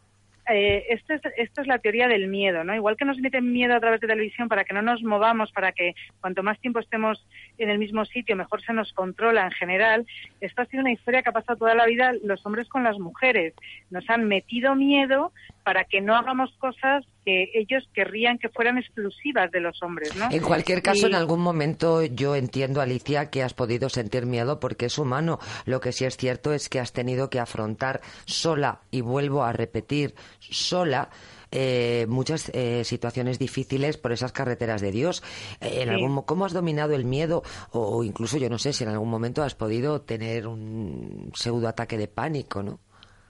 Eh, 0.50 0.87
esto, 0.88 1.12
es, 1.12 1.20
esto 1.37 1.61
es 1.61 1.66
la 1.66 1.78
teoría 1.78 2.08
del 2.08 2.28
miedo, 2.28 2.64
¿no? 2.64 2.74
Igual 2.74 2.96
que 2.96 3.04
nos 3.04 3.18
meten 3.18 3.52
miedo 3.52 3.74
a 3.74 3.80
través 3.80 4.00
de 4.00 4.06
televisión 4.06 4.48
para 4.48 4.64
que 4.64 4.72
no 4.72 4.80
nos 4.80 5.02
movamos, 5.02 5.52
para 5.52 5.72
que 5.72 5.94
cuanto 6.20 6.42
más 6.42 6.58
tiempo 6.61 6.78
estemos 6.78 7.26
en 7.58 7.68
el 7.68 7.78
mismo 7.78 8.04
sitio, 8.06 8.34
mejor 8.34 8.62
se 8.62 8.72
nos 8.72 8.92
controla 8.94 9.44
en 9.44 9.50
general. 9.52 10.06
Esto 10.40 10.62
ha 10.62 10.66
sido 10.66 10.80
una 10.80 10.92
historia 10.92 11.22
que 11.22 11.28
ha 11.28 11.32
pasado 11.32 11.58
toda 11.58 11.74
la 11.74 11.87
vida 11.87 12.12
los 12.22 12.44
hombres 12.46 12.68
con 12.68 12.82
las 12.82 12.98
mujeres. 12.98 13.52
Nos 13.90 14.08
han 14.08 14.26
metido 14.26 14.74
miedo 14.74 15.32
para 15.64 15.84
que 15.84 16.00
no 16.00 16.16
hagamos 16.16 16.50
cosas 16.58 17.04
que 17.28 17.50
ellos 17.52 17.86
querrían 17.92 18.38
que 18.38 18.48
fueran 18.48 18.78
exclusivas 18.78 19.50
de 19.50 19.60
los 19.60 19.82
hombres, 19.82 20.16
¿no? 20.16 20.30
En 20.30 20.40
cualquier 20.40 20.80
caso, 20.80 21.06
en 21.06 21.14
algún 21.14 21.40
momento 21.40 22.02
yo 22.02 22.34
entiendo, 22.34 22.80
Alicia, 22.80 23.28
que 23.28 23.42
has 23.42 23.52
podido 23.52 23.90
sentir 23.90 24.24
miedo 24.24 24.60
porque 24.60 24.86
es 24.86 24.96
humano. 24.96 25.38
Lo 25.66 25.78
que 25.78 25.92
sí 25.92 26.06
es 26.06 26.16
cierto 26.16 26.54
es 26.54 26.70
que 26.70 26.80
has 26.80 26.94
tenido 26.94 27.28
que 27.28 27.38
afrontar 27.38 28.00
sola, 28.24 28.80
y 28.90 29.02
vuelvo 29.02 29.44
a 29.44 29.52
repetir, 29.52 30.14
sola, 30.40 31.10
eh, 31.50 32.06
muchas 32.08 32.50
eh, 32.54 32.82
situaciones 32.84 33.38
difíciles 33.38 33.98
por 33.98 34.12
esas 34.12 34.32
carreteras 34.32 34.80
de 34.80 34.90
Dios. 34.90 35.22
Eh, 35.60 35.82
en 35.82 35.90
algún, 35.90 36.22
¿Cómo 36.22 36.46
has 36.46 36.54
dominado 36.54 36.94
el 36.94 37.04
miedo? 37.04 37.42
O, 37.72 38.04
incluso, 38.04 38.38
yo 38.38 38.48
no 38.48 38.58
sé 38.58 38.72
si 38.72 38.84
en 38.84 38.90
algún 38.90 39.10
momento 39.10 39.42
has 39.42 39.54
podido 39.54 40.00
tener 40.00 40.46
un 40.46 41.30
pseudo 41.34 41.68
ataque 41.68 41.98
de 41.98 42.08
pánico, 42.08 42.62
¿no? 42.62 42.80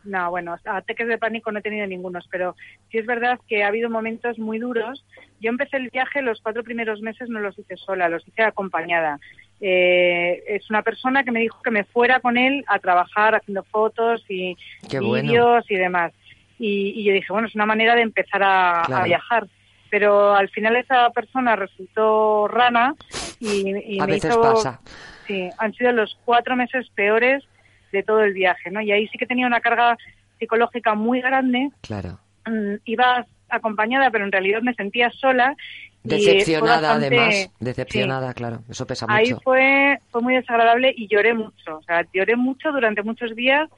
No, 0.05 0.31
bueno, 0.31 0.57
ataques 0.65 1.07
de 1.07 1.19
pánico 1.19 1.51
no 1.51 1.59
he 1.59 1.63
tenido 1.63 1.87
ningunos, 1.87 2.27
pero 2.31 2.57
sí 2.91 2.99
es 2.99 3.07
verdad 3.07 3.39
que 3.49 3.65
ha 3.65 3.69
habido 3.69 3.91
momentos 3.91 4.39
muy 4.39 4.59
duros. 4.59 5.05
Yo 5.41 5.51
empecé 5.51 5.77
el 5.77 5.91
viaje, 5.91 6.23
los 6.23 6.41
cuatro 6.41 6.63
primeros 6.63 7.01
meses 7.03 7.29
no 7.29 7.41
los 7.41 7.59
hice 7.59 7.77
sola, 7.77 8.09
los 8.09 8.27
hice 8.27 8.43
acompañada. 8.43 9.19
Eh, 9.61 10.45
es 10.47 10.71
una 10.71 10.83
persona 10.83 11.25
que 11.25 11.33
me 11.33 11.41
dijo 11.41 11.61
que 11.63 11.71
me 11.71 11.85
fuera 11.85 12.21
con 12.21 12.39
él 12.39 12.65
a 12.69 12.79
trabajar 12.79 13.35
haciendo 13.35 13.65
fotos 13.65 14.25
y 14.29 14.57
vídeos 14.89 15.65
y 15.69 15.75
demás. 15.75 16.13
Y, 16.59 17.05
yo 17.05 17.13
dije, 17.13 17.33
bueno, 17.33 17.49
es 17.49 17.55
una 17.55 17.67
manera 17.67 17.95
de 17.95 18.03
empezar 18.03 18.43
a, 18.43 19.05
viajar. 19.05 19.47
Pero 19.91 20.35
al 20.35 20.49
final 20.51 20.77
esa 20.77 21.11
persona 21.11 21.57
resultó 21.57 22.47
rana 22.47 22.95
y, 23.41 23.99
a 23.99 24.07
me 24.07 24.13
veces 24.13 24.37
pasa. 24.37 24.81
Sí, 25.27 25.49
han 25.59 25.73
sido 25.75 25.93
los 25.93 26.19
cuatro 26.25 26.57
meses 26.57 26.89
peores 26.95 27.45
de 27.93 28.03
todo 28.03 28.23
el 28.23 28.33
viaje, 28.33 28.71
¿no? 28.71 28.81
Y 28.81 28.93
ahí 28.93 29.09
sí 29.09 29.19
que 29.19 29.27
tenía 29.27 29.47
una 29.47 29.61
carga 29.61 29.97
psicológica 30.39 30.95
muy 30.95 31.21
grande. 31.21 31.71
Claro. 31.81 32.19
Mm, 32.47 32.75
iba 32.85 33.27
acompañada, 33.49 34.11
pero 34.11 34.25
en 34.25 34.33
realidad 34.33 34.63
me 34.63 34.75
sentía 34.75 35.11
sola. 35.11 35.57
Decepcionada, 36.03 36.95
además. 36.95 37.51
Decepcionada, 37.61 38.33
claro. 38.35 38.61
Eso 38.69 38.87
pesa 38.87 39.07
mucho. 39.07 39.19
Ahí 39.19 39.35
fue, 39.43 39.99
fue 40.11 40.23
muy 40.23 40.35
desagradable 40.35 40.95
y 40.97 41.09
lloré 41.09 41.35
mucho. 41.35 41.79
O 41.79 41.83
sea, 41.83 42.05
lloré 42.13 42.37
mucho 42.37 42.73
durante 42.73 43.03
muchos 43.03 43.35
días 43.35 43.69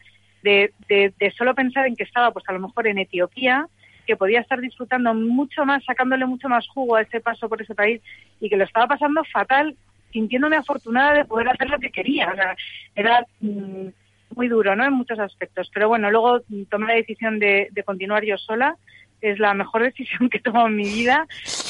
de, 0.42 0.72
de, 0.88 1.12
de 1.18 1.30
solo 1.32 1.54
pensar 1.54 1.86
en 1.86 1.96
que 1.96 2.04
estaba, 2.04 2.30
pues 2.32 2.44
a 2.48 2.52
lo 2.52 2.60
mejor 2.60 2.86
en 2.86 2.98
Etiopía, 2.98 3.66
que 4.06 4.16
podía 4.16 4.40
estar 4.40 4.60
disfrutando 4.60 5.14
mucho 5.14 5.64
más, 5.64 5.84
sacándole 5.84 6.26
mucho 6.26 6.48
más 6.48 6.66
jugo 6.68 6.96
a 6.96 7.02
ese 7.02 7.20
paso 7.20 7.48
por 7.48 7.62
ese 7.62 7.74
país 7.74 8.00
y 8.40 8.48
que 8.48 8.56
lo 8.56 8.64
estaba 8.64 8.88
pasando 8.88 9.22
fatal 9.24 9.76
sintiéndome 10.12 10.56
afortunada 10.56 11.14
de 11.14 11.24
poder 11.24 11.48
hacer 11.48 11.70
lo 11.70 11.78
que 11.78 11.90
quería. 11.90 12.30
O 12.30 12.34
sea, 12.34 12.56
era 12.96 13.24
mm, 13.40 13.86
muy 14.34 14.48
duro, 14.48 14.76
¿no? 14.76 14.84
En 14.84 14.92
muchos 14.92 15.18
aspectos. 15.18 15.70
Pero 15.72 15.88
bueno, 15.88 16.10
luego 16.10 16.40
tomé 16.68 16.86
la 16.86 16.94
decisión 16.94 17.38
de, 17.38 17.70
continuar 17.84 18.24
yo 18.24 18.36
sola. 18.38 18.76
Es 19.20 19.38
la 19.38 19.54
mejor 19.54 19.82
decisión 19.90 20.28
que 20.28 20.38
he 20.38 20.42
tomado 20.42 20.68
en 20.68 20.76
mi 20.76 20.84
vida. 20.84 21.26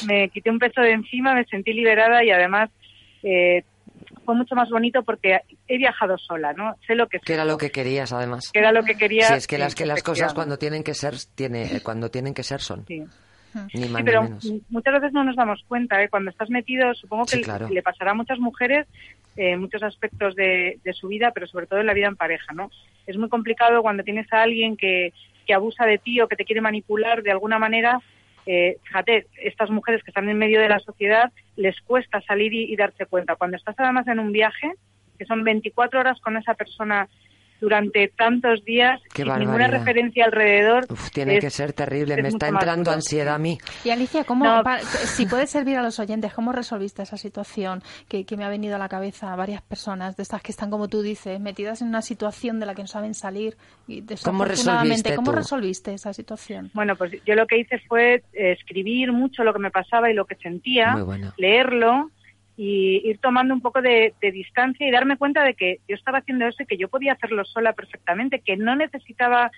Me 0.07 0.29
quité 0.29 0.51
un 0.51 0.59
peso 0.59 0.81
de 0.81 0.92
encima, 0.92 1.35
me 1.35 1.44
sentí 1.44 1.73
liberada 1.73 2.25
y 2.25 2.31
además 2.31 2.70
eh, 3.23 3.64
fue 4.25 4.35
mucho 4.35 4.55
más 4.55 4.70
bonito 4.70 5.03
porque 5.03 5.40
he 5.66 5.79
viajado 5.79 6.16
sola, 6.18 6.53
¿no? 6.53 6.77
Sé 6.87 6.94
lo 6.94 7.09
que 7.09 7.18
Que 7.20 7.35
era 7.35 7.44
lo 7.44 7.59
que 7.59 7.70
querías, 7.70 8.12
además. 8.12 8.51
Que 8.53 8.61
era 8.61 8.73
lo 8.73 8.83
que 8.83 8.96
quería. 8.96 9.27
Sí, 9.27 9.35
es 9.35 9.46
que 9.46 9.59
las 9.59 9.75
que 9.75 9.87
las 9.87 10.03
cosas 10.03 10.35
cuando 10.35 10.59
tienen 10.59 10.83
que 10.83 10.94
ser, 10.94 11.14
tiene, 11.35 11.81
cuando 11.83 12.11
tienen 12.11 12.35
que 12.35 12.42
ser 12.42 12.61
son. 12.61 12.85
Sí 12.87 13.05
pero 14.04 14.28
muchas 14.68 14.94
veces 14.94 15.12
no 15.12 15.24
nos 15.24 15.36
damos 15.36 15.64
cuenta, 15.66 16.02
¿eh? 16.02 16.08
cuando 16.08 16.30
estás 16.30 16.50
metido, 16.50 16.94
supongo 16.94 17.24
que 17.26 17.42
le, 17.70 17.82
pasará 17.82 18.12
a 18.12 18.14
muchas 18.14 18.38
mujeres 18.38 18.86
eh, 19.36 19.56
muchos 19.56 19.82
aspectos 19.82 20.34
de, 20.34 20.78
su 20.92 21.08
vida, 21.08 21.30
pero 21.32 21.46
sobre 21.46 21.66
todo 21.66 21.80
en 21.80 21.86
la 21.86 21.94
vida 21.94 22.08
en 22.08 22.16
pareja, 22.16 22.52
¿no? 22.52 22.70
Es 23.06 23.16
muy 23.16 23.28
complicado 23.28 23.80
cuando 23.82 24.02
tienes 24.02 24.30
a 24.32 24.42
alguien 24.42 24.76
que, 24.76 25.12
que 25.46 25.54
abusa 25.54 25.86
de 25.86 25.98
ti 25.98 26.20
o 26.20 26.28
que 26.28 26.36
te 26.36 26.44
quiere 26.44 26.60
manipular 26.60 27.22
de 27.22 27.30
alguna 27.30 27.58
manera. 27.58 28.00
Eh, 28.44 28.78
fíjate, 28.82 29.28
estas 29.42 29.70
mujeres 29.70 30.02
que 30.02 30.10
están 30.10 30.28
en 30.28 30.36
medio 30.36 30.60
de 30.60 30.68
la 30.68 30.80
sociedad 30.80 31.32
les 31.56 31.80
cuesta 31.82 32.20
salir 32.22 32.52
y, 32.52 32.72
y 32.72 32.76
darse 32.76 33.06
cuenta. 33.06 33.36
Cuando 33.36 33.56
estás 33.56 33.76
además 33.78 34.06
en 34.08 34.18
un 34.18 34.32
viaje, 34.32 34.72
que 35.18 35.24
son 35.26 35.44
24 35.44 36.00
horas 36.00 36.20
con 36.20 36.36
esa 36.36 36.54
persona 36.54 37.08
durante 37.61 38.09
tantos 38.09 38.64
días 38.64 39.01
sin 39.14 39.27
ninguna 39.27 39.68
referencia 39.68 40.25
alrededor. 40.25 40.87
tiene 41.12 41.38
que 41.38 41.51
ser 41.51 41.73
terrible, 41.73 42.20
me 42.23 42.29
está 42.29 42.49
entrando 42.49 42.90
ansiedad 42.90 43.35
a 43.35 43.38
mí. 43.38 43.59
Y 43.85 43.90
Alicia, 43.90 44.25
¿cómo, 44.25 44.62
si 44.83 45.27
puedes 45.27 45.51
servir 45.51 45.77
a 45.77 45.83
los 45.83 45.99
oyentes, 45.99 46.33
¿cómo 46.33 46.53
resolviste 46.53 47.03
esa 47.03 47.16
situación 47.16 47.83
que, 48.09 48.25
me 48.37 48.44
ha 48.44 48.49
venido 48.49 48.77
a 48.77 48.79
la 48.79 48.88
cabeza 48.88 49.33
a 49.33 49.37
varias 49.37 49.61
personas 49.61 50.16
de 50.16 50.23
estas 50.23 50.40
que 50.42 50.53
están, 50.53 50.70
como 50.70 50.88
tú 50.88 51.03
dices, 51.03 51.38
metidas 51.40 51.83
en 51.83 51.88
una 51.88 52.01
situación 52.01 52.59
de 52.59 52.66
la 52.66 52.75
que 52.75 52.83
no 52.83 52.88
saben 52.88 53.14
salir? 53.14 53.57
Y 53.87 54.03
¿Cómo 54.25 54.44
resolviste 54.44 55.14
¿Cómo 55.14 55.33
resolviste 55.33 55.92
esa 55.92 56.12
situación? 56.12 56.70
Bueno, 56.73 56.96
pues 56.96 57.12
yo 57.27 57.35
lo 57.35 57.46
que 57.46 57.59
hice 57.59 57.79
fue 57.81 58.23
eh, 58.33 58.53
escribir 58.53 59.12
mucho 59.12 59.44
lo 59.44 59.53
que 59.53 59.59
me 59.59 59.70
pasaba 59.70 60.11
y 60.11 60.14
lo 60.14 60.25
que 60.25 60.37
sentía, 60.37 60.96
leerlo 61.37 62.11
y 62.56 63.08
ir 63.08 63.18
tomando 63.18 63.54
un 63.54 63.60
poco 63.60 63.80
de, 63.80 64.14
distancia 64.20 64.86
y 64.86 64.90
darme 64.90 65.16
cuenta 65.16 65.44
de 65.44 65.54
que 65.54 65.80
yo 65.88 65.96
estaba 65.96 66.18
haciendo 66.18 66.46
eso 66.46 66.62
y 66.62 66.66
que 66.66 66.76
yo 66.76 66.88
podía 66.88 67.14
hacerlo 67.14 67.44
sola 67.44 67.72
perfectamente, 67.72 68.40
que 68.40 68.56
no 68.56 68.76
necesitaba 68.76 69.50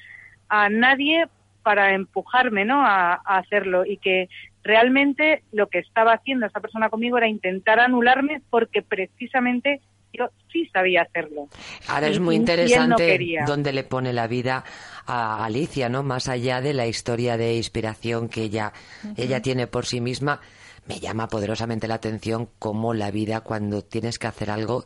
a 0.48 0.68
nadie 0.68 1.26
para 1.62 1.94
empujarme 1.94 2.64
¿no? 2.64 2.84
a, 2.84 3.14
hacerlo 3.14 3.84
y 3.84 3.96
que 3.96 4.28
realmente 4.62 5.42
lo 5.52 5.68
que 5.68 5.78
estaba 5.78 6.12
haciendo 6.12 6.46
esa 6.46 6.60
persona 6.60 6.90
conmigo 6.90 7.18
era 7.18 7.28
intentar 7.28 7.80
anularme 7.80 8.42
porque 8.50 8.82
precisamente 8.82 9.80
yo 10.12 10.28
sí 10.52 10.68
sabía 10.72 11.02
hacerlo. 11.02 11.48
Ahora 11.88 12.08
es 12.08 12.20
muy 12.20 12.36
interesante 12.36 13.18
donde 13.46 13.72
le 13.72 13.82
pone 13.82 14.12
la 14.12 14.26
vida 14.26 14.62
a 15.06 15.44
Alicia, 15.44 15.88
¿no? 15.88 16.02
Más 16.02 16.28
allá 16.28 16.60
de 16.60 16.74
la 16.74 16.86
historia 16.86 17.36
de 17.36 17.56
inspiración 17.56 18.28
que 18.28 18.42
ella, 18.42 18.72
ella 19.16 19.40
tiene 19.40 19.66
por 19.66 19.86
sí 19.86 20.00
misma 20.00 20.40
me 20.86 20.98
llama 21.00 21.28
poderosamente 21.28 21.86
la 21.88 21.94
atención 21.94 22.48
cómo 22.58 22.94
la 22.94 23.10
vida 23.10 23.40
cuando 23.42 23.82
tienes 23.82 24.18
que 24.18 24.26
hacer 24.26 24.50
algo 24.50 24.84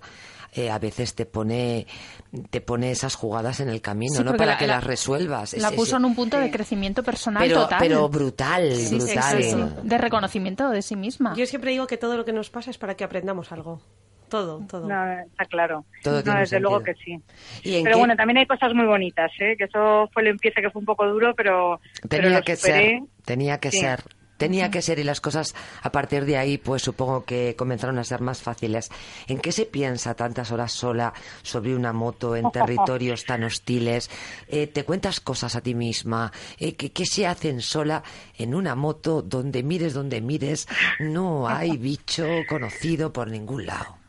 eh, 0.52 0.70
a 0.70 0.78
veces 0.78 1.14
te 1.14 1.26
pone 1.26 1.86
te 2.50 2.60
pone 2.62 2.90
esas 2.90 3.14
jugadas 3.14 3.60
en 3.60 3.68
el 3.68 3.82
camino, 3.82 4.14
Sí, 4.14 4.24
¿no? 4.24 4.36
Para 4.36 4.52
la- 4.52 4.58
que 4.58 4.66
la- 4.66 4.76
las 4.76 4.84
resuelvas. 4.84 5.52
La 5.54 5.66
Es- 5.68 5.72
es- 5.72 5.78
puso 5.78 5.96
en 5.96 6.04
un 6.06 6.14
punto 6.14 6.38
de 6.38 6.50
crecimiento 6.50 7.02
personal 7.02 7.42
pero, 7.46 7.62
total. 7.64 7.78
pero 7.80 8.08
brutal, 8.08 8.72
Sí, 8.74 8.96
brutal. 8.96 9.42
sí, 9.42 9.50
sí. 9.50 9.56
De 9.82 9.98
reconocimiento 9.98 10.70
de 10.70 10.80
sí 10.82 10.96
misma. 10.96 11.34
Yo 11.36 11.44
siempre 11.46 11.72
digo 11.72 11.86
que 11.86 11.96
todo 11.98 12.16
lo 12.16 12.24
que 12.24 12.32
nos 12.32 12.48
pasa 12.48 12.70
es 12.70 12.78
para 12.78 12.94
que 12.94 13.04
aprendamos 13.04 13.52
algo. 13.52 13.80
Todo, 14.28 14.60
todo. 14.68 14.88
No, 14.88 15.12
está 15.20 15.44
claro. 15.44 15.84
Todo 16.02 16.16
no, 16.16 16.22
tiene 16.22 16.40
desde 16.40 16.56
sentido. 16.56 16.70
luego 16.70 16.84
que 16.84 16.94
sí. 16.94 17.20
¿Y 17.62 17.76
en 17.76 17.84
Pero 17.84 17.94
qué- 17.96 17.98
bueno, 18.00 18.16
también 18.16 18.38
hay 18.38 18.46
cosas 18.46 18.72
muy 18.74 18.86
bonitas, 18.86 19.30
¿eh? 19.40 19.56
Que 19.58 19.64
eso 19.64 20.08
fue 20.12 20.22
el 20.22 20.28
empiece 20.28 20.60
que 20.62 20.70
fue 20.70 20.80
un 20.80 20.86
poco 20.86 21.06
duro, 21.06 21.34
pero, 21.36 21.80
Tenía 22.08 22.40
que 22.42 22.56
superé. 22.56 22.98
ser, 23.00 23.00
tenía 23.24 23.58
que 23.60 23.70
Sí. 23.70 23.80
ser. 23.80 24.02
Tenía 24.36 24.70
que 24.70 24.82
ser 24.82 24.98
y 24.98 25.04
las 25.04 25.20
cosas 25.20 25.54
a 25.82 25.92
partir 25.92 26.24
de 26.24 26.36
ahí 26.36 26.58
pues 26.58 26.82
supongo 26.82 27.24
que 27.24 27.54
comenzaron 27.56 27.98
a 27.98 28.04
ser 28.04 28.20
más 28.20 28.42
fáciles. 28.42 28.90
¿En 29.26 29.38
qué 29.38 29.52
se 29.52 29.66
piensa 29.66 30.14
tantas 30.14 30.50
horas 30.52 30.72
sola 30.72 31.14
sobre 31.42 31.74
una 31.74 31.92
moto 31.92 32.36
en 32.36 32.50
territorios 32.52 33.24
tan 33.24 33.44
hostiles? 33.44 34.10
Eh, 34.48 34.66
¿Te 34.66 34.84
cuentas 34.84 35.20
cosas 35.20 35.56
a 35.56 35.60
ti 35.60 35.74
misma? 35.74 36.32
Eh, 36.58 36.74
¿qué, 36.74 36.92
qué 36.92 37.06
se 37.06 37.26
hacen 37.26 37.60
sola 37.60 38.02
en 38.36 38.54
una 38.54 38.74
moto 38.74 39.22
donde 39.22 39.62
mires 39.62 39.94
donde 39.94 40.20
mires? 40.20 40.68
No 40.98 41.48
hay 41.48 41.76
bicho 41.76 42.26
conocido 42.48 43.12
por 43.12 43.28
ningún 43.28 43.66
lado. 43.66 44.05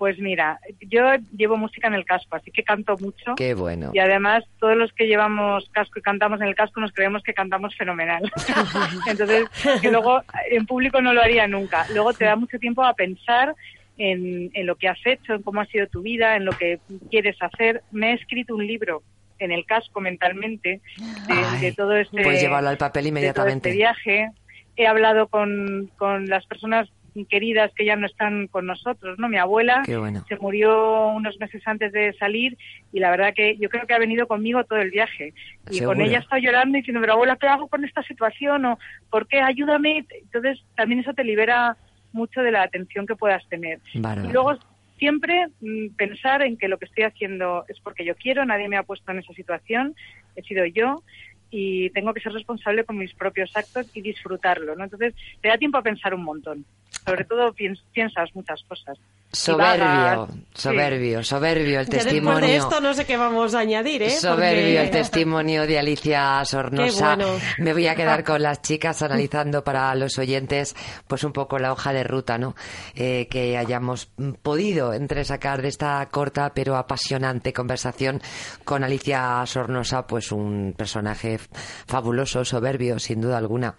Pues 0.00 0.18
mira, 0.18 0.58
yo 0.80 1.02
llevo 1.36 1.58
música 1.58 1.86
en 1.86 1.92
el 1.92 2.06
casco, 2.06 2.34
así 2.34 2.50
que 2.50 2.62
canto 2.62 2.96
mucho. 2.96 3.34
Qué 3.36 3.52
bueno. 3.52 3.90
Y 3.92 3.98
además, 3.98 4.44
todos 4.58 4.74
los 4.74 4.90
que 4.94 5.06
llevamos 5.06 5.68
casco 5.72 5.98
y 5.98 6.00
cantamos 6.02 6.40
en 6.40 6.46
el 6.46 6.54
casco 6.54 6.80
nos 6.80 6.90
creemos 6.92 7.22
que 7.22 7.34
cantamos 7.34 7.76
fenomenal. 7.76 8.22
Entonces, 9.06 9.44
que 9.82 9.90
luego 9.90 10.22
en 10.50 10.64
público 10.64 11.02
no 11.02 11.12
lo 11.12 11.20
haría 11.20 11.46
nunca. 11.46 11.84
Luego 11.92 12.14
te 12.14 12.24
da 12.24 12.34
mucho 12.34 12.58
tiempo 12.58 12.82
a 12.82 12.94
pensar 12.94 13.54
en, 13.98 14.50
en 14.54 14.66
lo 14.66 14.76
que 14.76 14.88
has 14.88 15.04
hecho, 15.04 15.34
en 15.34 15.42
cómo 15.42 15.60
ha 15.60 15.66
sido 15.66 15.86
tu 15.88 16.00
vida, 16.00 16.34
en 16.34 16.46
lo 16.46 16.52
que 16.52 16.80
quieres 17.10 17.36
hacer. 17.42 17.82
Me 17.90 18.12
he 18.12 18.14
escrito 18.14 18.54
un 18.54 18.66
libro 18.66 19.02
en 19.38 19.52
el 19.52 19.66
casco 19.66 20.00
mentalmente 20.00 20.80
de, 21.28 21.34
Ay, 21.34 21.60
de 21.60 21.72
todo 21.72 21.94
este 21.94 22.22
Pues 22.22 22.40
llévalo 22.40 22.70
al 22.70 22.78
papel 22.78 23.04
de 23.04 23.10
todo 23.10 23.18
inmediatamente. 23.18 23.68
este 23.68 23.76
viaje. 23.76 24.30
He 24.76 24.86
hablado 24.86 25.28
con, 25.28 25.90
con 25.98 26.26
las 26.26 26.46
personas 26.46 26.88
queridas 27.28 27.72
que 27.74 27.84
ya 27.84 27.96
no 27.96 28.06
están 28.06 28.46
con 28.48 28.66
nosotros, 28.66 29.18
¿no? 29.18 29.28
Mi 29.28 29.38
abuela 29.38 29.82
bueno. 29.86 30.24
se 30.28 30.36
murió 30.36 31.08
unos 31.08 31.38
meses 31.38 31.62
antes 31.66 31.92
de 31.92 32.12
salir 32.14 32.56
y 32.92 33.00
la 33.00 33.10
verdad 33.10 33.34
que 33.34 33.56
yo 33.58 33.68
creo 33.68 33.86
que 33.86 33.94
ha 33.94 33.98
venido 33.98 34.26
conmigo 34.26 34.64
todo 34.64 34.80
el 34.80 34.90
viaje. 34.90 35.34
Y 35.70 35.78
Seguro. 35.78 35.96
con 35.96 36.06
ella 36.06 36.18
está 36.18 36.38
llorando 36.38 36.76
y 36.76 36.80
diciendo, 36.80 37.00
pero 37.00 37.14
abuela, 37.14 37.36
¿qué 37.36 37.46
hago 37.46 37.68
con 37.68 37.84
esta 37.84 38.02
situación? 38.02 38.64
o 38.64 38.78
¿por 39.10 39.26
qué? 39.26 39.40
Ayúdame. 39.40 40.06
Entonces 40.22 40.62
también 40.76 41.00
eso 41.00 41.14
te 41.14 41.24
libera 41.24 41.76
mucho 42.12 42.40
de 42.42 42.52
la 42.52 42.62
atención 42.62 43.06
que 43.06 43.16
puedas 43.16 43.46
tener. 43.48 43.80
Bárbaro. 43.94 44.28
Y 44.28 44.32
luego 44.32 44.58
siempre 44.98 45.48
mm, 45.60 45.94
pensar 45.96 46.42
en 46.42 46.56
que 46.56 46.68
lo 46.68 46.78
que 46.78 46.84
estoy 46.84 47.04
haciendo 47.04 47.64
es 47.68 47.80
porque 47.80 48.04
yo 48.04 48.14
quiero, 48.14 48.44
nadie 48.44 48.68
me 48.68 48.76
ha 48.76 48.82
puesto 48.82 49.10
en 49.10 49.18
esa 49.18 49.32
situación, 49.32 49.94
he 50.36 50.42
sido 50.42 50.64
yo 50.66 51.02
y 51.50 51.90
tengo 51.90 52.14
que 52.14 52.20
ser 52.20 52.32
responsable 52.32 52.84
con 52.84 52.96
mis 52.96 53.12
propios 53.14 53.50
actos 53.56 53.90
y 53.94 54.02
disfrutarlo, 54.02 54.76
¿no? 54.76 54.84
Entonces, 54.84 55.14
te 55.40 55.48
da 55.48 55.58
tiempo 55.58 55.78
a 55.78 55.82
pensar 55.82 56.14
un 56.14 56.22
montón. 56.22 56.64
Sobre 57.10 57.24
todo 57.24 57.52
piens- 57.52 57.82
piensas 57.92 58.28
muchas 58.34 58.62
cosas. 58.68 58.98
Soberbio, 59.32 60.28
soberbio, 60.54 61.22
soberbio 61.22 61.80
el 61.80 61.86
Ya 61.86 61.92
después 61.92 62.04
testimonio. 62.04 62.48
de 62.48 62.56
esto 62.56 62.80
no 62.80 62.92
sé 62.94 63.04
qué 63.06 63.16
vamos 63.16 63.54
a 63.54 63.60
añadir, 63.60 64.02
¿eh? 64.02 64.10
Soberbio 64.10 64.62
Porque- 64.62 64.80
el 64.82 64.90
testimonio 64.90 65.66
de 65.68 65.78
Alicia 65.78 66.44
Sornosa. 66.44 67.16
Qué 67.16 67.24
bueno. 67.24 67.40
Me 67.58 67.72
voy 67.72 67.86
a 67.86 67.94
quedar 67.94 68.24
con 68.24 68.42
las 68.42 68.60
chicas 68.60 69.00
analizando 69.02 69.62
para 69.62 69.94
los 69.94 70.18
oyentes 70.18 70.74
pues 71.06 71.22
un 71.22 71.32
poco 71.32 71.58
la 71.60 71.72
hoja 71.72 71.92
de 71.92 72.02
ruta, 72.02 72.38
¿no? 72.38 72.56
Eh, 72.96 73.28
que 73.30 73.56
hayamos 73.56 74.10
podido 74.42 74.92
entresacar 74.94 75.62
de 75.62 75.68
esta 75.68 76.06
corta 76.10 76.52
pero 76.52 76.76
apasionante 76.76 77.52
conversación 77.52 78.20
con 78.64 78.82
Alicia 78.82 79.44
Sornosa, 79.46 80.08
pues 80.08 80.32
un 80.32 80.74
personaje 80.76 81.38
fabuloso, 81.86 82.44
soberbio, 82.44 82.98
sin 82.98 83.20
duda 83.20 83.38
alguna. 83.38 83.76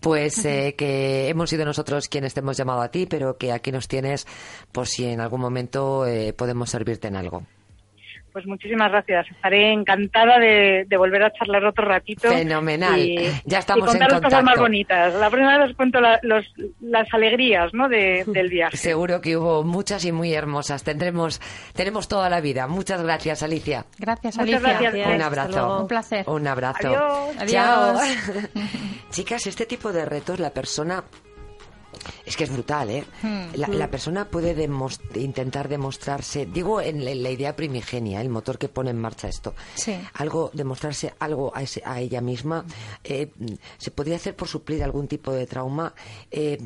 Pues 0.00 0.42
eh, 0.46 0.74
que 0.76 1.28
hemos 1.28 1.50
sido 1.50 1.66
nosotros 1.66 2.08
quienes 2.08 2.32
te 2.32 2.40
hemos 2.40 2.56
llamado 2.56 2.65
a 2.72 2.90
ti, 2.90 3.06
pero 3.06 3.36
que 3.38 3.52
aquí 3.52 3.72
nos 3.72 3.88
tienes 3.88 4.26
por 4.72 4.86
si 4.86 5.06
en 5.06 5.20
algún 5.20 5.40
momento 5.40 6.06
eh, 6.06 6.32
podemos 6.32 6.70
servirte 6.70 7.08
en 7.08 7.16
algo. 7.16 7.42
Pues 8.32 8.46
muchísimas 8.46 8.90
gracias. 8.90 9.26
Estaré 9.30 9.72
encantada 9.72 10.38
de, 10.38 10.84
de 10.86 10.96
volver 10.98 11.22
a 11.22 11.32
charlar 11.32 11.64
otro 11.64 11.86
ratito. 11.86 12.28
Fenomenal. 12.28 12.98
Y, 13.00 13.16
Ya 13.46 13.60
estamos 13.60 13.84
y 13.84 13.86
contar 13.92 14.08
en 14.10 14.12
las 14.12 14.20
cosas 14.20 14.32
más 14.44 14.56
contacto. 14.56 14.60
bonitas. 14.60 15.14
La 15.14 15.30
primera 15.30 15.56
vez 15.58 15.70
os 15.70 15.76
cuento 15.76 16.02
la- 16.02 16.20
los, 16.22 16.44
las 16.82 17.08
alegrías 17.14 17.72
¿no? 17.72 17.88
de- 17.88 18.24
del 18.26 18.50
viaje. 18.50 18.76
Seguro 18.76 19.22
que 19.22 19.38
hubo 19.38 19.62
muchas 19.62 20.04
y 20.04 20.12
muy 20.12 20.34
hermosas. 20.34 20.84
Tendremos, 20.84 21.40
tenemos 21.72 22.08
toda 22.08 22.28
la 22.28 22.42
vida. 22.42 22.66
Muchas 22.66 23.02
gracias, 23.02 23.42
Alicia. 23.42 23.86
Gracias, 23.98 24.36
Muchas 24.36 24.62
Alicia. 24.62 24.80
gracias. 24.90 25.14
Un 25.14 25.22
abrazo. 25.22 25.80
Un 25.80 25.88
placer. 25.88 26.24
Un 26.28 26.46
abrazo. 26.46 26.88
Adiós. 26.88 27.50
Chao. 27.50 27.96
Adiós. 27.96 28.00
Chicas, 29.12 29.46
este 29.46 29.64
tipo 29.64 29.94
de 29.94 30.04
retos 30.04 30.40
la 30.40 30.50
persona 30.50 31.02
es 32.24 32.36
que 32.36 32.44
es 32.44 32.50
brutal, 32.52 32.90
¿eh? 32.90 33.04
Hmm. 33.22 33.46
La, 33.54 33.68
la 33.68 33.90
persona 33.90 34.28
puede 34.28 34.54
demos- 34.54 35.00
intentar 35.14 35.68
demostrarse, 35.68 36.46
digo 36.46 36.80
en 36.80 37.04
la, 37.04 37.10
en 37.10 37.22
la 37.22 37.30
idea 37.30 37.56
primigenia, 37.56 38.20
el 38.20 38.28
motor 38.28 38.58
que 38.58 38.68
pone 38.68 38.90
en 38.90 38.98
marcha 39.00 39.28
esto, 39.28 39.54
Sí. 39.74 39.96
algo, 40.14 40.50
demostrarse 40.52 41.14
algo 41.18 41.52
a, 41.54 41.62
ese- 41.62 41.82
a 41.84 42.00
ella 42.00 42.20
misma, 42.20 42.64
eh, 43.04 43.30
se 43.78 43.90
podría 43.90 44.16
hacer 44.16 44.34
por 44.36 44.48
suplir 44.48 44.82
algún 44.84 45.08
tipo 45.08 45.32
de 45.32 45.46
trauma, 45.46 45.94
eh, 46.30 46.58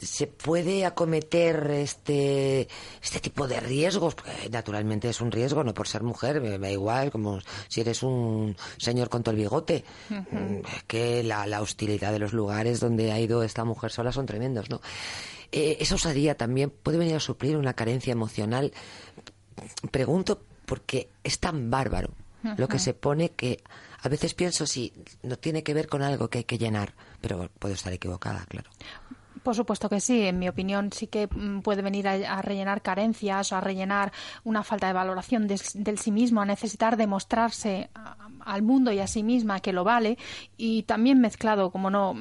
se 0.00 0.26
puede 0.26 0.84
acometer 0.86 1.70
este, 1.72 2.68
este 3.02 3.20
tipo 3.20 3.48
de 3.48 3.60
riesgos, 3.60 4.14
porque 4.14 4.48
naturalmente 4.50 5.08
es 5.08 5.20
un 5.20 5.32
riesgo, 5.32 5.64
no 5.64 5.74
por 5.74 5.88
ser 5.88 6.02
mujer, 6.02 6.40
me 6.40 6.58
da 6.58 6.70
igual, 6.70 7.10
como 7.10 7.40
si 7.68 7.80
eres 7.80 8.02
un 8.02 8.56
señor 8.78 9.08
con 9.08 9.22
todo 9.22 9.32
el 9.32 9.40
bigote, 9.40 9.84
Mm, 10.30 10.60
que 10.86 11.22
la, 11.22 11.46
la 11.46 11.60
hostilidad 11.60 12.12
de 12.12 12.18
los 12.18 12.32
lugares 12.32 12.80
donde 12.80 13.12
ha 13.12 13.20
ido 13.20 13.42
esta 13.42 13.64
mujer 13.64 13.90
sola 13.90 14.12
son 14.12 14.26
tremendos, 14.26 14.70
¿no? 14.70 14.80
Eh, 15.50 15.78
esa 15.80 15.96
osadía 15.96 16.36
también 16.36 16.70
puede 16.70 16.98
venir 16.98 17.14
a 17.16 17.20
suplir 17.20 17.56
una 17.56 17.74
carencia 17.74 18.12
emocional. 18.12 18.72
Pregunto 19.90 20.42
porque 20.66 21.10
es 21.22 21.38
tan 21.38 21.70
bárbaro 21.70 22.14
lo 22.56 22.66
que 22.66 22.80
se 22.80 22.92
pone 22.92 23.30
que 23.30 23.62
a 24.00 24.08
veces 24.08 24.34
pienso 24.34 24.66
si 24.66 24.92
no 25.22 25.36
tiene 25.38 25.62
que 25.62 25.74
ver 25.74 25.86
con 25.86 26.02
algo 26.02 26.28
que 26.28 26.38
hay 26.38 26.44
que 26.44 26.58
llenar, 26.58 26.94
pero 27.20 27.48
puedo 27.58 27.74
estar 27.74 27.92
equivocada, 27.92 28.44
claro. 28.48 28.68
Por 29.42 29.54
supuesto 29.56 29.88
que 29.88 30.00
sí, 30.00 30.22
en 30.26 30.38
mi 30.38 30.48
opinión 30.48 30.92
sí 30.92 31.08
que 31.08 31.26
mm, 31.26 31.60
puede 31.62 31.82
venir 31.82 32.06
a, 32.06 32.12
a 32.12 32.42
rellenar 32.42 32.80
carencias 32.82 33.50
o 33.52 33.56
a 33.56 33.60
rellenar 33.60 34.12
una 34.44 34.62
falta 34.62 34.86
de 34.86 34.92
valoración 34.92 35.48
des- 35.48 35.72
del 35.74 35.98
sí 35.98 36.12
mismo, 36.12 36.40
a 36.40 36.44
necesitar 36.44 36.96
demostrarse 36.96 37.90
al 38.44 38.62
mundo 38.62 38.92
y 38.92 38.98
a 38.98 39.06
sí 39.06 39.22
misma 39.22 39.60
que 39.60 39.72
lo 39.72 39.84
vale 39.84 40.18
y 40.56 40.82
también 40.84 41.20
mezclado, 41.20 41.70
como 41.70 41.90
no, 41.90 42.14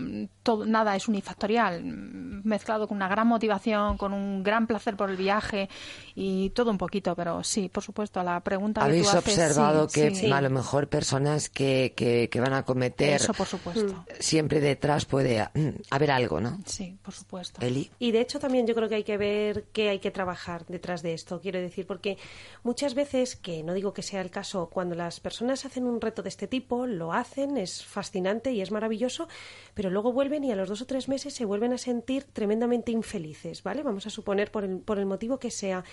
todo, 0.44 0.66
nada 0.66 0.96
es 0.96 1.08
unifactorial, 1.08 1.84
mezclado 1.84 2.88
con 2.88 2.98
una 2.98 3.08
gran 3.08 3.28
motivación, 3.28 3.98
con 3.98 4.14
un 4.14 4.44
gran 4.44 4.68
placer 4.68 4.96
por 4.96 5.10
el 5.10 5.18
viaje 5.18 5.70
y 6.16 6.50
todo 6.52 6.72
un 6.72 6.78
poquito, 6.78 7.16
pero 7.16 7.44
sí, 7.44 7.70
por 7.70 7.84
supuesto, 7.84 8.24
la 8.24 8.40
pregunta 8.40 8.82
que 8.82 8.88
¿Habéis 8.88 9.12
tú 9.12 9.18
haces, 9.18 9.38
observado 9.38 9.90
sí, 9.90 10.02
que 10.02 10.16
sí. 10.16 10.32
a 10.32 10.42
lo 10.42 10.50
mejor 10.50 10.88
personas 10.88 11.50
que, 11.50 11.94
que, 11.96 12.30
que 12.30 12.40
van 12.40 12.54
a 12.54 12.64
cometer 12.64 13.16
Eso, 13.16 13.34
por 13.34 13.48
supuesto. 13.48 14.06
siempre 14.20 14.60
detrás 14.60 15.06
puede 15.06 15.48
haber 15.90 16.12
algo, 16.12 16.42
¿no? 16.42 16.60
Sí, 16.66 16.98
por 17.02 17.14
supuesto. 17.14 17.62
Eli. 17.66 17.92
Y 18.00 18.12
de 18.12 18.22
hecho 18.22 18.40
también 18.40 18.68
yo 18.68 18.76
creo 18.76 18.90
que 18.90 18.96
hay 18.96 19.04
que 19.04 19.18
ver 19.18 19.66
qué 19.72 19.90
hay 19.90 20.00
que 20.00 20.12
trabajar 20.12 20.66
detrás 20.66 21.02
de 21.02 21.14
esto, 21.14 21.40
quiero 21.42 21.60
decir, 21.60 21.86
porque 21.88 22.18
muchas 22.64 22.94
veces, 22.94 23.36
que 23.36 23.64
no 23.64 23.74
digo 23.74 23.94
que 23.94 24.02
sea 24.02 24.22
el 24.22 24.32
caso, 24.32 24.70
cuando 24.72 24.96
las 24.96 25.20
personas 25.20 25.66
hacen 25.66 25.86
un 25.86 26.00
reto 26.12 26.21
de 26.24 26.30
este 26.30 26.47
tipo, 26.47 26.86
lo 26.86 27.13
hacen, 27.13 27.58
es 27.58 27.84
fascinante 27.84 28.52
y 28.52 28.62
es 28.62 28.71
maravilloso, 28.71 29.28
pero 29.74 29.89
luego 29.89 30.12
vuelven 30.12 30.43
y 30.43 30.52
a 30.52 30.56
los 30.56 30.69
dos 30.69 30.82
o 30.82 30.86
tres 30.86 31.08
meses 31.08 31.34
se 31.34 31.45
vuelven 31.45 31.74
a 31.74 31.78
sentir 31.78 32.26
tremendamente 32.26 32.91
infelices, 32.91 33.63
¿vale? 33.63 33.82
Vamos 33.82 34.06
a 34.06 34.10
suponer 34.10 34.52
por 34.52 34.63
el, 34.63 34.80
por 34.80 35.00
el 35.00 35.06
motivo 35.06 35.39
que 35.39 35.52
sea. 35.52 35.84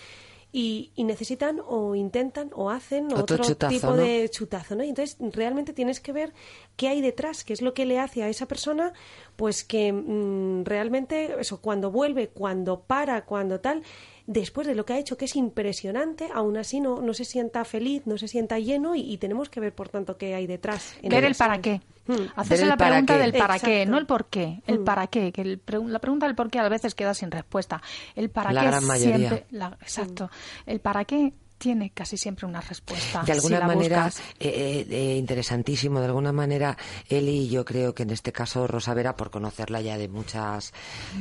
Y, 0.50 0.92
y 0.94 1.04
necesitan 1.04 1.60
o 1.66 1.94
intentan 1.94 2.50
o 2.54 2.70
hacen 2.70 3.04
Otro 3.12 3.20
otro, 3.20 3.44
chutazo, 3.44 3.74
tipo 3.74 3.86
¿no? 3.88 3.96
de 3.96 4.30
chutazo, 4.30 4.76
¿no? 4.76 4.82
Y 4.82 4.88
entonces 4.88 5.18
realmente 5.20 5.74
tienes 5.74 6.00
que 6.00 6.10
ver 6.10 6.32
qué 6.74 6.88
hay 6.88 7.02
detrás, 7.02 7.44
qué 7.44 7.52
es 7.52 7.60
lo 7.60 7.74
que 7.74 7.84
le 7.84 7.98
hace 7.98 8.22
a 8.22 8.30
esa 8.30 8.48
persona, 8.48 8.94
pues 9.36 9.62
que 9.62 9.92
mm, 9.92 10.64
realmente 10.64 11.38
eso 11.38 11.60
cuando 11.60 11.90
vuelve, 11.90 12.28
cuando 12.28 12.80
para, 12.80 13.26
cuando 13.26 13.60
tal, 13.60 13.82
después 14.28 14.66
de 14.66 14.74
lo 14.76 14.84
que 14.84 14.92
ha 14.92 14.98
hecho 14.98 15.16
que 15.16 15.24
es 15.24 15.34
impresionante, 15.36 16.28
aún 16.32 16.56
así 16.58 16.78
no, 16.80 17.00
no 17.00 17.14
se 17.14 17.24
sienta 17.24 17.64
feliz, 17.64 18.02
no 18.06 18.18
se 18.18 18.28
sienta 18.28 18.58
lleno 18.58 18.94
y, 18.94 19.00
y 19.00 19.16
tenemos 19.16 19.48
que 19.48 19.58
ver 19.58 19.74
por 19.74 19.88
tanto 19.88 20.16
qué 20.18 20.34
hay 20.34 20.46
detrás. 20.46 20.94
en 21.02 21.08
Ver 21.08 21.24
el 21.24 21.34
para 21.34 21.60
qué. 21.60 21.80
Mm. 22.06 22.14
Hacerse 22.36 22.66
la 22.66 22.76
pregunta 22.76 23.14
qué. 23.14 23.20
del 23.20 23.32
para 23.32 23.58
qué, 23.58 23.86
no 23.86 23.98
el 23.98 24.06
por 24.06 24.26
qué, 24.26 24.60
el 24.66 24.80
Mm. 24.80 24.84
para 24.84 25.06
qué, 25.08 25.32
que 25.32 25.40
el 25.42 25.58
pre- 25.58 25.82
la 25.84 25.98
pregunta 25.98 26.26
del 26.26 26.34
por 26.36 26.50
qué 26.50 26.58
a 26.58 26.68
veces 26.68 26.94
queda 26.94 27.14
sin 27.14 27.30
respuesta. 27.30 27.82
El 28.14 28.30
para 28.30 28.52
La 28.52 28.60
qué 28.60 28.66
gran 28.68 28.84
mayoría. 28.86 29.16
siempre, 29.16 29.46
la- 29.50 29.76
exacto, 29.80 30.30
el 30.66 30.80
para 30.80 31.04
qué 31.04 31.32
tiene 31.58 31.90
casi 31.90 32.16
siempre 32.16 32.46
una 32.46 32.60
respuesta. 32.60 33.22
De 33.22 33.32
alguna 33.32 33.60
si 33.60 33.66
manera, 33.66 34.10
eh, 34.38 34.48
eh, 34.48 34.86
eh, 34.88 35.16
interesantísimo, 35.16 36.00
de 36.00 36.06
alguna 36.06 36.32
manera, 36.32 36.76
Eli, 37.08 37.48
yo 37.48 37.64
creo 37.64 37.94
que 37.94 38.04
en 38.04 38.10
este 38.10 38.32
caso 38.32 38.66
Rosa 38.66 38.94
Vera, 38.94 39.16
por 39.16 39.30
conocerla 39.30 39.80
ya 39.80 39.98
de 39.98 40.08
muchas, 40.08 40.72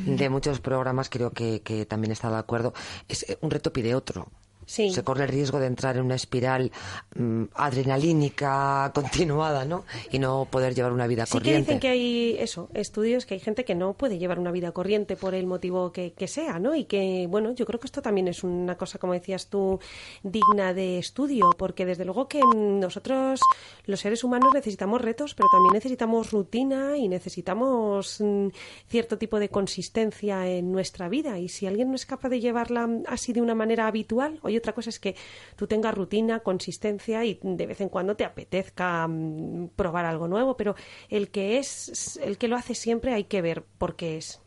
de 0.06 0.30
muchos 0.30 0.60
programas, 0.60 1.10
creo 1.10 1.32
que, 1.32 1.62
que 1.62 1.86
también 1.86 2.12
está 2.12 2.30
de 2.30 2.38
acuerdo, 2.38 2.74
es 3.08 3.24
eh, 3.30 3.38
un 3.42 3.52
reto 3.52 3.74
pide 3.74 3.96
otro. 3.96 4.30
Se 4.68 5.04
corre 5.04 5.24
el 5.24 5.30
riesgo 5.30 5.60
de 5.60 5.68
entrar 5.68 5.96
en 5.96 6.04
una 6.04 6.16
espiral 6.16 6.72
mm, 7.16 7.44
adrenalínica 7.56 8.92
continuada, 8.96 9.64
¿no? 9.66 9.86
Y 10.12 10.20
no 10.20 10.46
poder 10.52 10.76
llevar 10.76 10.92
una 10.92 11.08
vida 11.08 11.26
sí 11.26 11.32
corriente. 11.32 11.56
que 11.56 11.60
dicen 11.62 11.80
que 11.80 11.88
hay 11.88 12.38
eso, 12.40 12.70
estudios 12.74 13.26
que 13.26 13.36
hay 13.36 13.40
gente 13.40 13.64
que 13.64 13.76
no 13.76 13.94
puede 13.94 14.18
llevar 14.18 14.40
una 14.40 14.52
vida 14.52 14.72
corriente 14.74 15.16
por 15.16 15.34
el 15.34 15.48
motivo 15.48 15.92
que, 15.92 16.12
que 16.12 16.28
sea, 16.28 16.60
¿no? 16.60 16.76
Y 16.76 16.84
que, 16.84 17.28
bueno, 17.30 17.54
yo 17.54 17.66
creo 17.66 17.80
que 17.80 17.88
esto 17.88 18.02
también 18.02 18.28
es 18.28 18.44
una 18.44 18.76
cosa, 18.78 19.00
como 19.00 19.14
decías 19.14 19.48
tú, 19.48 19.80
digna 20.22 20.74
de 20.74 20.98
estudio, 20.98 21.50
porque 21.58 21.86
desde 21.86 22.04
luego 22.04 22.28
que 22.28 22.42
nosotros, 22.56 23.40
los 23.86 24.00
seres 24.00 24.24
humanos, 24.24 24.54
necesitamos 24.54 25.02
retos, 25.02 25.34
pero 25.34 25.48
también 25.50 25.74
necesitamos 25.74 26.32
rutina 26.32 26.98
y 26.98 27.08
necesitamos 27.08 28.20
mm, 28.20 28.48
cierto 28.88 29.18
tipo 29.18 29.40
de 29.40 29.50
consistencia 29.50 30.48
en 30.48 30.72
nuestra 30.72 31.08
vida. 31.08 31.40
Y 31.40 31.48
si 31.48 31.68
alguien 31.68 31.90
no 31.90 31.96
es 31.96 32.06
capaz 32.06 32.30
de 32.30 32.42
llevarla 32.42 32.90
así 33.08 33.34
de 33.34 33.42
una 33.42 33.56
manera 33.56 33.88
habitual, 33.88 34.40
oye, 34.44 34.57
otra 34.58 34.74
cosa 34.74 34.90
es 34.90 35.00
que 35.00 35.16
tú 35.56 35.68
tengas 35.68 35.94
rutina, 35.94 36.40
consistencia 36.40 37.24
y 37.26 37.40
de 37.42 37.66
vez 37.68 37.82
en 37.82 37.90
cuando 37.90 38.16
te 38.16 38.26
apetezca 38.26 39.08
mm, 39.08 39.70
probar 39.76 40.06
algo 40.06 40.28
nuevo, 40.28 40.58
pero 40.58 40.76
el 41.10 41.30
que 41.30 41.58
es, 41.58 42.18
el 42.24 42.38
que 42.38 42.48
lo 42.48 42.56
hace 42.56 42.76
siempre 42.76 43.14
hay 43.14 43.26
que 43.26 43.42
ver 43.42 43.64
por 43.78 43.96
qué 43.96 44.18
es. 44.18 44.42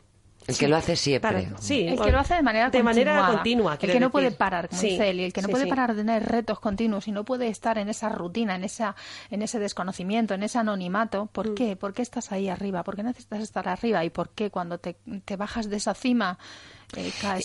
El 0.47 0.57
que 0.57 0.67
lo 0.67 0.75
hace 0.75 0.95
siempre. 0.95 1.49
sí, 1.59 1.85
el 1.87 1.99
que 2.01 2.11
lo 2.11 2.17
hace 2.17 2.33
de 2.33 2.41
manera 2.41 2.71
de 2.71 2.81
manera 2.81 3.27
continua. 3.27 3.77
El 3.79 3.91
que 3.91 3.99
no 3.99 4.09
puede 4.09 4.31
parar, 4.31 4.69
como 4.69 4.81
Sí, 4.81 4.89
dice 4.89 5.11
el 5.11 5.31
que 5.33 5.41
no 5.43 5.45
sí, 5.45 5.51
puede 5.51 5.65
sí. 5.65 5.69
parar 5.69 5.91
de 5.93 6.01
tener 6.03 6.23
retos 6.23 6.59
continuos 6.59 7.07
y 7.07 7.11
no 7.11 7.23
puede 7.25 7.47
estar 7.47 7.77
en 7.77 7.89
esa 7.89 8.09
rutina, 8.09 8.55
en 8.55 8.63
esa, 8.63 8.95
en 9.29 9.43
ese 9.43 9.59
desconocimiento, 9.59 10.33
en 10.33 10.41
ese 10.41 10.57
anonimato. 10.57 11.27
¿Por 11.31 11.51
Mm. 11.51 11.53
qué? 11.53 11.75
¿Por 11.75 11.93
qué 11.93 12.01
estás 12.01 12.31
ahí 12.31 12.49
arriba? 12.49 12.83
¿Por 12.83 12.95
qué 12.95 13.03
necesitas 13.03 13.39
estar 13.39 13.67
arriba? 13.69 14.03
¿Y 14.03 14.09
por 14.09 14.29
qué 14.29 14.49
cuando 14.49 14.79
te, 14.79 14.97
te 15.25 15.35
bajas 15.35 15.69
de 15.69 15.77
esa 15.77 15.93
cima 15.93 16.39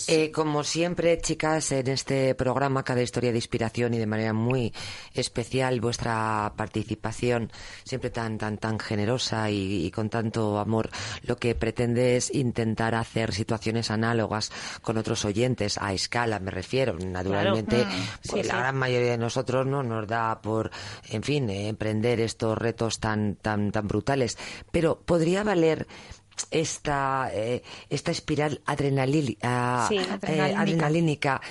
eh, 0.07 0.31
como 0.31 0.63
siempre, 0.63 1.19
chicas, 1.21 1.71
en 1.71 1.87
este 1.87 2.35
programa, 2.35 2.83
cada 2.83 3.01
historia 3.01 3.31
de 3.31 3.37
inspiración 3.37 3.93
y 3.93 3.97
de 3.97 4.05
manera 4.05 4.33
muy 4.33 4.73
especial, 5.13 5.79
vuestra 5.79 6.53
participación, 6.55 7.51
siempre 7.83 8.09
tan, 8.09 8.37
tan, 8.37 8.57
tan 8.57 8.77
generosa 8.79 9.49
y, 9.49 9.85
y 9.85 9.91
con 9.91 10.09
tanto 10.09 10.59
amor, 10.59 10.89
lo 11.23 11.37
que 11.37 11.55
pretende 11.55 12.17
es 12.17 12.33
intentar 12.33 12.93
hacer 12.95 13.33
situaciones 13.33 13.89
análogas 13.91 14.51
con 14.81 14.97
otros 14.97 15.23
oyentes, 15.25 15.77
a 15.77 15.93
escala 15.93 16.39
me 16.39 16.51
refiero. 16.51 16.97
Naturalmente, 16.97 17.85
Mm, 17.85 18.29
pues 18.29 18.43
sí, 18.43 18.47
la 18.47 18.53
sí. 18.55 18.59
gran 18.59 18.75
mayoría 18.77 19.11
de 19.11 19.17
nosotros 19.17 19.65
no 19.65 19.83
nos 19.83 20.07
da 20.07 20.41
por, 20.41 20.71
en 21.09 21.23
fin, 21.23 21.49
eh, 21.49 21.69
emprender 21.69 22.19
estos 22.19 22.57
retos 22.57 22.99
tan, 22.99 23.35
tan, 23.35 23.71
tan 23.71 23.87
brutales. 23.87 24.37
Pero 24.71 24.99
podría 24.99 25.43
valer 25.43 25.87
esta, 26.51 27.29
eh, 27.33 27.63
esta 27.89 28.11
espiral 28.11 28.61
adrenalí- 28.65 29.37
ah, 29.43 29.85
Sí, 29.89 29.97
eh, 29.97 30.07
adrenalínica. 30.11 30.61
adrenalínica 30.61 31.41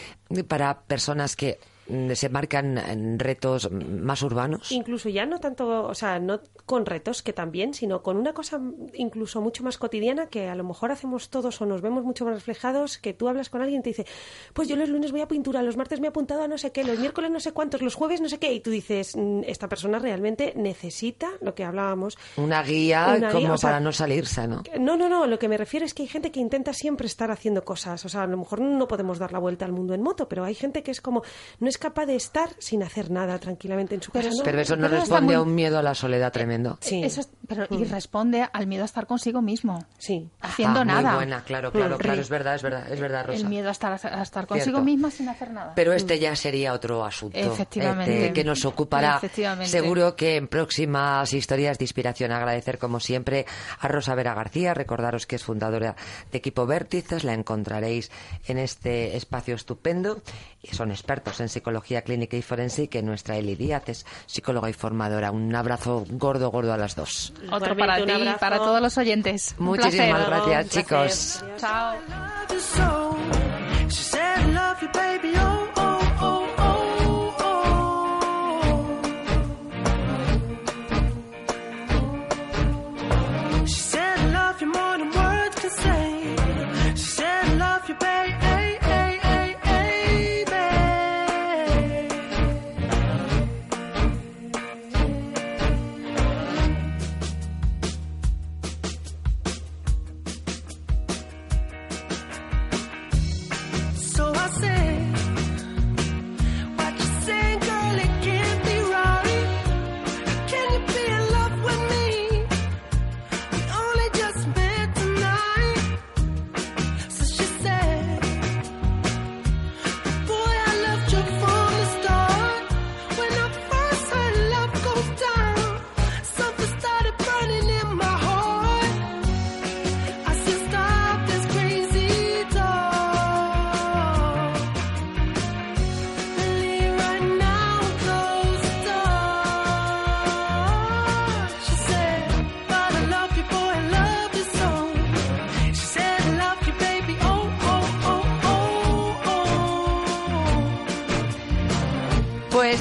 para 0.49 0.81
personas 0.83 1.37
que 1.37 1.59
mm, 1.89 2.13
se 2.15 2.29
marcan 2.29 2.79
en 2.79 3.19
retos 3.19 3.71
más 3.71 4.23
urbanos. 4.23 4.73
Incluso 4.73 5.09
ya 5.09 5.25
no 5.25 5.39
tanto, 5.39 5.85
o 5.87 5.95
sea, 5.95 6.19
no 6.19 6.41
con 6.67 6.85
retos 6.85 7.23
que 7.23 7.33
también, 7.33 7.73
sino 7.75 8.03
con 8.03 8.17
una 8.17 8.33
cosa 8.33 8.61
incluso 8.95 9.41
mucho 9.41 9.63
más 9.63 9.79
cotidiana 9.79 10.27
que 10.27 10.49
a 10.49 10.55
lo 10.55 10.65
mejor 10.65 10.91
hacemos 10.91 11.31
todos 11.31 11.61
o 11.61 11.67
nos 11.67 11.81
vemos 11.81 12.05
mucho 12.05 12.25
más 12.25 12.35
reflejados, 12.35 12.99
que 12.99 13.15
tú 13.15 13.29
hablas 13.29 13.49
con 13.49 13.63
alguien 13.63 13.81
y 13.81 13.83
te 13.85 13.91
dice, 13.91 14.07
pues 14.53 14.69
yo 14.69 14.77
los 14.77 14.89
lunes 14.89 15.13
voy 15.13 15.21
a 15.21 15.29
pintura, 15.29 15.63
los 15.63 15.77
martes 15.77 16.01
me 16.01 16.09
he 16.09 16.11
apuntado 16.11 16.43
a 16.43 16.49
no 16.49 16.59
sé 16.59 16.73
qué, 16.73 16.85
los 16.85 16.99
miércoles 16.99 17.31
no 17.31 17.41
sé 17.41 17.53
cuántos, 17.53 17.83
los 17.83 17.95
jueves 17.95 18.21
no 18.21 18.29
sé 18.29 18.39
qué, 18.39 18.53
y 18.53 18.61
tú 18.61 18.71
dices, 18.71 19.17
"Mm, 19.17 19.43
esta 19.47 19.69
persona 19.69 19.99
realmente 19.99 20.53
necesita 20.57 21.31
lo 21.41 21.55
que 21.55 21.65
hablábamos. 21.65 22.19
Una 22.37 22.63
guía 22.63 23.15
Una 23.17 23.31
guía, 23.31 23.31
como 23.31 23.57
sea, 23.59 23.69
para 23.71 23.81
no 23.81 23.93
salirse, 23.93 24.49
¿no? 24.49 24.63
No, 24.79 24.97
no, 24.97 25.09
no, 25.09 25.27
lo 25.27 25.39
que 25.39 25.49
me 25.49 25.57
refiero 25.57 25.87
es 25.87 25.95
que 25.95 26.03
hay 26.03 26.09
gente 26.09 26.33
que 26.33 26.41
intenta 26.41 26.73
siempre 26.73 27.07
estar 27.07 27.31
haciendo 27.31 27.65
cosas, 27.65 28.05
o 28.05 28.09
sea, 28.09 28.23
a 28.23 28.27
lo 28.27 28.37
mejor 28.37 28.61
no 28.61 28.89
podemos 28.89 29.19
dar 29.19 29.33
la 29.33 29.39
vuelta 29.39 29.65
al 29.65 29.73
mundo 29.73 29.95
en 29.95 30.03
moto, 30.03 30.29
pero 30.29 30.45
hay 30.45 30.55
gente 30.55 30.83
que 30.83 30.91
es 30.91 31.01
como, 31.01 31.23
no 31.61 31.69
es 31.69 31.79
capaz 31.79 32.07
de 32.07 32.17
estar 32.17 32.51
sin 32.59 32.83
hacer 32.83 33.11
nada 33.11 33.39
tranquilamente 33.39 33.95
en 33.95 34.03
su 34.03 34.11
casa. 34.11 34.31
¿no? 34.31 34.43
Pero 34.43 34.61
eso 34.61 34.77
no 34.77 34.83
pero 34.89 34.97
está 34.97 35.15
responde 35.15 35.35
a 35.35 35.43
un 35.43 35.55
miedo 35.55 35.79
a 35.79 35.83
la 35.83 35.95
soledad 35.95 36.33
tremendo. 36.57 36.79
Sí. 36.81 37.03
Eso 37.03 37.21
es- 37.21 37.29
pero, 37.49 37.67
y 37.71 37.85
responde 37.85 38.47
al 38.53 38.67
miedo 38.67 38.83
a 38.83 38.87
estar 38.87 39.07
consigo 39.07 39.43
mismo, 39.43 39.85
Sí. 39.99 40.29
haciendo 40.41 40.81
Ah, 40.81 40.85
nada. 40.85 41.09
Muy 41.11 41.15
buena, 41.17 41.43
claro, 41.45 41.73
claro, 41.73 41.97
Mm. 41.97 41.99
claro, 41.99 42.21
es 42.21 42.29
verdad, 42.29 42.55
es 42.57 42.63
verdad, 42.63 42.93
es 42.93 43.01
verdad, 43.01 43.27
Rosa. 43.27 43.39
El 43.39 43.49
miedo 43.49 43.69
a 43.69 43.73
estar, 43.73 43.93
a 43.93 44.23
estar 44.23 44.47
consigo 44.47 44.65
Cierto. 44.79 44.83
misma 44.85 45.11
sin 45.11 45.29
hacer 45.29 45.51
nada. 45.51 45.73
Pero 45.75 45.93
este 45.93 46.19
ya 46.19 46.35
sería 46.37 46.73
otro 46.73 47.05
asunto 47.05 47.39
Efectivamente. 47.39 48.19
este, 48.27 48.33
que 48.33 48.45
nos 48.45 48.65
ocupará. 48.65 49.17
Efectivamente. 49.17 49.71
Seguro 49.71 50.17
que 50.17 50.37
en 50.37 50.49
próximas 50.49 51.33
historias 51.33 51.79
de 51.79 51.85
inspiración 51.85 52.33
agradecer 52.33 52.79
como 52.79 53.01
siempre 53.01 53.47
a 53.81 53.89
Rosa 53.89 54.15
Vera 54.15 54.35
García, 54.35 54.75
recordaros 54.75 55.27
que 55.27 55.37
es 55.37 55.45
fundadora 55.45 55.97
de 56.33 56.39
Equipo 56.39 56.67
Vértices, 56.67 57.25
la 57.25 57.33
encontraréis 57.35 58.11
en 58.47 58.59
este 58.59 59.17
espacio 59.17 59.55
estupendo. 59.55 60.21
Y 60.63 60.75
Son 60.75 60.91
expertos 60.91 61.41
en 61.41 61.49
psicología 61.49 62.03
clínica 62.03 62.37
y 62.37 62.43
forense 62.43 62.85
y 62.85 62.89
que 62.89 63.01
nuestra 63.03 63.37
Eli 63.37 63.55
Díaz 63.55 63.89
es 63.89 64.05
psicóloga 64.27 64.69
y 64.69 64.73
formadora. 64.73 65.31
Un 65.31 65.55
abrazo 65.55 66.05
gordo, 66.11 66.51
gordo 66.51 66.73
a 66.73 66.77
las 66.77 66.97
dos. 66.97 67.33
Otro 67.51 67.73
Igualmente, 67.73 67.77
para 67.77 67.97
ti 68.05 68.13
y 68.13 68.35
para 68.41 68.57
todos 68.59 68.81
los 68.81 68.97
oyentes. 68.99 69.55
Un 69.59 69.67
Muchísimas 69.67 70.27
placer. 70.27 70.49
gracias, 70.49 70.69
chicos. 70.71 71.45
Chao. 71.59 71.97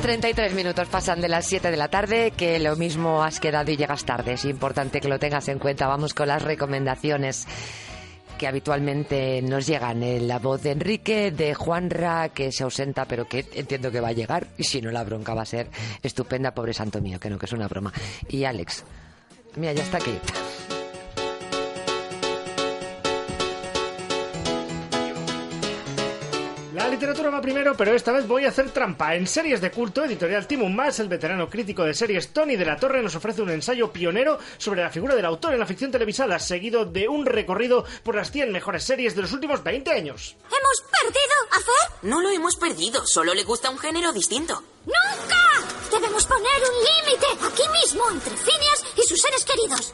33 0.06 0.54
minutos 0.54 0.88
pasan 0.88 1.20
de 1.20 1.28
las 1.28 1.48
7 1.48 1.72
de 1.72 1.78
la 1.78 1.88
tarde, 1.88 2.30
que 2.30 2.60
lo 2.60 2.76
mismo 2.76 3.24
has 3.24 3.40
quedado 3.40 3.72
y 3.72 3.76
llegas 3.76 4.06
tarde. 4.06 4.34
Es 4.34 4.46
importante 4.46 5.02
que 5.02 5.08
lo 5.08 5.18
tengas 5.18 5.48
en 5.48 5.58
cuenta. 5.58 5.88
Vamos 5.88 6.14
con 6.14 6.28
las 6.28 6.44
recomendaciones 6.44 7.48
que 8.38 8.46
habitualmente 8.46 9.42
nos 9.42 9.66
llegan 9.66 10.04
en 10.04 10.28
la 10.28 10.38
voz 10.38 10.62
de 10.62 10.74
Enrique, 10.74 11.32
de 11.32 11.56
Juanra, 11.56 12.30
que 12.30 12.52
se 12.52 12.64
ausenta, 12.64 13.06
pero 13.06 13.28
que 13.28 13.48
entiendo 13.56 13.90
que 13.90 14.00
va 14.00 14.10
a 14.10 14.14
llegar. 14.14 14.46
Y 14.60 14.66
si 14.66 14.80
no, 14.80 14.92
la 14.92 15.04
bronca 15.04 15.34
va 15.34 15.42
a 15.42 15.48
ser 15.48 15.72
estupenda, 16.04 16.54
pobre 16.54 16.76
santo 16.76 17.02
mío, 17.02 17.20
que 17.20 17.32
no, 17.32 17.40
que 17.40 17.48
es 17.48 17.54
una 17.54 17.68
broma. 17.68 17.92
Y 18.30 18.44
Alex, 18.44 18.84
mira, 19.56 19.74
ya 19.74 19.82
está 19.82 19.98
aquí. 19.98 20.20
Literatura 27.16 27.38
va 27.38 27.42
primero, 27.42 27.78
pero 27.78 27.96
esta 27.96 28.12
vez 28.12 28.28
voy 28.28 28.44
a 28.44 28.50
hacer 28.50 28.72
trampa. 28.72 29.16
En 29.16 29.26
series 29.26 29.62
de 29.62 29.72
culto, 29.72 30.04
editorial 30.04 30.48
Timon 30.48 30.76
Más, 30.76 31.00
el 31.00 31.08
veterano 31.08 31.50
crítico 31.50 31.86
de 31.86 31.94
series 31.94 32.34
Tony 32.34 32.58
de 32.58 32.66
la 32.66 32.76
Torre 32.76 33.02
nos 33.02 33.16
ofrece 33.16 33.42
un 33.42 33.52
ensayo 33.52 33.90
pionero 33.90 34.38
sobre 34.58 34.82
la 34.82 34.90
figura 34.90 35.16
del 35.16 35.24
autor 35.24 35.54
en 35.54 35.60
la 35.60 35.66
ficción 35.66 35.92
televisada, 35.92 36.40
seguido 36.40 36.84
de 36.84 37.08
un 37.08 37.26
recorrido 37.26 37.86
por 38.04 38.16
las 38.16 38.32
100 38.32 38.52
mejores 38.52 38.84
series 38.84 39.16
de 39.16 39.22
los 39.22 39.32
últimos 39.32 39.64
20 39.64 39.92
años. 39.92 40.36
¿Hemos 40.44 40.92
perdido 40.92 41.36
a 41.52 41.60
Fer? 41.62 42.10
No 42.10 42.22
lo 42.22 42.30
hemos 42.32 42.58
perdido, 42.58 43.06
solo 43.06 43.34
le 43.34 43.44
gusta 43.44 43.70
un 43.70 43.80
género 43.80 44.12
distinto. 44.12 44.62
¡Nunca! 44.86 45.46
Debemos 45.90 46.26
poner 46.26 46.62
un 46.70 47.06
límite 47.08 47.28
aquí 47.46 47.64
mismo 47.82 48.04
entre 48.12 48.36
Phineas 48.36 48.84
y 48.98 49.08
sus 49.08 49.22
seres 49.22 49.46
queridos. 49.46 49.94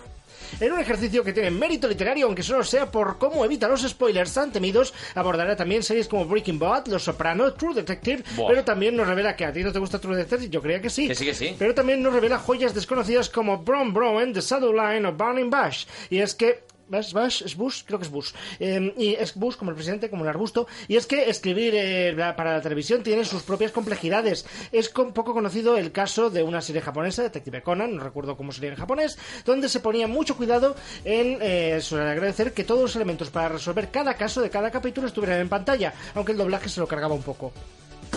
En 0.59 0.71
un 0.71 0.79
ejercicio 0.79 1.23
que 1.23 1.33
tiene 1.33 1.51
mérito 1.51 1.87
literario, 1.87 2.25
aunque 2.25 2.43
solo 2.43 2.63
sea 2.63 2.91
por 2.91 3.17
cómo 3.17 3.43
evita 3.45 3.67
los 3.67 3.81
spoilers 3.81 4.33
tan 4.33 4.51
temidos, 4.51 4.93
abordará 5.15 5.55
también 5.55 5.83
series 5.83 6.07
como 6.07 6.25
Breaking 6.25 6.59
Bad, 6.59 6.87
Los 6.87 7.03
Soprano, 7.03 7.53
True 7.53 7.75
Detective, 7.75 8.23
Buah. 8.35 8.47
pero 8.49 8.63
también 8.63 8.95
nos 8.95 9.07
revela 9.07 9.35
que 9.35 9.45
a 9.45 9.53
ti 9.53 9.63
no 9.63 9.71
te 9.71 9.79
gusta 9.79 9.99
True 9.99 10.15
Detective, 10.15 10.49
yo 10.49 10.61
creía 10.61 10.81
que 10.81 10.89
sí. 10.89 11.07
Que 11.07 11.15
sí, 11.15 11.25
que 11.25 11.33
sí. 11.33 11.55
Pero 11.57 11.73
también 11.73 12.01
nos 12.03 12.13
revela 12.13 12.37
joyas 12.37 12.73
desconocidas 12.73 13.29
como 13.29 13.59
Bron 13.59 13.93
Brown, 13.93 14.33
The 14.33 14.41
Shadow 14.41 14.73
Line 14.73 15.07
o 15.07 15.13
Burning 15.13 15.49
Bush. 15.49 15.85
Y 16.09 16.19
es 16.19 16.35
que 16.35 16.63
Es 16.91 17.55
Bush, 17.55 17.83
creo 17.85 17.99
que 17.99 18.05
es 18.05 18.11
Bush. 18.11 18.31
Eh, 18.59 18.93
y 18.97 19.13
es 19.13 19.35
Bush 19.35 19.55
como 19.55 19.71
el 19.71 19.75
presidente, 19.75 20.09
como 20.09 20.23
el 20.23 20.29
arbusto. 20.29 20.67
Y 20.87 20.97
es 20.97 21.05
que 21.05 21.29
escribir 21.29 21.73
eh, 21.75 22.13
para 22.35 22.53
la 22.53 22.61
televisión 22.61 23.03
tiene 23.03 23.25
sus 23.25 23.43
propias 23.43 23.71
complejidades. 23.71 24.45
Es 24.71 24.89
poco 24.89 25.33
conocido 25.33 25.77
el 25.77 25.91
caso 25.91 26.29
de 26.29 26.43
una 26.43 26.61
serie 26.61 26.81
japonesa, 26.81 27.23
Detective 27.23 27.61
Conan, 27.61 27.95
no 27.95 28.03
recuerdo 28.03 28.35
cómo 28.37 28.51
sería 28.51 28.71
en 28.71 28.75
japonés, 28.75 29.17
donde 29.45 29.69
se 29.69 29.79
ponía 29.79 30.07
mucho 30.07 30.35
cuidado 30.35 30.75
en 31.05 31.37
eh, 31.41 31.81
agradecer 31.91 32.53
que 32.53 32.63
todos 32.63 32.81
los 32.81 32.95
elementos 32.95 33.29
para 33.29 33.49
resolver 33.49 33.89
cada 33.89 34.15
caso 34.15 34.41
de 34.41 34.49
cada 34.49 34.71
capítulo 34.71 35.07
estuvieran 35.07 35.39
en 35.39 35.49
pantalla, 35.49 35.93
aunque 36.15 36.33
el 36.33 36.37
doblaje 36.37 36.69
se 36.69 36.79
lo 36.79 36.87
cargaba 36.87 37.15
un 37.15 37.23
poco. 37.23 37.51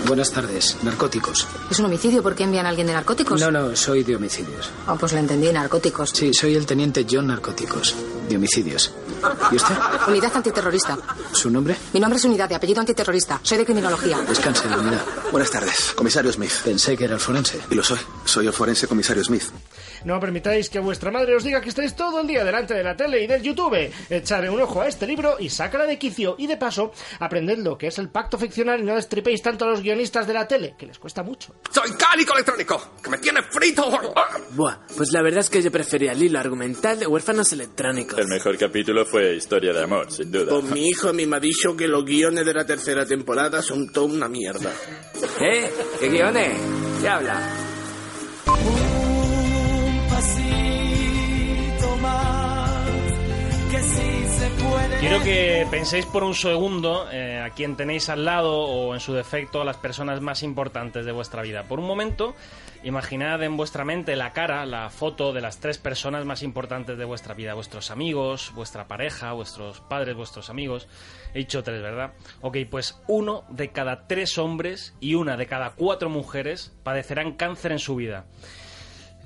Buenas 0.06 0.30
tardes. 0.32 0.76
Narcóticos. 0.82 1.46
¿Es 1.70 1.78
un 1.78 1.86
homicidio? 1.86 2.22
¿Por 2.22 2.34
qué 2.34 2.44
envían 2.44 2.66
a 2.66 2.68
alguien 2.68 2.86
de 2.86 2.92
narcóticos? 2.92 3.40
No, 3.40 3.50
no, 3.50 3.74
soy 3.74 4.04
de 4.04 4.16
homicidios. 4.16 4.68
Ah, 4.86 4.96
pues 5.00 5.12
lo 5.14 5.18
entendí, 5.18 5.50
narcóticos. 5.50 6.10
Sí, 6.10 6.34
soy 6.34 6.54
el 6.56 6.66
teniente 6.66 7.06
John 7.10 7.28
Narcóticos. 7.28 7.94
De 8.28 8.36
homicidios. 8.36 8.92
¿Y 9.50 9.56
usted? 9.56 9.74
Unidad 10.08 10.32
antiterrorista. 10.34 10.98
¿Su 11.32 11.48
nombre? 11.50 11.76
Mi 11.94 12.00
nombre 12.00 12.18
es 12.18 12.24
Unidad, 12.24 12.48
de 12.48 12.54
apellido 12.54 12.80
antiterrorista. 12.80 13.40
Soy 13.42 13.56
de 13.58 13.64
criminología. 13.64 14.18
Descanse, 14.28 14.68
de 14.68 14.76
unidad. 14.76 15.02
Buenas 15.30 15.50
tardes, 15.50 15.92
comisario 15.94 16.30
Smith. 16.32 16.52
Pensé 16.64 16.96
que 16.96 17.04
era 17.04 17.14
el 17.14 17.20
forense. 17.20 17.60
Y 17.70 17.74
lo 17.74 17.82
soy. 17.82 17.98
Soy 18.26 18.46
el 18.46 18.52
forense 18.52 18.86
comisario 18.86 19.24
Smith. 19.24 19.44
No 20.04 20.20
permitáis 20.20 20.68
que 20.68 20.78
vuestra 20.78 21.10
madre 21.10 21.34
os 21.34 21.44
diga 21.44 21.60
que 21.60 21.70
estáis 21.70 21.94
todo 21.94 22.20
el 22.20 22.26
día 22.26 22.44
delante 22.44 22.74
de 22.74 22.82
la 22.82 22.96
tele 22.96 23.22
y 23.22 23.26
del 23.26 23.42
YouTube. 23.42 23.90
Echarle 24.10 24.50
un 24.50 24.60
ojo 24.60 24.82
a 24.82 24.88
este 24.88 25.06
libro 25.06 25.36
y 25.38 25.48
sácala 25.48 25.86
de 25.86 25.98
quicio. 25.98 26.36
Y 26.38 26.46
de 26.46 26.56
paso, 26.56 26.92
aprended 27.20 27.58
lo 27.58 27.78
que 27.78 27.86
es 27.86 27.98
el 27.98 28.10
pacto 28.10 28.38
ficcional 28.38 28.80
y 28.80 28.84
no 28.84 28.94
destripéis 28.94 29.40
tanto 29.42 29.64
a 29.64 29.68
los 29.68 29.80
guionistas 29.82 30.26
de 30.26 30.34
la 30.34 30.46
tele, 30.46 30.74
que 30.78 30.86
les 30.86 30.98
cuesta 30.98 31.22
mucho. 31.22 31.54
¡Soy 31.70 31.90
cálico 31.92 32.34
electrónico! 32.34 32.92
¡Que 33.02 33.10
me 33.10 33.18
tiene 33.18 33.42
frito! 33.42 33.90
Buah, 34.50 34.76
pues 34.96 35.12
la 35.12 35.22
verdad 35.22 35.40
es 35.40 35.50
que 35.50 35.62
yo 35.62 35.70
prefería 35.70 36.12
el 36.12 36.22
hilo 36.22 36.38
argumental 36.38 36.98
de 36.98 37.06
huérfanos 37.06 37.52
electrónicos. 37.52 38.18
El 38.18 38.28
mejor 38.28 38.58
capítulo 38.58 39.06
fue 39.06 39.34
Historia 39.34 39.72
de 39.72 39.82
Amor, 39.82 40.12
sin 40.12 40.30
duda. 40.30 40.50
Pues 40.50 40.64
mi 40.64 40.88
hijo 40.88 41.08
a 41.08 41.12
mí 41.12 41.26
me 41.26 41.36
ha 41.36 41.40
dicho 41.40 41.76
que 41.76 41.88
los 41.88 42.04
guiones 42.04 42.44
de 42.44 42.52
la 42.54 42.66
tercera 42.66 43.06
temporada 43.06 43.62
son 43.62 43.90
toda 43.90 44.06
una 44.06 44.28
mierda. 44.28 44.70
¿Eh? 45.40 45.70
¿Qué 45.98 46.08
guiones? 46.08 46.60
¿Qué 47.00 47.08
habla? 47.08 47.63
Quiero 55.04 55.22
que 55.22 55.66
penséis 55.70 56.06
por 56.06 56.24
un 56.24 56.34
segundo 56.34 57.10
eh, 57.12 57.38
a 57.38 57.50
quien 57.50 57.76
tenéis 57.76 58.08
al 58.08 58.24
lado 58.24 58.62
o 58.62 58.94
en 58.94 59.00
su 59.00 59.12
defecto 59.12 59.60
a 59.60 59.64
las 59.66 59.76
personas 59.76 60.22
más 60.22 60.42
importantes 60.42 61.04
de 61.04 61.12
vuestra 61.12 61.42
vida. 61.42 61.64
Por 61.64 61.78
un 61.78 61.86
momento, 61.86 62.34
imaginad 62.84 63.42
en 63.42 63.58
vuestra 63.58 63.84
mente 63.84 64.16
la 64.16 64.32
cara, 64.32 64.64
la 64.64 64.88
foto 64.88 65.34
de 65.34 65.42
las 65.42 65.60
tres 65.60 65.76
personas 65.76 66.24
más 66.24 66.42
importantes 66.42 66.96
de 66.96 67.04
vuestra 67.04 67.34
vida. 67.34 67.52
Vuestros 67.52 67.90
amigos, 67.90 68.50
vuestra 68.54 68.88
pareja, 68.88 69.34
vuestros 69.34 69.82
padres, 69.82 70.16
vuestros 70.16 70.48
amigos. 70.48 70.88
He 71.34 71.40
dicho 71.40 71.62
tres, 71.62 71.82
¿verdad? 71.82 72.14
Ok, 72.40 72.56
pues 72.70 72.98
uno 73.06 73.44
de 73.50 73.72
cada 73.72 74.06
tres 74.06 74.38
hombres 74.38 74.94
y 75.00 75.16
una 75.16 75.36
de 75.36 75.44
cada 75.44 75.72
cuatro 75.72 76.08
mujeres 76.08 76.72
padecerán 76.82 77.32
cáncer 77.32 77.72
en 77.72 77.78
su 77.78 77.96
vida. 77.96 78.24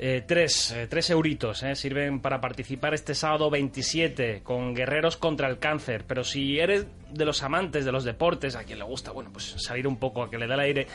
Eh, 0.00 0.22
tres, 0.24 0.70
eh, 0.70 0.86
tres 0.86 1.10
euritos 1.10 1.64
eh, 1.64 1.74
sirven 1.74 2.20
para 2.20 2.40
participar 2.40 2.94
este 2.94 3.16
sábado 3.16 3.50
27 3.50 4.42
con 4.44 4.72
Guerreros 4.72 5.16
contra 5.16 5.48
el 5.48 5.58
Cáncer. 5.58 6.04
Pero 6.06 6.22
si 6.22 6.60
eres 6.60 6.86
de 7.10 7.24
los 7.24 7.42
amantes 7.42 7.84
de 7.84 7.90
los 7.90 8.04
deportes, 8.04 8.54
a 8.54 8.62
quien 8.62 8.78
le 8.78 8.84
gusta, 8.84 9.10
bueno, 9.10 9.30
pues 9.32 9.56
salir 9.58 9.88
un 9.88 9.96
poco 9.96 10.22
a 10.22 10.30
que 10.30 10.38
le 10.38 10.46
dé 10.46 10.54
el 10.54 10.60
aire, 10.60 10.86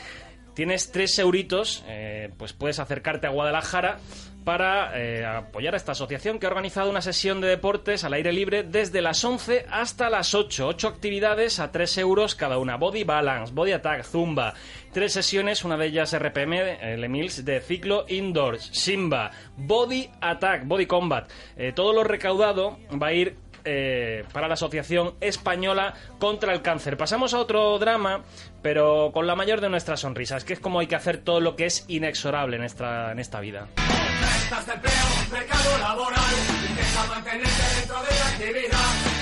tienes 0.54 0.90
tres 0.92 1.18
euritos, 1.18 1.84
eh, 1.86 2.30
pues 2.36 2.52
puedes 2.52 2.78
acercarte 2.78 3.26
a 3.26 3.30
Guadalajara 3.30 3.98
para 4.44 4.92
eh, 5.00 5.24
apoyar 5.24 5.74
a 5.74 5.76
esta 5.78 5.92
asociación 5.92 6.38
que 6.38 6.46
ha 6.46 6.50
organizado 6.50 6.90
una 6.90 7.00
sesión 7.00 7.40
de 7.40 7.48
deportes 7.48 8.04
al 8.04 8.12
aire 8.12 8.32
libre 8.32 8.62
desde 8.62 9.00
las 9.00 9.24
11 9.24 9.66
hasta 9.70 10.10
las 10.10 10.34
8. 10.34 10.68
Ocho 10.68 10.88
actividades 10.88 11.58
a 11.60 11.72
3 11.72 11.98
euros 11.98 12.34
cada 12.34 12.58
una. 12.58 12.76
Body 12.76 13.04
Balance, 13.04 13.52
Body 13.54 13.72
Attack, 13.72 14.04
Zumba. 14.04 14.54
Tres 14.92 15.12
sesiones, 15.12 15.64
una 15.64 15.76
de 15.76 15.86
ellas 15.86 16.16
RPM, 16.16 16.56
eh, 16.80 16.96
Le 16.96 17.08
Mills, 17.08 17.44
de 17.44 17.60
ciclo 17.60 18.04
indoors, 18.08 18.70
Simba, 18.72 19.30
Body 19.56 20.08
Attack, 20.20 20.66
Body 20.66 20.86
Combat. 20.86 21.28
Eh, 21.56 21.72
todo 21.74 21.92
lo 21.92 22.04
recaudado 22.04 22.78
va 23.02 23.08
a 23.08 23.12
ir 23.12 23.36
eh, 23.64 24.24
para 24.32 24.48
la 24.48 24.54
Asociación 24.54 25.14
Española 25.20 25.94
contra 26.18 26.52
el 26.52 26.62
Cáncer. 26.62 26.96
Pasamos 26.96 27.34
a 27.34 27.38
otro 27.38 27.78
drama, 27.78 28.22
pero 28.62 29.10
con 29.12 29.26
la 29.26 29.34
mayor 29.34 29.60
de 29.60 29.68
nuestras 29.68 30.00
sonrisas, 30.00 30.44
que 30.44 30.52
es 30.52 30.60
como 30.60 30.80
hay 30.80 30.86
que 30.86 30.96
hacer 30.96 31.18
todo 31.18 31.40
lo 31.40 31.56
que 31.56 31.66
es 31.66 31.84
inexorable 31.88 32.56
en 32.56 32.64
esta, 32.64 33.12
en 33.12 33.18
esta 33.18 33.40
vida. 33.40 33.68
Ofertas 33.76 34.66
de 34.66 34.72
empleo, 34.74 34.92
mercado 35.32 35.78
laboral, 35.78 36.34
intenta 36.68 37.06
mantenerte 37.08 37.62
dentro 37.78 37.96
de 38.02 38.10
la 38.10 38.26
actividad. 38.28 38.78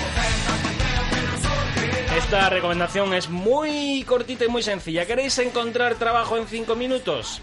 Ofertas 0.07 0.63
de 0.63 0.69
empleo 0.69 1.09
que 1.09 1.21
no 1.25 1.41
son 1.41 1.73
prioridad. 1.75 2.17
Esta 2.17 2.49
recomendación 2.49 3.13
es 3.13 3.29
muy 3.29 4.03
cortita 4.07 4.45
y 4.45 4.47
muy 4.49 4.63
sencilla. 4.63 5.05
¿Queréis 5.05 5.37
encontrar 5.39 5.95
trabajo 5.95 6.37
en 6.37 6.47
5 6.47 6.75
minutos? 6.75 7.41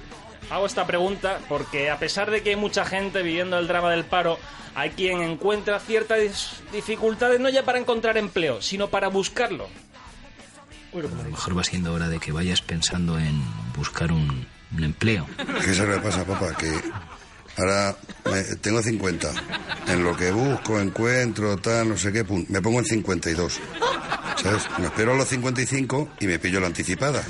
Hago 0.50 0.66
esta 0.66 0.86
pregunta 0.86 1.38
porque 1.48 1.90
a 1.90 1.98
pesar 1.98 2.30
de 2.30 2.42
que 2.42 2.50
hay 2.50 2.56
mucha 2.56 2.84
gente 2.84 3.22
viviendo 3.22 3.58
el 3.58 3.68
drama 3.68 3.90
del 3.90 4.04
paro, 4.04 4.38
hay 4.74 4.90
quien 4.90 5.22
encuentra 5.22 5.78
ciertas 5.80 6.54
dificultades 6.72 7.38
no 7.40 7.48
ya 7.48 7.64
para 7.64 7.78
encontrar 7.78 8.16
empleo, 8.18 8.60
sino 8.60 8.88
para 8.88 9.08
buscarlo. 9.08 9.68
A 10.92 10.96
lo 10.98 11.08
mejor 11.30 11.56
va 11.56 11.62
siendo 11.62 11.92
hora 11.94 12.08
de 12.08 12.18
que 12.18 12.32
vayas 12.32 12.62
pensando 12.62 13.16
en 13.18 13.40
buscar 13.76 14.10
un, 14.10 14.44
un 14.76 14.84
empleo. 14.84 15.24
¿Qué 15.64 15.72
lo 15.74 15.94
que 15.94 16.00
pasa, 16.00 16.24
papá? 16.24 16.52
Que 16.56 16.72
ahora 17.58 17.96
me- 18.24 18.42
tengo 18.56 18.82
50. 18.82 19.30
En 19.86 20.02
lo 20.02 20.16
que 20.16 20.32
busco, 20.32 20.80
encuentro, 20.80 21.56
tal, 21.58 21.90
no 21.90 21.96
sé 21.96 22.12
qué, 22.12 22.24
pum, 22.24 22.44
me 22.48 22.60
pongo 22.60 22.80
en 22.80 22.86
52. 22.86 23.60
¿Sabes? 24.42 24.66
Me 24.78 24.86
espero 24.86 25.12
a 25.12 25.16
los 25.16 25.28
55 25.28 26.08
y 26.20 26.26
me 26.26 26.38
pillo 26.38 26.60
la 26.60 26.66
anticipada. 26.68 27.22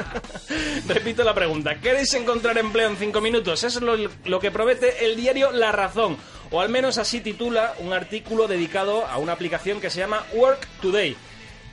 Repito 0.86 1.24
la 1.24 1.34
pregunta. 1.34 1.80
¿Queréis 1.80 2.14
encontrar 2.14 2.56
empleo 2.58 2.88
en 2.88 2.96
5 2.96 3.20
minutos? 3.20 3.64
Eso 3.64 3.78
es 3.80 3.84
lo, 3.84 3.96
lo 4.24 4.38
que 4.38 4.52
promete 4.52 5.04
el 5.04 5.16
diario 5.16 5.50
La 5.50 5.72
Razón. 5.72 6.16
O 6.52 6.60
al 6.60 6.68
menos 6.68 6.98
así 6.98 7.20
titula 7.20 7.74
un 7.78 7.92
artículo 7.92 8.46
dedicado 8.46 9.06
a 9.06 9.18
una 9.18 9.32
aplicación 9.32 9.80
que 9.80 9.90
se 9.90 9.98
llama 9.98 10.24
Work 10.34 10.66
Today. 10.80 11.16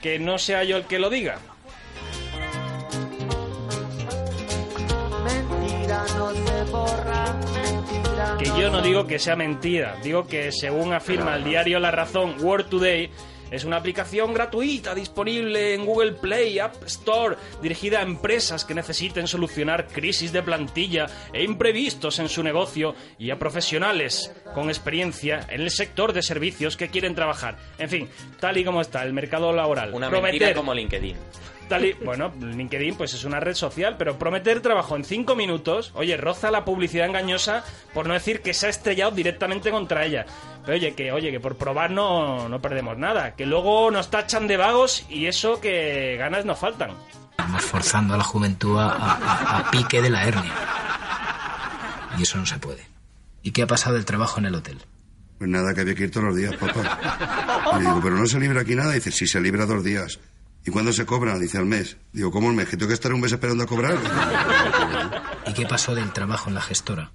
Que 0.02 0.18
no 0.18 0.38
sea 0.38 0.64
yo 0.64 0.76
el 0.76 0.84
que 0.86 0.98
lo 0.98 1.08
diga. 1.08 1.38
Mentira 5.24 6.04
no 6.16 6.32
se 6.32 6.64
borra, 6.70 7.34
mentira. 7.52 8.36
Que 8.38 8.46
yo 8.60 8.70
no 8.70 8.82
digo 8.82 9.06
que 9.06 9.20
sea 9.20 9.36
mentira, 9.36 9.96
digo 10.02 10.26
que 10.26 10.50
según 10.50 10.92
afirma 10.92 11.36
el 11.36 11.44
diario 11.44 11.78
La 11.78 11.90
Razón, 11.92 12.36
Word 12.40 12.66
Today 12.66 13.10
es 13.50 13.64
una 13.64 13.76
aplicación 13.76 14.34
gratuita 14.34 14.94
disponible 14.94 15.74
en 15.74 15.84
Google 15.86 16.12
Play, 16.12 16.58
App 16.58 16.82
Store, 16.84 17.36
dirigida 17.62 18.00
a 18.00 18.02
empresas 18.02 18.64
que 18.64 18.74
necesiten 18.74 19.26
solucionar 19.26 19.88
crisis 19.88 20.32
de 20.32 20.42
plantilla 20.42 21.06
e 21.32 21.42
imprevistos 21.44 22.18
en 22.18 22.28
su 22.28 22.42
negocio 22.42 22.94
y 23.18 23.30
a 23.30 23.38
profesionales 23.38 24.32
con 24.54 24.68
experiencia 24.68 25.46
en 25.50 25.60
el 25.62 25.70
sector 25.70 26.12
de 26.12 26.22
servicios 26.22 26.76
que 26.76 26.88
quieren 26.88 27.14
trabajar. 27.14 27.56
En 27.78 27.88
fin, 27.88 28.08
tal 28.40 28.56
y 28.56 28.64
como 28.64 28.80
está 28.80 29.02
el 29.02 29.12
mercado 29.12 29.52
laboral. 29.52 29.92
Una 29.94 30.08
Prometer- 30.10 30.22
mentira 30.22 30.54
como 30.54 30.74
LinkedIn. 30.74 31.16
Tal 31.68 31.84
y- 31.84 31.92
bueno, 32.04 32.32
LinkedIn 32.40 32.96
pues 32.96 33.12
es 33.14 33.24
una 33.24 33.40
red 33.40 33.54
social, 33.54 33.96
pero 33.98 34.18
prometer 34.18 34.60
trabajo 34.60 34.96
en 34.96 35.04
cinco 35.04 35.36
minutos, 35.36 35.92
oye, 35.94 36.16
roza 36.16 36.50
la 36.50 36.64
publicidad 36.64 37.06
engañosa, 37.06 37.64
por 37.92 38.06
no 38.06 38.14
decir 38.14 38.40
que 38.40 38.54
se 38.54 38.66
ha 38.66 38.70
estrellado 38.70 39.10
directamente 39.10 39.70
contra 39.70 40.04
ella. 40.04 40.24
Pero 40.64 40.76
oye, 40.78 40.94
que 40.94 41.12
oye, 41.12 41.30
que 41.30 41.40
por 41.40 41.56
probar 41.56 41.90
no, 41.90 42.48
no 42.48 42.60
perdemos 42.60 42.96
nada, 42.96 43.34
que 43.36 43.44
luego 43.46 43.90
nos 43.90 44.10
tachan 44.10 44.46
de 44.46 44.56
vagos 44.56 45.04
y 45.10 45.26
eso 45.26 45.60
que 45.60 46.16
ganas 46.18 46.44
nos 46.44 46.58
faltan. 46.58 46.90
Estamos 47.30 47.62
forzando 47.64 48.14
a 48.14 48.16
la 48.16 48.24
juventud 48.24 48.78
a, 48.78 48.88
a- 48.90 49.58
a 49.58 49.70
pique 49.70 50.00
de 50.02 50.10
la 50.10 50.24
hernia. 50.24 50.52
Y 52.18 52.22
eso 52.22 52.38
no 52.38 52.46
se 52.46 52.58
puede. 52.58 52.86
¿Y 53.42 53.52
qué 53.52 53.62
ha 53.62 53.66
pasado 53.66 53.94
del 53.94 54.04
trabajo 54.04 54.40
en 54.40 54.46
el 54.46 54.54
hotel? 54.54 54.78
Pues 55.38 55.48
nada, 55.48 55.72
que 55.72 55.82
había 55.82 55.94
que 55.94 56.04
ir 56.04 56.10
todos 56.10 56.26
los 56.26 56.36
días, 56.36 56.56
papá. 56.56 56.98
Y 57.74 57.76
le 57.76 57.80
digo, 57.84 58.00
pero 58.02 58.16
no 58.16 58.26
se 58.26 58.40
libra 58.40 58.62
aquí 58.62 58.74
nada. 58.74 58.92
Dice, 58.92 59.12
sí, 59.12 59.26
se 59.28 59.40
libra 59.40 59.66
dos 59.66 59.84
días. 59.84 60.18
¿Y 60.68 60.70
cuándo 60.70 60.92
se 60.92 61.06
cobra? 61.06 61.38
Dice, 61.38 61.56
al 61.56 61.64
mes. 61.64 61.96
Digo, 62.12 62.30
¿cómo 62.30 62.50
el 62.50 62.54
mes? 62.54 62.68
¿Que 62.68 62.76
tengo 62.76 62.88
que 62.88 62.94
estar 62.94 63.10
un 63.14 63.22
mes 63.22 63.32
esperando 63.32 63.64
a 63.64 63.66
cobrar? 63.66 63.96
¿Y 65.46 65.54
qué 65.54 65.64
pasó 65.64 65.94
del 65.94 66.12
trabajo 66.12 66.50
en 66.50 66.56
la 66.56 66.60
gestora? 66.60 67.10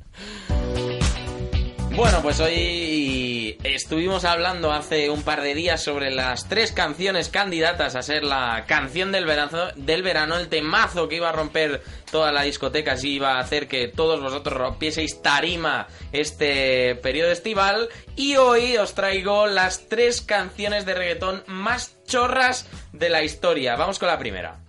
Bueno, 1.96 2.24
pues 2.24 2.40
hoy 2.40 3.56
estuvimos 3.64 4.26
hablando 4.26 4.72
hace 4.72 5.12
un 5.12 5.22
par 5.22 5.44
de 5.44 5.54
días 5.54 5.84
sobre 5.84 6.10
las 6.10 6.50
tres 6.50 6.72
canciones 6.72 7.30
candidatas 7.30 7.96
a 7.96 8.02
ser 8.02 8.24
la 8.24 8.66
canción 8.68 9.12
del 9.12 9.26
verano, 9.26 9.68
del 9.76 10.02
verano 10.02 10.40
el 10.40 10.48
temazo 10.48 11.08
que 11.08 11.18
iba 11.18 11.30
a 11.30 11.34
romper 11.34 11.84
toda 12.12 12.32
la 12.32 12.42
discoteca 12.42 12.96
y 13.04 13.08
iba 13.10 13.34
a 13.34 13.40
hacer 13.40 13.68
que 13.68 13.88
todos 13.88 14.20
vosotros 14.20 14.58
rompieseis 14.58 15.22
tarima 15.22 15.88
este 16.12 16.96
periodo 16.96 17.32
estival. 17.32 17.90
Y 18.16 18.36
hoy 18.38 18.78
os 18.78 18.96
traigo 18.96 19.46
las 19.46 19.88
tres 19.90 20.22
canciones 20.22 20.88
de 20.88 20.96
reggaetón 20.96 21.44
más 21.46 21.96
chorras 22.14 22.68
de 22.92 23.10
la 23.10 23.24
historia. 23.24 23.76
Vamos 23.76 23.98
con 23.98 24.08
la 24.08 24.20
primera. 24.20 24.60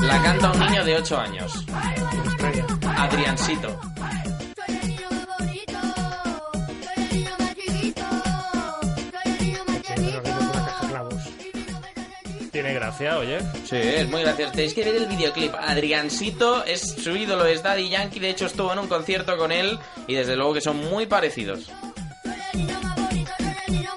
La 0.00 0.22
canta 0.22 0.52
un 0.52 0.60
niño 0.60 0.82
de 0.82 0.96
8 0.96 1.18
años. 1.18 1.66
Adriancito. 2.96 3.78
Tiene 12.52 12.72
gracia, 12.72 13.18
oye. 13.18 13.38
Sí, 13.66 13.76
es 13.76 14.08
muy 14.08 14.22
gracioso. 14.22 14.52
Tenéis 14.52 14.72
que 14.72 14.82
ver 14.82 14.96
el 14.96 15.04
videoclip. 15.04 15.52
Adriancito 15.54 16.64
es 16.64 16.80
su 16.80 17.14
ídolo, 17.14 17.44
es 17.44 17.62
Daddy 17.62 17.90
Yankee. 17.90 18.18
De 18.18 18.30
hecho, 18.30 18.46
estuvo 18.46 18.72
en 18.72 18.78
un 18.78 18.88
concierto 18.88 19.36
con 19.36 19.52
él 19.52 19.78
y 20.06 20.14
desde 20.14 20.36
luego 20.36 20.54
que 20.54 20.62
son 20.62 20.78
muy 20.78 21.04
parecidos. 21.04 21.70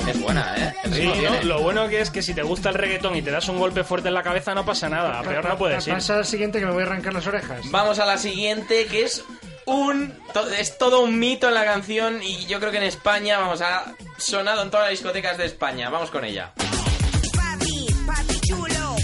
Es 0.09 0.21
buena, 0.21 0.55
¿eh? 0.57 0.73
Sí, 0.93 1.11
lo 1.47 1.61
bueno 1.61 1.87
que 1.87 2.01
es 2.01 2.09
que 2.09 2.21
si 2.21 2.33
te 2.33 2.41
gusta 2.43 2.69
el 2.69 2.75
reggaetón 2.75 3.15
y 3.15 3.21
te 3.21 3.31
das 3.31 3.47
un 3.49 3.59
golpe 3.59 3.83
fuerte 3.83 4.07
en 4.07 4.13
la 4.13 4.23
cabeza 4.23 4.53
no 4.55 4.65
pasa 4.65 4.89
nada, 4.89 5.19
a 5.19 5.23
peor 5.23 5.45
no 5.47 5.57
puedes 5.57 5.85
ir. 5.87 5.93
Pasa 5.93 6.15
al 6.17 6.25
siguiente 6.25 6.59
que 6.59 6.65
me 6.65 6.71
voy 6.71 6.83
a 6.83 6.85
arrancar 6.85 7.13
las 7.13 7.27
orejas. 7.27 7.59
Vamos 7.71 7.99
a 7.99 8.05
la 8.05 8.17
siguiente, 8.17 8.85
que 8.87 9.03
es 9.03 9.23
un... 9.65 10.13
to- 10.33 10.49
Es 10.51 10.77
todo 10.77 11.01
un 11.01 11.19
mito 11.19 11.47
en 11.47 11.53
la 11.53 11.65
canción 11.65 12.21
y 12.23 12.45
yo 12.47 12.59
creo 12.59 12.71
que 12.71 12.77
en 12.77 12.83
España, 12.83 13.37
vamos, 13.39 13.61
ha 13.61 13.93
sonado 14.17 14.63
en 14.63 14.71
todas 14.71 14.85
las 14.87 14.91
discotecas 14.99 15.37
de 15.37 15.45
España. 15.45 15.89
Vamos 15.89 16.09
con 16.11 16.25
ella. 16.25 16.51
Papi, 16.55 17.87
papi 18.07 18.39
chulo. 18.41 18.95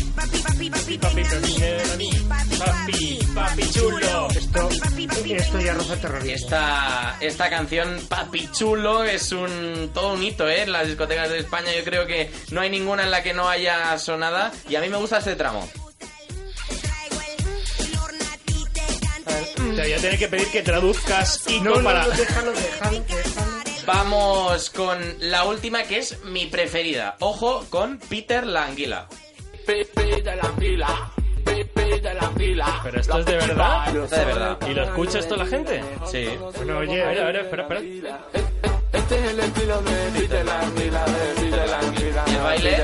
Esto, 4.36 4.70
esto 5.26 5.60
ya 5.60 5.74
roza 5.74 5.98
terrorismo. 5.98 6.36
Esta, 6.36 7.18
esta 7.20 7.50
canción, 7.50 8.00
Papi 8.08 8.50
Chulo, 8.52 9.04
es 9.04 9.32
un 9.34 9.92
todo 9.94 10.14
un 10.14 10.24
hito, 10.24 10.48
¿eh? 10.48 10.62
En 10.62 10.72
las 10.72 10.88
discotecas 10.88 11.30
de 11.30 11.40
España 11.40 11.68
yo 11.78 11.84
creo 11.84 12.08
que 12.08 12.32
no 12.52 12.62
hay 12.62 12.70
ninguna 12.70 13.04
en 13.04 13.12
la 13.12 13.24
que 13.24 13.34
no 13.34 13.50
haya 13.50 13.98
sonada 14.00 14.54
y 14.70 14.76
a 14.76 14.82
mí 14.82 14.88
me 14.88 14.98
gusta 14.98 15.18
este 15.18 15.36
tramo. 15.36 15.68
Te 19.76 19.82
voy 19.82 19.94
a 19.94 19.98
tener 19.98 20.18
que 20.18 20.28
pedir 20.30 20.48
que 20.52 20.62
traduzcas 20.62 21.44
Ico 21.50 21.64
No, 21.66 21.76
no, 21.76 21.84
para... 21.84 22.06
no, 22.06 22.12
déjalo, 22.12 22.52
déjalo, 22.54 23.00
déjalo. 23.02 23.56
Vamos 23.86 24.70
con 24.70 24.98
la 25.20 25.44
última 25.44 25.84
que 25.84 25.98
es 25.98 26.24
mi 26.24 26.46
preferida. 26.46 27.18
Ojo 27.20 27.66
con 27.70 28.00
Peter 28.00 28.48
la 28.48 28.66
Anguila. 28.66 29.08
Pero 32.84 33.00
esto 33.00 33.20
es 33.20 33.26
de 33.26 33.36
verdad. 33.36 33.88
Esto 33.88 34.04
es 34.04 34.12
de 34.12 34.26
verdad. 34.26 34.58
¿Y 34.68 34.74
lo 34.74 34.84
escucha 34.84 35.20
esto 35.20 35.36
la 35.36 35.46
gente? 35.46 35.84
Sí. 36.06 36.28
Bueno, 36.58 36.78
oye, 36.80 37.04
A 37.04 37.08
ver, 37.08 37.20
a 37.22 37.26
ver, 37.26 37.36
espera, 37.38 37.64
espera. 37.64 37.82
Este 38.94 39.16
es 39.20 39.32
el 39.32 39.40
estilo 39.40 39.82
de 39.82 40.20
Peter 40.20 40.46
Languila, 40.46 41.06
de 41.06 41.42
Peter 41.42 41.70
Languila. 41.70 42.24
¿Y 42.28 42.32
el 42.32 42.42
baile? 42.42 42.78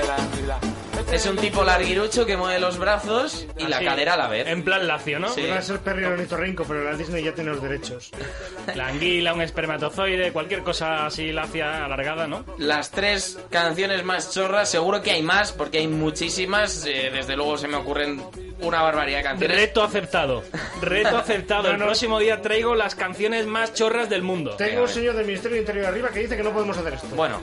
Es 1.12 1.26
un 1.26 1.36
tipo 1.36 1.64
larguirucho 1.64 2.26
que 2.26 2.38
mueve 2.38 2.58
los 2.60 2.78
brazos 2.78 3.46
y 3.58 3.66
la 3.68 3.78
Así, 3.78 3.86
cadera 3.86 4.14
a 4.14 4.18
la 4.18 4.28
vez. 4.28 4.48
En 4.48 4.64
plan 4.64 4.88
lacio, 4.88 5.20
¿no? 5.20 5.28
Sí. 5.30 5.46
Va 5.46 5.58
a 5.58 5.62
ser 5.62 5.80
Perry 5.80 6.06
el 6.06 6.14
ornitorrinco, 6.14 6.64
pero 6.66 6.86
la 6.86 6.96
Disney 6.96 7.22
ya 7.24 7.34
tiene 7.34 7.50
los 7.52 7.62
derechos. 7.62 8.12
La 8.76 8.88
anguila, 8.88 9.34
un 9.34 9.42
espermatozoide, 9.42 10.32
cualquier 10.32 10.62
cosa 10.62 11.08
así 11.08 11.34
lacia, 11.34 11.84
alargada, 11.84 12.28
¿no? 12.28 12.46
Las 12.58 12.92
tres 12.92 13.40
canciones 13.50 14.06
más 14.06 14.32
chorras, 14.34 14.70
seguro 14.70 15.02
que 15.02 15.12
hay 15.12 15.22
más, 15.24 15.52
porque 15.52 15.80
hay 15.80 15.88
muchísimas. 15.88 16.86
eh, 16.86 17.10
desde 17.12 17.36
luego 17.36 17.58
se 17.58 17.68
me 17.68 17.76
ocurren 17.76 18.22
una 18.62 18.82
barbaridad 18.82 19.18
de 19.20 19.24
canciones. 19.24 19.58
Reto 19.58 19.84
aceptado. 19.84 20.44
Reto 20.82 21.18
aceptado. 21.18 21.70
El 21.72 21.78
No, 21.80 21.86
próximo 21.86 22.20
día 22.20 22.42
traigo 22.42 22.76
las 22.76 22.96
canciones 22.96 23.46
más 23.46 23.74
chorras 23.74 24.10
del 24.10 24.22
mundo. 24.22 24.56
Tengo 24.58 24.84
un 24.84 24.88
señor 24.90 25.16
del 25.16 25.26
Ministerio 25.26 25.56
del 25.56 25.62
Interior 25.64 25.86
arriba 25.88 26.10
que 26.10 26.20
dice 26.20 26.38
que 26.38 26.44
no 26.44 26.52
podemos 26.52 26.78
hacer 26.78 26.94
esto. 26.94 27.08
Bueno, 27.16 27.42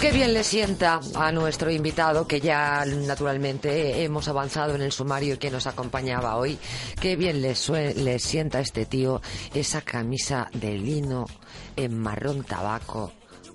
Qué 0.00 0.12
bien 0.12 0.32
le 0.32 0.44
sienta 0.44 1.00
a 1.16 1.32
nuestro 1.32 1.72
invitado, 1.72 2.28
que 2.28 2.40
ya 2.40 2.84
naturalmente 2.84 4.04
hemos 4.04 4.28
avanzado 4.28 4.76
en 4.76 4.82
el 4.82 4.92
sumario 4.92 5.40
que 5.40 5.50
nos 5.50 5.66
acompañaba 5.66 6.36
hoy. 6.36 6.56
Qué 7.00 7.16
bien 7.16 7.42
le, 7.42 7.54
le 7.94 8.18
sienta 8.20 8.58
a 8.58 8.60
este 8.60 8.86
tío 8.86 9.20
esa 9.54 9.82
camisa 9.82 10.48
de 10.54 10.78
lino 10.78 11.26
en 11.74 11.98
marrón 11.98 12.44
tabaco 12.44 13.12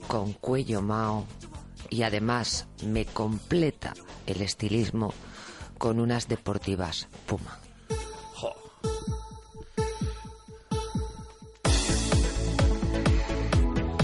con 0.08 0.34
cuello 0.34 0.82
mao 0.82 1.26
y 1.90 2.04
además 2.04 2.68
me 2.86 3.06
completa 3.06 3.94
el 4.28 4.42
estilismo 4.42 5.14
con 5.78 5.98
unas 5.98 6.28
deportivas 6.28 7.08
Puma. 7.26 7.60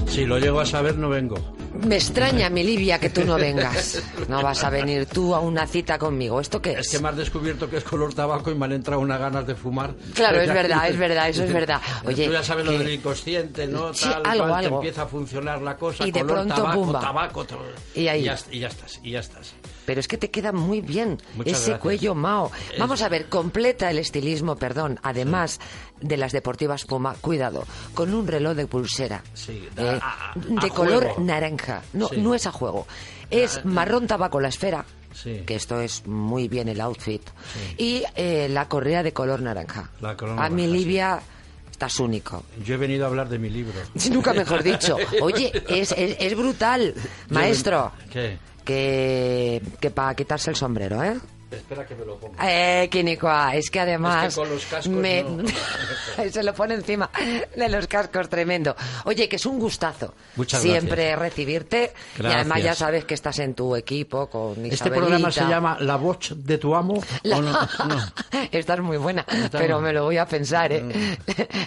Si 0.07 0.25
lo 0.25 0.39
llego 0.39 0.61
a 0.61 0.65
saber, 0.65 0.97
no 0.97 1.09
vengo. 1.09 1.58
Me 1.83 1.95
extraña, 1.95 2.49
mi 2.49 2.63
Livia, 2.63 2.99
que 2.99 3.09
tú 3.09 3.23
no 3.25 3.35
vengas. 3.35 4.01
No 4.27 4.41
vas 4.41 4.63
a 4.63 4.69
venir 4.69 5.05
tú 5.05 5.33
a 5.35 5.39
una 5.39 5.67
cita 5.67 5.97
conmigo. 5.97 6.41
¿Esto 6.41 6.61
qué 6.61 6.73
es? 6.73 6.79
Es 6.79 6.89
que 6.89 6.99
me 6.99 7.09
has 7.09 7.17
descubierto 7.17 7.69
que 7.69 7.77
es 7.77 7.83
color 7.83 8.13
tabaco 8.13 8.51
y 8.51 8.55
me 8.55 8.65
han 8.65 8.73
entrado 8.73 9.01
unas 9.01 9.19
ganas 9.19 9.45
de 9.47 9.55
fumar. 9.55 9.93
Claro, 10.13 10.41
es 10.41 10.47
verdad, 10.53 10.89
es 10.89 10.97
verdad, 10.97 11.29
eso 11.29 11.43
es 11.43 11.53
verdad. 11.53 11.81
Oye, 12.05 12.25
Tú 12.25 12.33
ya 12.33 12.43
sabes 12.43 12.65
lo 12.65 12.71
del 12.73 12.89
inconsciente, 12.91 13.67
¿no? 13.67 13.93
Sí, 13.93 14.09
Tal, 14.09 14.25
algo, 14.25 14.53
algo. 14.55 14.75
empieza 14.77 15.03
a 15.03 15.07
funcionar 15.07 15.61
la 15.61 15.77
cosa. 15.77 16.05
Y 16.07 16.11
de 16.11 16.21
color 16.21 16.35
pronto, 16.35 16.55
tabaco, 16.55 16.79
pumba. 16.81 16.99
tabaco. 16.99 17.45
Y 17.95 18.07
ahí. 18.07 18.23
ya, 18.23 18.37
y 18.51 18.59
ya 18.59 18.67
estás, 18.67 18.99
y 19.03 19.11
ya 19.11 19.19
estás. 19.19 19.53
Pero 19.85 19.99
es 20.01 20.07
que 20.07 20.17
te 20.17 20.29
queda 20.29 20.51
muy 20.51 20.81
bien 20.81 21.17
Muchas 21.33 21.53
ese 21.53 21.61
gracias. 21.71 21.79
cuello 21.79 22.13
Mao. 22.13 22.51
Vamos 22.77 23.01
a 23.01 23.09
ver, 23.09 23.27
completa 23.27 23.89
el 23.89 23.97
estilismo, 23.97 24.55
perdón, 24.55 24.99
además 25.01 25.59
de 26.01 26.17
las 26.17 26.31
deportivas 26.31 26.85
Puma, 26.85 27.15
cuidado, 27.21 27.65
con 27.93 28.13
un 28.13 28.27
reloj 28.27 28.55
de 28.55 28.67
pulsera. 28.67 29.23
Sí, 29.33 29.67
eh, 29.77 29.99
a- 30.01 30.31
a- 30.31 30.33
de 30.35 30.67
a 30.67 30.69
color 30.69 31.03
juego. 31.05 31.21
naranja. 31.21 31.81
No, 31.93 32.07
Sí. 32.09 32.17
no 32.21 32.33
es 32.35 32.45
a 32.47 32.51
juego. 32.51 32.87
Es 33.29 33.63
marrón 33.65 34.07
tabaco 34.07 34.39
la 34.39 34.47
esfera. 34.49 34.85
Sí. 35.13 35.43
Que 35.45 35.55
esto 35.55 35.81
es 35.81 36.05
muy 36.07 36.47
bien 36.47 36.69
el 36.69 36.79
outfit. 36.81 37.21
Y 37.77 38.03
eh, 38.15 38.47
la 38.49 38.67
correa 38.69 39.03
de 39.03 39.11
color 39.11 39.41
naranja. 39.41 39.89
La 40.01 40.15
color 40.15 40.39
a 40.39 40.49
mi 40.49 40.65
sí. 40.65 40.71
Livia 40.71 41.19
estás 41.69 41.99
único. 41.99 42.43
Yo 42.63 42.75
he 42.75 42.77
venido 42.77 43.05
a 43.05 43.07
hablar 43.09 43.27
de 43.27 43.39
mi 43.39 43.49
libro. 43.49 43.73
Nunca 44.11 44.33
mejor 44.33 44.63
dicho. 44.63 44.97
Oye, 45.21 45.51
es, 45.67 45.91
es, 45.97 46.15
es 46.19 46.37
brutal, 46.37 46.93
maestro. 47.29 47.91
¿Qué? 48.11 48.37
Que, 48.63 49.61
que 49.79 49.89
para 49.89 50.13
quitarse 50.15 50.51
el 50.51 50.55
sombrero, 50.55 51.03
¿eh? 51.03 51.17
Espera 51.51 51.85
que 51.85 51.95
me 51.95 52.05
lo 52.05 52.17
ponga. 52.17 52.37
Eh, 52.47 52.87
Quinicoa, 52.89 53.55
es 53.55 53.69
que 53.71 53.79
además 53.79 54.27
Es 54.27 54.35
que 54.35 54.41
con 54.41 54.49
los 54.49 54.65
cascos 54.65 54.87
me- 54.93 55.23
no. 55.23 55.43
se 56.31 56.43
lo 56.43 56.53
pone 56.53 56.75
encima 56.75 57.09
de 57.55 57.69
los 57.69 57.87
cascos, 57.87 58.29
tremendo. 58.29 58.75
Oye, 59.05 59.27
que 59.27 59.37
es 59.37 59.45
un 59.45 59.57
gustazo 59.59 60.13
Muchas 60.35 60.61
siempre 60.61 61.15
recibirte 61.15 61.93
y 62.15 62.19
Gracias. 62.19 62.41
además 62.41 62.63
ya 62.63 62.75
sabes 62.75 63.05
que 63.05 63.13
estás 63.15 63.39
en 63.39 63.55
tu 63.55 63.75
equipo 63.75 64.29
con 64.29 64.51
Isabelita. 64.51 64.75
¿Este 64.75 64.89
programa 64.91 65.31
se 65.31 65.41
llama 65.41 65.77
La 65.79 65.95
voz 65.95 66.33
de 66.35 66.57
tu 66.57 66.75
amo? 66.75 67.01
La- 67.23 67.37
¿O 67.37 67.41
no? 67.41 67.51
No. 67.87 68.13
Estás 68.51 68.79
muy 68.81 68.97
buena, 68.97 69.25
Está 69.27 69.57
pero 69.57 69.77
bien. 69.77 69.83
me 69.85 69.93
lo 69.93 70.03
voy 70.03 70.17
a 70.17 70.27
pensar, 70.27 70.71
¿eh? 70.71 71.17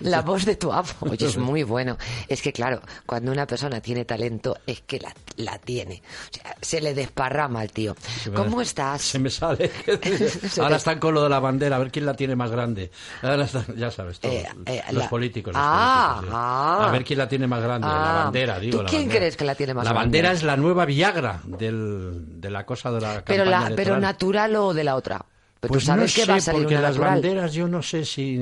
La 0.02 0.22
voz 0.22 0.44
de 0.44 0.56
tu 0.56 0.72
amo. 0.72 0.88
Oye, 1.00 1.26
es 1.26 1.36
muy 1.36 1.62
bueno. 1.64 1.96
Es 2.28 2.40
que, 2.42 2.52
claro, 2.52 2.80
cuando 3.06 3.32
una 3.32 3.46
persona 3.46 3.80
tiene 3.80 4.04
talento, 4.04 4.56
es 4.66 4.82
que 4.82 5.00
la, 5.00 5.12
la 5.36 5.58
tiene. 5.58 6.02
O 6.30 6.34
sea, 6.34 6.56
se 6.60 6.80
le 6.80 6.94
desparrama 6.94 7.60
al 7.60 7.72
tío. 7.72 7.96
¿Cómo 8.34 8.60
estás? 8.62 9.02
Se 9.02 9.18
me 9.18 9.30
sale. 9.30 9.71
Ahora 10.60 10.76
están 10.76 10.98
con 10.98 11.14
lo 11.14 11.22
de 11.22 11.28
la 11.28 11.40
bandera, 11.40 11.76
a 11.76 11.78
ver 11.78 11.90
quién 11.90 12.06
la 12.06 12.14
tiene 12.14 12.36
más 12.36 12.50
grande. 12.50 12.90
Ahora 13.22 13.44
están- 13.44 13.64
ya 13.76 13.90
sabes, 13.90 14.20
todos, 14.20 14.34
Eh, 14.34 14.46
eh, 14.66 14.82
los 14.92 15.04
la- 15.04 15.08
políticos. 15.10 15.52
los 15.54 15.62
Ah, 15.64 16.14
políticos, 16.16 16.38
ah. 16.40 16.86
A 16.88 16.92
ver 16.92 17.04
quién 17.04 17.18
la 17.18 17.28
tiene 17.28 17.46
más 17.46 17.62
grande, 17.62 17.86
la 17.88 18.20
Ah, 18.20 18.24
bandera, 18.24 18.58
digo. 18.58 18.78
¿Tú 18.78 18.82
la 18.84 18.88
quién 18.90 19.02
bandera. 19.02 19.18
crees 19.20 19.36
que 19.36 19.44
la 19.44 19.54
tiene 19.54 19.74
más 19.74 19.84
La 19.84 19.90
grande? 19.92 20.04
bandera 20.06 20.32
es 20.32 20.42
la 20.42 20.56
nueva 20.56 20.84
Viagra 20.84 21.40
del, 21.44 22.40
de 22.40 22.50
la 22.50 22.64
cosa 22.66 22.90
de 22.92 23.00
la 23.00 23.22
Pero, 23.24 23.44
campaña 23.44 23.70
la, 23.70 23.76
pero 23.76 23.98
natural 23.98 24.56
o 24.56 24.74
de 24.74 24.84
la 24.84 24.96
otra. 24.96 25.24
Pero 25.60 25.70
Pues 25.72 25.84
tú 25.84 25.86
sabes 25.86 26.10
no 26.10 26.14
que 26.16 26.24
sé, 26.26 26.30
va 26.30 26.36
a 26.36 26.40
salir 26.40 26.62
porque 26.62 26.74
una 26.74 26.82
las 26.82 26.90
natural. 26.96 27.12
banderas 27.14 27.52
yo 27.52 27.68
no 27.68 27.82
sé 27.82 28.04
si... 28.04 28.40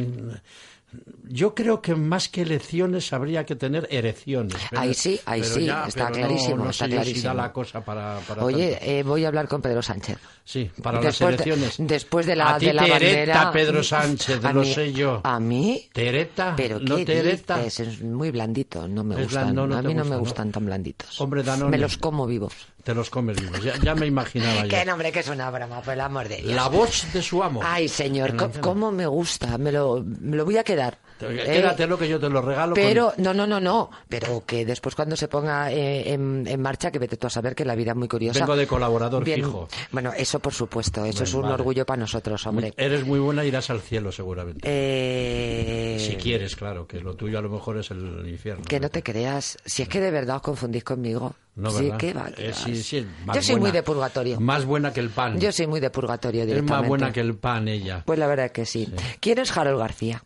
Yo 1.32 1.54
creo 1.54 1.80
que 1.80 1.94
más 1.94 2.28
que 2.28 2.42
elecciones 2.42 3.12
habría 3.12 3.46
que 3.46 3.54
tener 3.54 3.86
erecciones. 3.88 4.56
Pero- 4.68 4.82
Ahí 4.82 4.94
sí, 4.94 5.20
ahí 5.26 5.44
sí, 5.44 5.64
ya, 5.66 5.84
está 5.86 6.08
pero 6.08 6.08
no- 6.08 6.26
clarísimo, 6.26 6.64
no 6.64 6.70
está 6.70 6.88
clarísimo. 6.88 7.34
la 7.34 7.52
cosa 7.52 7.84
para, 7.84 8.18
para 8.26 8.44
Oye, 8.44 8.78
eh, 8.82 9.04
voy 9.04 9.24
a 9.24 9.28
hablar 9.28 9.46
con 9.46 9.62
Pedro 9.62 9.80
Sánchez. 9.80 10.18
Sí, 10.44 10.68
para 10.82 10.98
después 11.00 11.20
las 11.38 11.46
elecciones. 11.46 11.74
después 11.78 12.26
de 12.26 12.34
la- 12.34 12.54
a 12.56 12.58
ti 12.58 12.66
de 12.66 12.72
la 12.74 12.84
te 12.84 12.90
bandera- 12.90 13.22
ereta 13.22 13.52
Pedro 13.52 13.82
Sánchez, 13.84 14.44
A 14.44 14.52
lo 14.52 14.62
mí- 14.62 14.74
sé 14.74 14.92
yo. 14.92 15.20
¿A 15.22 15.38
mí? 15.38 15.88
¿Te 15.92 16.08
ereta? 16.08 16.54
¿Pero 16.56 16.80
¿No 16.80 16.96
qué 16.96 17.04
te 17.04 17.18
ereta? 17.20 17.62
Es 17.64 18.02
muy 18.02 18.32
blandito, 18.32 18.88
no 18.88 19.04
me 19.04 19.14
Es 19.14 19.22
gustan. 19.22 19.54
no 19.54 19.62
a 19.62 19.66
mí 19.82 19.94
no 19.94 20.00
gusta, 20.02 20.04
me 20.10 20.16
gustan 20.16 20.50
tan 20.50 20.66
blanditos. 20.66 21.20
Hombre, 21.20 21.44
Danone. 21.44 21.70
Me 21.70 21.78
los 21.78 21.96
como 21.96 22.26
vivos. 22.26 22.52
Te 22.82 22.94
los 22.94 23.08
comes 23.10 23.38
vivos. 23.40 23.62
Ya, 23.62 23.76
ya 23.76 23.94
me 23.94 24.06
imaginaba 24.06 24.62
yo. 24.64 24.68
Que 24.68 24.84
nombre, 24.84 25.12
que 25.12 25.20
es 25.20 25.28
una 25.28 25.48
broma, 25.50 25.80
por 25.82 25.94
el 25.94 26.00
amor 26.00 26.26
de 26.28 26.38
Dios. 26.38 26.54
La 26.54 26.66
voz 26.68 27.06
de 27.12 27.22
su 27.22 27.40
amo. 27.42 27.60
Ay, 27.62 27.86
señor, 27.88 28.34
cómo 28.60 28.90
me 28.90 29.06
gusta. 29.06 29.58
Me 29.58 29.70
lo, 29.70 30.02
me 30.04 30.36
lo 30.36 30.44
voy 30.44 30.56
a 30.56 30.64
quedar. 30.64 30.98
Eh, 31.28 31.44
Quédatelo 31.44 31.98
que 31.98 32.08
yo 32.08 32.18
te 32.20 32.28
lo 32.28 32.40
regalo. 32.42 32.74
con- 32.74 32.82
Pero, 32.82 33.12
no, 33.18 33.34
no, 33.34 33.46
no, 33.46 33.60
no. 33.60 33.90
Pero 34.08 34.42
que 34.46 34.64
después 34.64 34.94
cuando 34.94 35.16
se 35.16 35.28
ponga 35.28 35.70
eh, 35.72 36.12
en, 36.12 36.46
en 36.46 36.60
marcha, 36.62 36.90
que 36.90 36.98
vete 36.98 37.16
tú 37.16 37.26
a 37.26 37.30
saber 37.30 37.54
que 37.54 37.64
la 37.64 37.74
vida 37.74 37.90
es 37.92 37.96
muy 37.96 38.08
curiosa. 38.08 38.40
Vengo 38.40 38.56
de 38.56 38.66
colaborador 38.66 39.24
Bien, 39.24 39.40
fijo. 39.40 39.68
Bueno, 39.92 40.12
eso 40.16 40.38
por 40.40 40.52
supuesto. 40.54 41.04
Eso 41.04 41.12
Bueno, 41.18 41.24
es 41.24 41.34
un 41.34 41.42
vale. 41.42 41.54
orgullo 41.54 41.84
para 41.86 42.00
nosotros, 42.00 42.46
hombre. 42.46 42.72
Eres 42.76 43.04
muy 43.04 43.18
buena, 43.18 43.44
irás 43.44 43.70
al 43.70 43.80
cielo 43.80 44.12
seguramente. 44.12 44.60
Eh, 44.64 45.96
Si 46.00 46.16
quieres, 46.16 46.56
claro, 46.56 46.86
que 46.86 47.00
lo 47.00 47.14
tuyo 47.14 47.38
a 47.38 47.42
lo 47.42 47.48
mejor 47.50 47.78
es 47.78 47.90
el 47.90 48.26
infierno. 48.28 48.64
Que 48.66 48.80
no 48.80 48.88
te 48.88 49.02
creas. 49.02 49.56
Si 49.64 49.82
es 49.82 49.88
que 49.88 50.00
de 50.00 50.10
verdad 50.10 50.36
os 50.36 50.42
confundís 50.42 50.84
conmigo. 50.84 51.34
No, 51.56 51.70
sí, 51.70 51.88
va. 51.88 51.98
Que 51.98 52.52
sí, 52.54 52.82
sí, 52.82 53.06
Yo 53.34 53.42
soy 53.42 53.56
muy 53.56 53.70
de 53.70 53.82
purgatorio. 53.82 54.40
Más 54.40 54.64
buena 54.64 54.92
que 54.92 55.00
el 55.00 55.10
pan. 55.10 55.38
Yo 55.38 55.52
soy 55.52 55.66
muy 55.66 55.80
de 55.80 55.90
purgatorio 55.90 56.42
es 56.42 56.46
directamente. 56.46 56.80
más 56.80 56.88
buena 56.88 57.12
que 57.12 57.20
el 57.20 57.34
pan 57.36 57.68
ella. 57.68 58.02
Pues 58.06 58.18
la 58.18 58.26
verdad 58.26 58.46
es 58.46 58.52
que 58.52 58.64
sí. 58.66 58.92
¿Quién 59.20 59.38
es 59.38 59.56
Harold 59.56 59.78
García? 59.78 60.22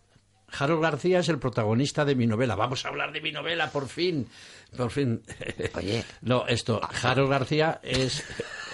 Harold 0.59 0.83
García 0.83 1.19
es 1.21 1.29
el 1.29 1.39
protagonista 1.39 2.05
de 2.05 2.15
mi 2.15 2.27
novela. 2.27 2.55
Vamos 2.55 2.85
a 2.85 2.89
hablar 2.89 3.13
de 3.13 3.21
mi 3.21 3.33
novela, 3.33 3.71
por 3.71 3.89
fin. 3.89 4.27
Por 4.77 4.91
fin. 4.91 5.23
Oye. 5.75 6.05
No, 6.23 6.47
esto. 6.47 6.81
Harold 7.03 7.31
García 7.31 7.81
es 7.83 8.25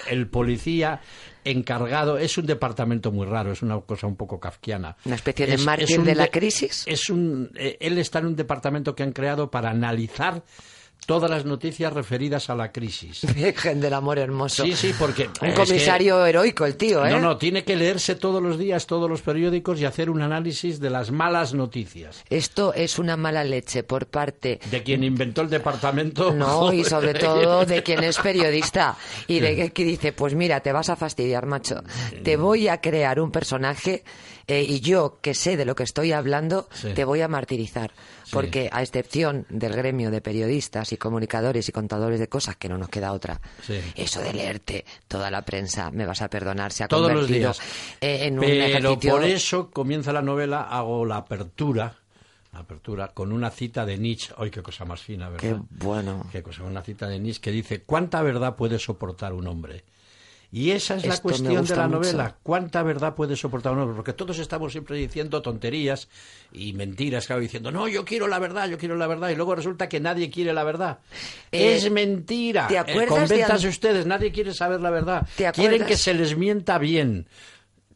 el 0.09 0.27
policía 0.29 1.01
encargado. 1.45 2.19
Es 2.19 2.37
un 2.39 2.47
departamento 2.47 3.13
muy 3.13 3.27
raro, 3.27 3.53
es 3.53 3.63
una 3.63 3.81
cosa 3.81 4.07
un 4.07 4.17
poco 4.17 4.39
kafkiana. 4.41 4.97
Una 5.05 5.15
especie 5.17 5.47
de 5.47 5.55
Es- 5.55 5.65
mártir 5.65 5.91
es 5.91 5.99
un 5.99 6.05
de 6.05 6.15
la 6.15 6.29
crisis. 6.29 6.85
Es 6.87 7.09
un, 7.11 7.51
eh, 7.57 7.77
él 7.81 7.99
está 7.99 8.19
en 8.19 8.27
un 8.27 8.37
departamento 8.37 8.95
que 8.95 9.03
han 9.03 9.13
creado 9.13 9.51
para 9.51 9.71
analizar 9.71 10.43
todas 11.07 11.31
las 11.31 11.45
noticias 11.45 11.93
referidas 11.93 12.51
a 12.51 12.55
la 12.55 12.73
crisis. 12.73 13.23
Virgen 13.35 13.81
del 13.81 13.95
amor 13.95 14.19
hermoso. 14.19 14.65
Sí, 14.65 14.75
sí, 14.75 14.95
porque... 14.99 15.29
Un 15.43 15.49
que- 15.49 15.55
comisario 15.55 16.25
heroico 16.25 16.67
el 16.67 16.77
tío, 16.77 17.05
¿eh? 17.05 17.11
No, 17.11 17.21
no, 17.21 17.37
tiene 17.37 17.65
que 17.65 17.77
leerse 17.77 18.15
todos 18.15 18.43
los 18.43 18.59
días 18.59 18.87
todos 18.87 19.09
los 19.09 19.23
periódicos 19.23 19.81
y 19.81 19.85
hacer 19.85 20.11
un 20.11 20.23
análisis 20.23 20.81
de 20.81 20.91
las 20.91 21.11
malas 21.11 21.55
noticias. 21.55 22.25
Esto 22.31 22.73
es 22.75 22.99
una 22.99 23.17
mala 23.17 23.45
leche 23.45 23.83
por 23.83 24.07
parte 24.07 24.61
De 24.71 24.83
quien 24.83 25.05
inventó 25.05 25.43
el 25.43 25.51
departamento. 25.51 26.33
No, 26.33 26.73
y 26.73 26.85
sobre 26.85 27.15
todo 27.15 27.65
de 27.67 27.83
quien 27.83 28.05
es 28.05 28.19
periodista 28.19 28.97
y 29.27 29.41
de 29.41 29.71
que 29.71 29.85
dice, 29.85 30.13
pues 30.13 30.35
mira, 30.35 30.61
te 30.61 30.73
vas 30.73 30.89
a 30.91 30.97
fastidiar, 30.97 31.47
macho. 31.47 31.83
Te 32.23 32.37
voy 32.37 32.69
a 32.69 32.81
crear 32.81 33.21
un 33.21 33.31
personaje 33.31 34.05
eh, 34.51 34.63
y 34.69 34.81
yo, 34.81 35.19
que 35.23 35.35
sé 35.35 35.57
de 35.57 35.65
lo 35.65 35.75
que 35.75 35.83
estoy 35.85 36.13
hablando, 36.13 36.69
Sí. 36.73 36.93
te 36.95 37.05
voy 37.05 37.21
a 37.21 37.29
martirizar. 37.29 37.93
Porque 38.33 38.69
a 38.73 38.83
excepción 38.83 39.45
del 39.49 39.75
gremio 39.75 40.11
de 40.11 40.21
periodistas 40.21 40.93
y 40.93 40.97
comunicadores 40.97 41.69
y 41.69 41.73
contadores 41.73 42.21
de 42.21 42.29
cosas, 42.29 42.57
que 42.57 42.69
no 42.69 42.79
nos 42.79 42.89
queda 42.89 43.13
otra, 43.13 43.41
Sí. 43.67 43.81
eso 43.97 44.21
de 44.21 44.33
leerte 44.33 44.85
toda 45.09 45.31
la 45.31 45.43
prensa, 45.43 45.91
me 45.91 46.07
vas 46.07 46.23
a 46.23 46.29
perdonar, 46.31 46.73
se 46.73 46.85
ha 46.85 46.89
Todos 46.89 47.11
los 47.13 47.23
convertido 47.23 47.53
días. 47.53 47.61
eh, 48.01 48.27
en 48.27 48.35
un 48.35 48.41
Pero 48.45 48.65
ejercicio... 48.65 49.11
por 49.13 49.25
eso 49.25 49.71
comienza 49.71 50.13
la 50.13 50.23
novela, 50.23 50.63
hago 50.63 51.05
la 51.05 51.17
apertura, 51.17 51.97
la 52.53 52.61
apertura 52.61 53.09
con 53.09 53.33
una 53.33 53.51
cita 53.51 53.85
de 53.85 53.99
Nietzsche. 53.99 54.33
¡Ay, 54.39 54.51
qué 54.51 54.63
cosa 54.63 54.85
más 54.85 55.01
fina, 55.01 55.29
¿verdad? 55.29 55.41
Qué 55.41 55.57
bueno. 55.85 56.27
Qué 56.31 56.43
cosa, 56.43 56.63
una 56.65 56.83
cita 56.83 57.09
de 57.09 57.19
Nietzsche 57.19 57.41
que 57.41 57.51
dice, 57.53 57.83
¿cuánta 57.83 58.23
verdad 58.23 58.55
puede 58.57 58.79
soportar 58.79 59.33
un 59.33 59.47
hombre? 59.49 59.85
Y 60.53 60.73
esa 60.73 60.97
es 60.97 61.07
la 61.07 61.15
Esto 61.15 61.23
cuestión 61.23 61.65
de 61.65 61.77
la 61.77 61.87
mucho. 61.87 61.99
novela. 62.01 62.37
¿Cuánta 62.43 62.83
verdad 62.83 63.15
puede 63.15 63.37
soportar 63.37 63.73
un 63.73 63.79
hombre? 63.81 63.95
Porque 63.95 64.13
todos 64.13 64.37
estamos 64.41 64.73
siempre 64.73 64.97
diciendo 64.97 65.43
tonterías 65.43 66.09
y 66.53 66.73
mentiras, 66.73 67.27
claro, 67.29 67.41
diciendo, 67.41 67.71
no, 67.71 67.87
yo 67.87 68.05
quiero 68.05 68.27
la 68.27 68.41
verdad, 68.41 68.69
yo 68.69 68.77
quiero 68.77 68.97
la 68.97 69.07
verdad. 69.07 69.29
Y 69.31 69.37
luego 69.37 69.55
resulta 69.55 69.89
que 69.89 70.01
nadie 70.01 70.29
quiere 70.29 70.53
la 70.53 70.65
verdad. 70.65 70.99
Eh, 71.53 71.77
es 71.77 71.89
mentira. 71.93 72.67
¿te 72.67 72.75
Eh, 72.75 72.79
acuerdas 72.79 73.29
de 73.29 73.69
ustedes, 73.69 74.07
nadie 74.07 74.33
quiere 74.33 74.53
saber 74.53 74.81
la 74.81 74.91
verdad. 74.91 75.27
¿Te 75.37 75.51
Quieren 75.53 75.85
que 75.85 75.97
se 75.97 76.15
les 76.15 76.37
mienta 76.37 76.79
bien. 76.79 77.27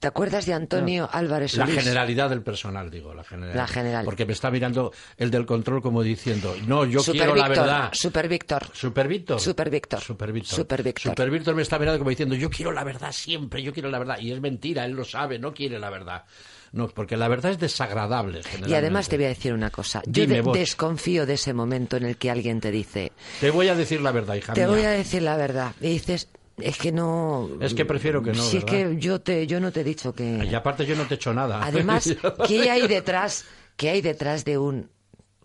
¿Te 0.05 0.09
acuerdas 0.09 0.45
de 0.45 0.53
Antonio 0.53 1.09
Álvarez 1.11 1.55
La 1.57 1.65
Solís? 1.65 1.81
generalidad 1.83 2.29
del 2.29 2.43
personal, 2.43 2.91
digo, 2.91 3.15
la 3.15 3.25
general. 3.25 3.57
La 3.57 3.67
general. 3.67 4.05
Porque 4.05 4.27
me 4.27 4.35
está 4.35 4.51
mirando 4.51 4.93
el 5.17 5.31
del 5.31 5.47
control 5.47 5.81
como 5.81 6.03
diciendo, 6.03 6.55
no, 6.67 6.85
yo 6.85 7.01
Super 7.01 7.21
quiero 7.23 7.35
la 7.37 7.49
verdad. 7.49 7.91
Super 7.93 8.29
Víctor. 8.29 8.67
Super 8.75 9.09
Víctor. 9.09 9.41
Super 9.41 9.71
Víctor. 9.71 10.01
Super 10.01 10.33
Víctor. 10.33 10.57
Super 10.57 10.83
Víctor. 10.83 11.13
Super 11.13 11.31
Víctor 11.31 11.55
me 11.55 11.63
está 11.63 11.79
mirando 11.79 11.99
como 11.99 12.11
diciendo, 12.11 12.35
yo 12.35 12.51
quiero 12.51 12.71
la 12.73 12.85
verdad 12.85 13.13
siempre, 13.13 13.63
yo 13.63 13.73
quiero 13.73 13.91
la 13.91 13.99
verdad. 13.99 14.19
Y 14.19 14.31
es 14.33 14.41
mentira, 14.43 14.85
él 14.85 14.93
lo 14.93 15.05
sabe, 15.05 15.39
no 15.39 15.55
quiere 15.55 15.79
la 15.79 15.89
verdad. 15.89 16.25
No, 16.73 16.89
porque 16.89 17.17
la 17.17 17.29
verdad 17.29 17.53
es 17.53 17.59
desagradable. 17.59 18.41
Y 18.67 18.75
además 18.75 19.09
te 19.09 19.17
voy 19.17 19.27
a 19.27 19.29
decir 19.29 19.55
una 19.55 19.71
cosa. 19.71 20.03
Yo 20.07 20.23
Dime, 20.23 20.35
de- 20.35 20.41
vos. 20.43 20.59
desconfío 20.59 21.25
de 21.25 21.35
ese 21.35 21.55
momento 21.55 21.97
en 21.97 22.05
el 22.05 22.17
que 22.19 22.31
alguien 22.31 22.61
te 22.61 22.71
dice, 22.71 23.13
Te 23.41 23.51
voy 23.51 23.69
a 23.69 23.75
decir 23.75 24.01
la 24.03 24.13
verdad, 24.13 24.35
hija 24.35 24.53
te 24.53 24.61
mía. 24.61 24.69
voy 24.69 24.83
a 24.83 24.91
decir 24.91 25.23
la 25.23 25.37
verdad. 25.37 25.73
Y 25.81 25.89
dices, 25.91 26.29
es 26.59 26.79
que 26.79 26.93
no... 26.93 27.49
Es 27.61 27.75
que 27.75 27.85
prefiero 27.85 28.23
que 28.23 28.33
no, 28.33 28.43
Si 28.43 28.59
es 28.59 28.65
que 28.65 28.97
yo, 28.99 29.21
te, 29.21 29.47
yo 29.47 29.61
no 29.61 29.73
te 29.73 29.81
he 29.81 29.85
dicho 29.85 30.13
que... 30.15 30.45
Y 30.45 30.55
aparte 30.55 30.87
yo 30.87 30.95
no 30.97 31.05
te 31.05 31.15
he 31.15 31.17
hecho 31.17 31.35
nada. 31.35 31.65
Además, 31.65 32.15
¿qué 32.49 32.71
hay 32.71 32.87
detrás? 32.87 33.45
¿Qué 33.77 33.91
hay 33.91 34.01
detrás 34.01 34.45
de 34.45 34.59
un... 34.59 34.91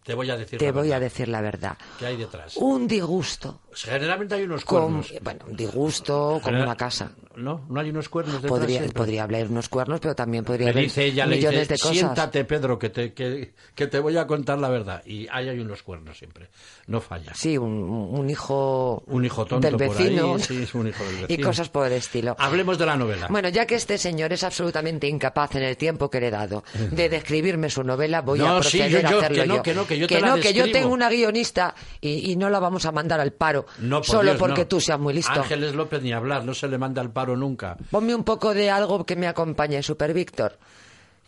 Te 0.09 0.15
voy 0.15 0.27
a 0.31 0.37
decir 0.37 0.57
Te 0.57 0.65
la 0.65 0.71
voy 0.71 0.87
a 0.87 0.93
verdad. 0.97 1.01
decir 1.01 1.27
la 1.27 1.39
verdad. 1.41 1.77
¿Qué 1.99 2.07
hay 2.07 2.17
detrás? 2.17 2.57
Un 2.57 2.87
disgusto. 2.87 3.59
Generalmente 3.71 4.33
hay 4.33 4.41
unos 4.43 4.65
Con, 4.65 4.81
cuernos. 5.03 5.13
bueno, 5.21 5.45
un 5.47 5.55
disgusto 5.55 6.39
como 6.43 6.63
una 6.63 6.75
casa. 6.75 7.11
No, 7.35 7.63
no 7.69 7.79
hay 7.79 7.91
unos 7.91 8.09
cuernos 8.09 8.41
detrás. 8.41 8.49
Podría, 8.49 8.79
siempre. 8.79 8.97
podría 8.97 9.23
haber 9.23 9.47
unos 9.47 9.69
cuernos, 9.69 9.99
pero 10.01 10.15
también 10.15 10.43
podría 10.43 10.65
Le 10.65 10.71
haber 10.71 10.83
dice 10.85 11.05
ella, 11.05 11.25
le 11.27 11.35
millones 11.37 11.59
dice, 11.61 11.73
de 11.75 11.79
cosas. 11.79 11.95
siéntate 11.97 12.43
Pedro, 12.43 12.79
que 12.79 12.89
te, 12.89 13.13
que, 13.13 13.53
que 13.75 13.87
te 13.87 13.99
voy 13.99 14.17
a 14.17 14.25
contar 14.27 14.57
la 14.57 14.67
verdad. 14.69 15.03
Y 15.05 15.27
ahí 15.31 15.47
hay 15.47 15.59
unos 15.59 15.83
cuernos 15.83 16.17
siempre, 16.17 16.49
no 16.87 16.99
falla. 16.99 17.31
Sí, 17.35 17.57
un, 17.57 17.71
un 17.71 18.29
hijo 18.29 19.03
Un 19.07 19.23
hijo 19.23 19.45
tonto 19.45 19.65
del 19.65 19.77
vecino 19.77 20.31
por 20.31 20.39
ahí, 20.39 20.43
sí, 20.47 20.63
es 20.63 20.73
un 20.73 20.87
hijo 20.87 21.03
del 21.03 21.15
y 21.19 21.21
vecino. 21.27 21.47
cosas 21.47 21.69
por 21.69 21.85
el 21.87 21.93
estilo. 21.93 22.35
Hablemos 22.39 22.77
de 22.79 22.85
la 22.87 22.97
novela. 22.97 23.27
Bueno, 23.29 23.47
ya 23.49 23.65
que 23.67 23.75
este 23.75 23.97
señor 23.99 24.33
es 24.33 24.43
absolutamente 24.43 25.07
incapaz 25.07 25.55
en 25.55 25.63
el 25.63 25.77
tiempo 25.77 26.09
que 26.09 26.19
le 26.19 26.27
he 26.27 26.31
dado 26.31 26.63
de 26.91 27.07
describirme 27.09 27.69
su 27.69 27.83
novela, 27.83 28.21
voy 28.21 28.39
No, 28.39 28.57
a 28.57 28.63
sí, 28.63 28.79
proceder 28.79 29.03
yo- 29.03 29.09
yo- 29.11 29.15
a 29.17 29.19
hacerlo 29.25 29.41
que 29.43 29.47
no, 29.47 29.55
yo. 29.57 29.63
que 29.63 29.73
no, 29.75 29.87
que 29.87 29.97
yo 29.99 30.07
te 30.07 30.21
la 30.21 30.35
no, 30.35 30.41
que 30.41 30.53
yo 30.53 30.71
tengo 30.71 30.89
una 30.93 31.09
guionista 31.09 31.75
y, 32.01 32.31
y 32.31 32.35
no 32.35 32.49
la 32.49 32.59
vamos 32.59 32.85
a 32.85 32.91
mandar 32.91 33.19
al 33.19 33.33
paro 33.33 33.65
No, 33.79 33.97
por 33.97 34.05
solo 34.05 34.31
Dios, 34.31 34.37
porque 34.37 34.61
no. 34.61 34.67
tú 34.67 34.79
seas 34.81 34.99
muy 34.99 35.13
listo. 35.13 35.31
Ángeles 35.31 35.75
López 35.75 36.01
ni 36.01 36.11
hablar, 36.13 36.43
no 36.45 36.53
se 36.53 36.67
le 36.67 36.77
manda 36.77 37.01
al 37.01 37.11
paro 37.11 37.35
nunca. 37.35 37.77
Ponme 37.91 38.15
un 38.15 38.23
poco 38.23 38.53
de 38.53 38.69
algo 38.69 39.05
que 39.05 39.15
me 39.15 39.27
acompañe, 39.27 39.81
Super 39.83 40.13
Víctor. 40.13 40.57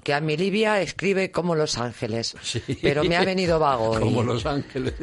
Que 0.04 0.14
a 0.16 0.20
mi 0.22 0.36
Livia 0.36 0.82
escribe 0.82 1.30
como 1.32 1.54
Los 1.54 1.78
Ángeles, 1.78 2.36
pero 2.82 3.04
me 3.04 3.16
ha 3.18 3.24
venido 3.24 3.60
vago. 3.60 3.92
Como 4.00 4.24
y- 4.24 4.26
Los 4.26 4.46
Ángeles. 4.48 4.96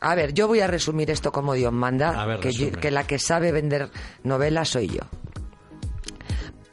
A 0.00 0.14
ver, 0.16 0.34
yo 0.34 0.48
voy 0.48 0.60
a 0.60 0.66
resumir 0.66 1.10
esto 1.10 1.32
como 1.32 1.54
Dios 1.54 1.72
manda, 1.72 2.26
ver, 2.26 2.40
que, 2.40 2.52
yo- 2.52 2.72
que 2.72 2.90
la 2.90 3.06
que 3.06 3.18
sabe 3.18 3.52
vender 3.52 3.88
novelas 4.24 4.68
soy 4.70 4.88
yo. 4.88 5.00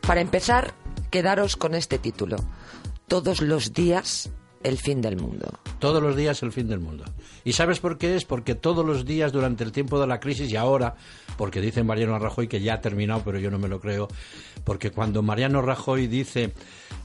Para 0.06 0.22
empezar, 0.22 0.74
quedaros 1.12 1.56
con 1.56 1.76
este 1.76 1.98
título. 2.00 2.38
Todos 3.08 3.42
los 3.42 3.74
días, 3.74 4.30
el 4.64 4.78
fin 4.78 5.02
del 5.02 5.18
mundo. 5.18 5.60
Todos 5.80 6.02
los 6.02 6.16
días 6.16 6.42
el 6.44 6.52
fin 6.52 6.68
del 6.68 6.80
mundo. 6.80 7.06
¿Y 7.44 7.54
sabes 7.54 7.80
por 7.80 7.98
qué 7.98 8.16
es? 8.16 8.26
Porque 8.26 8.56
todos 8.56 8.86
los 8.86 9.06
días 9.06 9.32
durante 9.32 9.64
el 9.64 9.72
tiempo 9.72 10.00
de 10.00 10.08
la 10.08 10.20
crisis 10.20 10.52
y 10.52 10.56
ahora, 10.56 10.96
porque 11.38 11.62
dice 11.62 11.84
Mariano 11.84 12.18
Rajoy 12.20 12.48
que 12.48 12.62
ya 12.62 12.76
ha 12.76 12.82
terminado, 12.82 13.22
pero 13.24 13.40
yo 13.40 13.50
no 13.52 13.60
me 13.60 13.68
lo 13.68 13.80
creo, 13.80 14.08
porque 14.64 14.92
cuando 14.92 15.22
Mariano 15.22 15.62
Rajoy 15.62 16.08
dice 16.08 16.54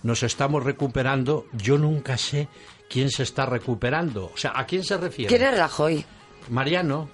nos 0.02 0.22
estamos 0.22 0.62
recuperando, 0.64 1.46
yo 1.52 1.78
nunca 1.78 2.16
sé 2.16 2.48
quién 2.88 3.10
se 3.10 3.22
está 3.22 3.46
recuperando. 3.46 4.30
O 4.32 4.36
sea, 4.36 4.52
¿a 4.54 4.66
quién 4.66 4.84
se 4.84 4.96
refiere? 4.96 5.28
¿Quién 5.28 5.42
es 5.42 5.56
Rajoy? 5.56 6.04
Mariano. 6.50 7.08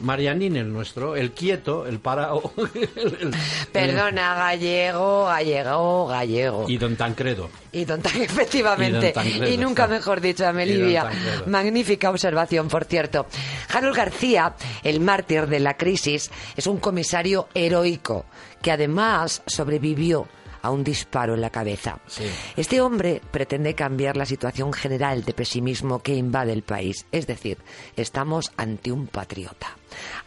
Marianín 0.00 0.56
el 0.56 0.72
nuestro, 0.72 1.16
el 1.16 1.32
quieto, 1.32 1.86
el 1.86 1.98
parado. 2.00 2.52
el- 2.74 3.16
el- 3.20 3.34
Perdona, 3.72 4.34
gallego, 4.34 5.26
gallego, 5.26 6.06
gallego. 6.06 6.64
Y 6.68 6.78
don 6.78 6.96
Tancredo. 6.96 7.48
Y 7.72 7.84
don 7.84 8.00
Tan- 8.02 8.16
efectivamente. 8.22 8.98
Y 8.98 9.12
don 9.12 9.12
Tancredo, 9.12 9.48
Y 9.52 9.56
nunca 9.58 9.86
mejor 9.86 10.20
dicho, 10.20 10.46
Amelivia. 10.46 11.02
Tancredo. 11.04 11.46
Magnífica 11.46 12.10
observación, 12.10 12.68
por 12.68 12.84
cierto. 12.84 13.26
Harold 13.72 13.96
García, 13.96 14.54
el 14.82 15.00
mártir 15.00 15.46
de 15.46 15.60
la 15.60 15.76
crisis, 15.76 16.30
es 16.56 16.66
un 16.66 16.78
comisario 16.78 17.48
heroico 17.54 18.24
que 18.62 18.70
además 18.72 19.42
sobrevivió 19.46 20.26
a 20.62 20.70
un 20.70 20.84
disparo 20.84 21.34
en 21.34 21.40
la 21.40 21.50
cabeza. 21.50 21.98
Este 22.56 22.80
hombre 22.80 23.20
pretende 23.30 23.74
cambiar 23.74 24.16
la 24.16 24.26
situación 24.26 24.72
general 24.72 25.24
de 25.24 25.32
pesimismo 25.32 26.00
que 26.00 26.14
invade 26.14 26.52
el 26.52 26.62
país. 26.62 27.06
Es 27.12 27.26
decir, 27.26 27.58
estamos 27.96 28.52
ante 28.56 28.92
un 28.92 29.06
patriota. 29.06 29.76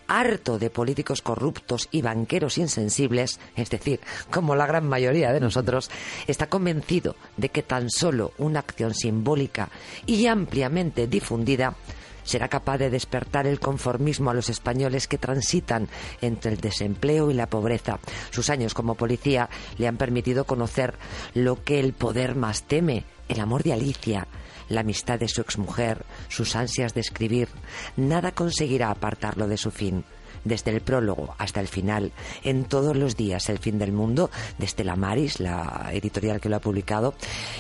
harto 0.08 0.60
de 0.60 0.70
políticos 0.70 1.22
corruptos 1.22 1.88
y 1.90 2.02
banqueros 2.02 2.58
insensibles, 2.58 3.40
es 3.56 3.70
decir, 3.70 4.02
como 4.30 4.56
la 4.56 4.66
gran 4.66 4.88
mayoría 4.88 5.32
de 5.32 5.40
nosotros, 5.40 5.90
está 6.28 6.48
convencido 6.48 7.16
de 7.38 7.50
que 7.50 7.64
tan 7.64 7.90
solo 7.90 8.34
una 8.38 8.60
acción 8.60 8.94
simbólica 8.94 9.70
y 10.06 10.28
ampliamente 10.28 11.08
difundida 11.08 11.76
será 12.24 12.48
capaz 12.48 12.78
de 12.78 12.90
despertar 12.90 13.48
el 13.48 13.60
conformismo 13.60 14.30
a 14.30 14.34
los 14.34 14.50
españoles 14.50 15.08
que 15.08 15.18
transitan 15.18 15.88
entre 16.22 16.52
el 16.52 16.58
desempleo 16.60 17.32
y 17.32 17.34
la 17.34 17.48
pobreza. 17.48 18.00
Sus 18.32 18.50
años 18.50 18.74
como 18.74 18.96
policía 18.96 19.50
le 19.78 19.88
han 19.88 19.98
permitido 19.98 20.46
conocer 20.46 20.96
lo 21.34 21.64
que 21.64 21.80
el 21.80 21.94
poder 21.94 22.36
más 22.36 22.64
teme, 22.64 23.06
el 23.30 23.40
amor 23.40 23.64
de 23.64 23.74
Alicia, 23.74 24.28
la 24.70 24.82
amistad 24.82 25.20
de 25.20 25.28
su 25.28 25.42
exmujer, 25.42 26.06
sus 26.30 26.56
ansias 26.56 26.94
de 26.94 27.02
escribir. 27.02 27.50
Nada 27.96 28.32
conseguirá 28.32 28.90
apartarlo 28.90 29.48
de 29.48 29.58
su 29.58 29.72
fin. 29.72 30.04
Desde 30.44 30.72
el 30.72 30.82
prólogo 30.82 31.36
hasta 31.38 31.60
el 31.60 31.68
final, 31.68 32.12
en 32.44 32.66
todos 32.66 32.96
los 32.96 33.16
días, 33.16 33.50
el 33.50 33.60
fin 33.60 33.80
del 33.80 33.92
mundo, 33.92 34.30
desde 34.58 34.84
la 34.84 34.96
Maris, 34.96 35.40
la 35.40 35.90
editorial 35.92 36.42
que 36.42 36.50
lo 36.50 36.58
ha 36.58 36.60
publicado, 36.60 37.14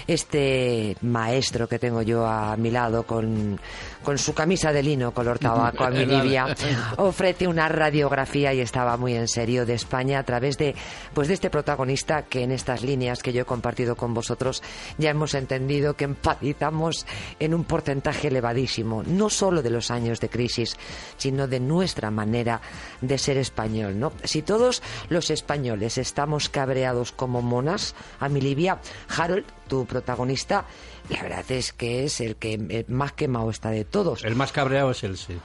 este 0.08 0.98
maestro 1.02 1.68
que 1.68 1.80
tengo 1.80 2.02
yo 2.02 2.26
a 2.26 2.58
mi 2.58 2.72
lado 2.72 3.04
con, 3.04 3.60
con 4.04 4.18
su 4.18 4.34
camisa 4.34 4.72
de 4.74 4.84
lino 4.84 5.14
color 5.14 5.40
tabaco 5.40 5.84
a 5.84 5.90
mi 5.92 6.06
Livia, 6.06 6.56
ofrece 6.98 7.48
una 7.48 7.70
radiografía 7.70 8.54
y 8.54 8.60
estaba 8.60 8.98
muy 8.98 9.16
en 9.16 9.28
serio 9.28 9.66
de 9.66 9.74
España 9.74 10.20
a 10.20 10.24
través 10.24 10.58
de 10.58 10.76
pues 11.14 11.28
de 11.28 11.36
este 11.36 11.50
protagonista 11.50 12.24
que 12.24 12.44
en 12.44 12.52
estas 12.52 12.84
líneas 12.84 13.22
que 13.22 13.34
yo 13.34 13.42
he 13.42 13.46
compartido 13.46 13.96
con 13.96 14.14
vosotros 14.14 14.62
ya 14.98 15.10
hemos 15.10 15.34
entendido 15.34 15.96
que 15.96 16.06
empatizamos 16.06 17.06
en 17.40 17.54
un 17.54 17.64
porcentaje 17.64 18.28
elevadísimo, 18.28 19.04
no 19.04 19.30
solo 19.30 19.62
de 19.62 19.70
los 19.70 19.92
años 19.92 20.20
de 20.20 20.30
crisis, 20.30 20.76
sino 21.18 21.48
de 21.48 21.60
nuestra 21.60 22.12
manera 22.12 22.62
de 23.02 23.18
ser 23.18 23.38
español, 23.38 24.00
¿no? 24.00 24.14
Si 24.24 24.42
todos 24.42 24.82
los 25.10 25.30
españoles 25.30 25.98
estamos 25.98 26.50
cabreados 26.50 27.12
como 27.12 27.42
monas, 27.42 27.96
a 28.20 28.30
mi 28.30 28.42
Livia, 28.42 28.80
Harold, 29.16 29.46
tu 29.68 29.86
protagonista, 29.86 30.66
la 31.10 31.22
verdad 31.24 31.52
es 31.52 31.74
que 31.74 32.06
es 32.06 32.22
el 32.22 32.36
que 32.36 32.54
eh, 32.54 32.86
más 32.88 33.14
quemado 33.14 33.50
está 33.50 33.70
de 33.70 33.86
todos. 33.86 34.24
El 34.24 34.36
más 34.36 34.52
cabreado 34.52 34.92
es 34.92 35.04
él, 35.04 35.18
sí. 35.18 35.38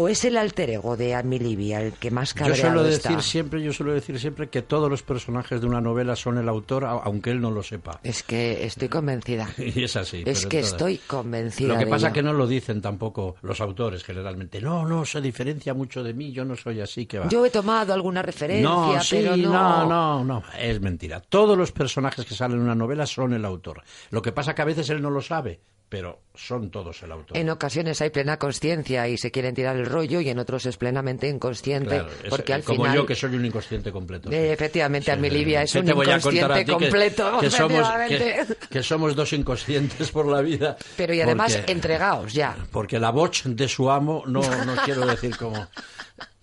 ¿O 0.00 0.08
es 0.08 0.24
el 0.24 0.36
alter 0.36 0.70
ego 0.70 0.96
de 0.96 1.12
Amy 1.16 1.40
Livia 1.40 1.80
el 1.82 1.92
que 1.94 2.12
más 2.12 2.32
Yo 2.32 2.38
cabreado 2.44 2.74
suelo 2.74 2.88
está? 2.88 3.08
decir 3.08 3.22
siempre, 3.24 3.60
yo 3.60 3.72
suelo 3.72 3.92
decir 3.92 4.16
siempre 4.20 4.48
que 4.48 4.62
todos 4.62 4.88
los 4.88 5.02
personajes 5.02 5.60
de 5.60 5.66
una 5.66 5.80
novela 5.80 6.14
son 6.14 6.38
el 6.38 6.48
autor, 6.48 6.84
aunque 6.84 7.30
él 7.32 7.40
no 7.40 7.50
lo 7.50 7.64
sepa. 7.64 7.98
Es 8.04 8.22
que 8.22 8.64
estoy 8.64 8.88
convencida. 8.88 9.48
Y 9.58 9.82
es 9.82 9.96
así. 9.96 10.22
Es 10.24 10.46
que 10.46 10.58
todas. 10.58 10.72
estoy 10.72 10.98
convencida 10.98 11.68
Lo 11.68 11.78
que 11.80 11.84
de 11.84 11.90
pasa 11.90 12.06
ello. 12.06 12.14
que 12.14 12.22
no 12.22 12.32
lo 12.32 12.46
dicen 12.46 12.80
tampoco 12.80 13.34
los 13.42 13.60
autores 13.60 14.04
generalmente. 14.04 14.60
No, 14.60 14.86
no, 14.86 15.04
se 15.04 15.20
diferencia 15.20 15.74
mucho 15.74 16.04
de 16.04 16.14
mí, 16.14 16.30
yo 16.30 16.44
no 16.44 16.54
soy 16.54 16.80
así, 16.80 17.06
que 17.06 17.18
va. 17.18 17.28
Yo 17.28 17.44
he 17.44 17.50
tomado 17.50 17.92
alguna 17.92 18.22
referencia, 18.22 18.68
no, 18.68 19.02
sí, 19.02 19.16
pero 19.16 19.36
no... 19.36 19.52
no, 19.52 19.86
no, 19.86 20.24
no, 20.24 20.42
es 20.60 20.80
mentira. 20.80 21.20
Todos 21.20 21.58
los 21.58 21.72
personajes 21.72 22.24
que 22.24 22.34
salen 22.34 22.58
en 22.58 22.62
una 22.62 22.76
novela 22.76 23.04
son 23.04 23.32
el 23.34 23.44
autor. 23.44 23.82
Lo 24.10 24.22
que 24.22 24.30
pasa 24.30 24.54
que 24.54 24.62
a 24.62 24.66
veces 24.66 24.88
él 24.90 25.02
no 25.02 25.10
lo 25.10 25.20
sabe, 25.20 25.60
pero 25.88 26.20
son 26.34 26.70
todos 26.70 27.02
el 27.02 27.10
autor. 27.12 27.36
En 27.36 27.48
ocasiones 27.50 28.00
hay 28.02 28.10
plena 28.10 28.38
conciencia 28.38 29.08
y 29.08 29.16
se 29.16 29.30
quieren 29.30 29.54
tirar 29.54 29.76
el 29.76 29.86
rollo 29.86 30.20
y 30.20 30.28
en 30.28 30.38
otros 30.38 30.66
es 30.66 30.76
plenamente 30.76 31.28
inconsciente. 31.28 31.88
Claro, 31.88 32.08
es- 32.22 32.28
porque 32.30 32.52
al 32.54 32.62
como 32.62 32.82
final... 32.82 32.96
yo 32.96 33.06
que 33.06 33.14
soy 33.14 33.34
un 33.34 33.44
inconsciente 33.44 33.90
completo. 33.90 34.30
Eh, 34.30 34.52
efectivamente, 34.52 35.10
Amy 35.10 35.30
Livia 35.30 35.62
es 35.62 35.72
¿Qué 35.72 35.80
un 35.80 35.88
inconsciente 35.88 36.54
ti 36.58 36.64
que- 36.64 36.72
completo. 36.72 37.38
Que, 37.40 37.50
somos, 37.50 37.88
que, 38.08 38.46
que 38.70 38.82
somos 38.82 39.16
dos 39.16 39.32
inconscientes 39.32 40.10
por 40.10 40.26
la 40.26 40.42
vida. 40.42 40.76
Pero 40.96 41.14
y 41.14 41.20
además 41.22 41.56
porque- 41.56 41.72
entregaos 41.72 42.32
ya. 42.32 42.56
Porque 42.70 42.98
la 42.98 43.10
voz 43.10 43.42
de 43.44 43.68
su 43.68 43.90
amo, 43.90 44.22
no, 44.26 44.40
no 44.64 44.76
quiero 44.84 45.06
decir 45.06 45.36
cómo, 45.36 45.66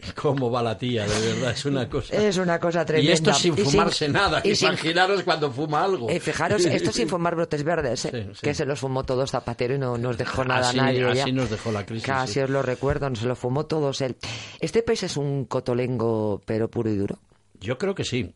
cómo 0.15 0.51
va 0.51 0.61
la 0.61 0.77
tía, 0.77 1.07
de 1.07 1.33
verdad, 1.33 1.51
es 1.51 1.65
una 1.65 1.89
cosa. 1.89 2.15
Es 2.15 2.37
una 2.37 2.59
cosa 2.59 2.85
tremenda. 2.85 3.09
Y 3.11 3.13
esto 3.13 3.33
sin 3.33 3.53
Y 3.53 3.57
sin- 3.57 3.65
fumarse 3.71 4.09
nada, 4.09 4.41
y 4.43 4.55
sin- 4.55 4.67
imaginaros 4.69 5.23
cuando 5.23 5.51
fuma 5.51 5.83
algo. 5.83 6.09
Eh, 6.09 6.19
fijaros, 6.19 6.65
esto 6.65 6.91
sin 6.91 7.07
fumar 7.09 7.35
brotes 7.35 7.63
verdes, 7.63 8.05
¿eh? 8.05 8.31
que 8.41 8.53
se 8.53 8.65
los 8.65 8.79
fumó 8.79 9.03
todos 9.03 9.31
Zapatero 9.31 9.75
y 9.75 9.79
no 9.79 9.97
nos 9.97 10.17
dejó 10.17 10.43
nada 10.45 10.69
Así- 10.69 10.79
a 10.79 10.83
nadie. 10.83 11.05
así 11.05 11.17
ya. 11.17 11.31
nos 11.31 11.49
dejó 11.49 11.71
la 11.71 11.85
crisis, 11.85 12.05
Casi 12.05 12.33
sí. 12.33 12.39
os 12.41 12.49
lo 12.49 12.61
recuerdo, 12.61 13.13
se 13.15 13.25
lo 13.25 13.35
fumó 13.35 13.65
todos 13.65 14.01
él. 14.01 14.15
Este 14.59 14.83
país 14.83 15.03
es 15.03 15.17
un 15.17 15.45
cotolengo, 15.45 16.41
pero 16.45 16.69
puro 16.69 16.89
y 16.89 16.95
duro. 16.97 17.19
Yo 17.59 17.77
creo 17.77 17.95
que 17.95 18.03
sí. 18.03 18.33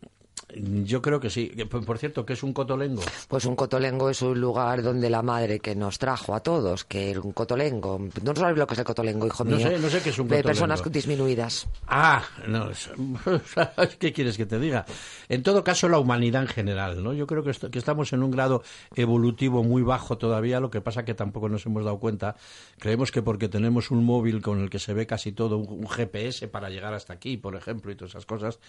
Yo 0.55 1.01
creo 1.01 1.19
que 1.19 1.29
sí. 1.29 1.51
Por 1.85 1.97
cierto, 1.99 2.25
que 2.25 2.33
es 2.33 2.41
un 2.41 2.53
cotolengo. 2.53 3.01
Pues 3.27 3.45
un 3.45 3.55
cotolengo 3.55 4.09
es 4.09 4.21
un 4.23 4.39
lugar 4.41 4.81
donde 4.81 5.09
la 5.09 5.21
madre 5.21 5.59
que 5.59 5.75
nos 5.75 5.99
trajo 5.99 6.33
a 6.33 6.39
todos, 6.41 6.83
que 6.85 7.17
un 7.19 7.33
cotolengo, 7.33 7.99
no 8.23 8.35
sabes 8.35 8.57
lo 8.57 8.65
que 8.65 8.73
es 8.73 8.79
el 8.79 8.85
cotolengo, 8.85 9.27
hijo 9.27 9.43
No 9.43 9.57
mío. 9.57 9.67
sé, 9.69 9.77
no 9.77 9.89
sé 9.89 10.01
qué 10.01 10.09
es 10.09 10.17
un 10.17 10.27
De 10.27 10.37
cotolengo. 10.37 10.47
personas 10.67 10.91
disminuidas. 10.91 11.67
Ah, 11.87 12.23
no, 12.47 12.71
es- 12.71 12.89
¿qué 13.99 14.11
quieres 14.11 14.37
que 14.37 14.45
te 14.47 14.57
diga? 14.59 14.85
En 15.27 15.43
todo 15.43 15.63
caso, 15.63 15.87
la 15.87 15.99
humanidad 15.99 16.41
en 16.41 16.47
general, 16.47 17.03
¿no? 17.03 17.13
Yo 17.13 17.27
creo 17.27 17.43
que, 17.43 17.51
esto- 17.51 17.69
que 17.69 17.77
estamos 17.79 18.11
en 18.13 18.23
un 18.23 18.31
grado 18.31 18.63
evolutivo 18.95 19.63
muy 19.63 19.83
bajo 19.83 20.17
todavía, 20.17 20.59
lo 20.59 20.71
que 20.71 20.81
pasa 20.81 21.05
que 21.05 21.13
tampoco 21.13 21.47
nos 21.49 21.65
hemos 21.67 21.83
dado 21.85 21.99
cuenta. 21.99 22.35
Creemos 22.79 23.11
que 23.11 23.21
porque 23.21 23.49
tenemos 23.49 23.91
un 23.91 24.03
móvil 24.03 24.41
con 24.41 24.59
el 24.61 24.69
que 24.69 24.79
se 24.79 24.93
ve 24.93 25.05
casi 25.05 25.31
todo, 25.31 25.57
un, 25.57 25.67
un 25.69 25.87
GPS 25.87 26.47
para 26.47 26.69
llegar 26.69 26.93
hasta 26.93 27.13
aquí, 27.13 27.37
por 27.37 27.55
ejemplo, 27.55 27.91
y 27.91 27.95
todas 27.95 28.11
esas 28.13 28.25
cosas, 28.25 28.59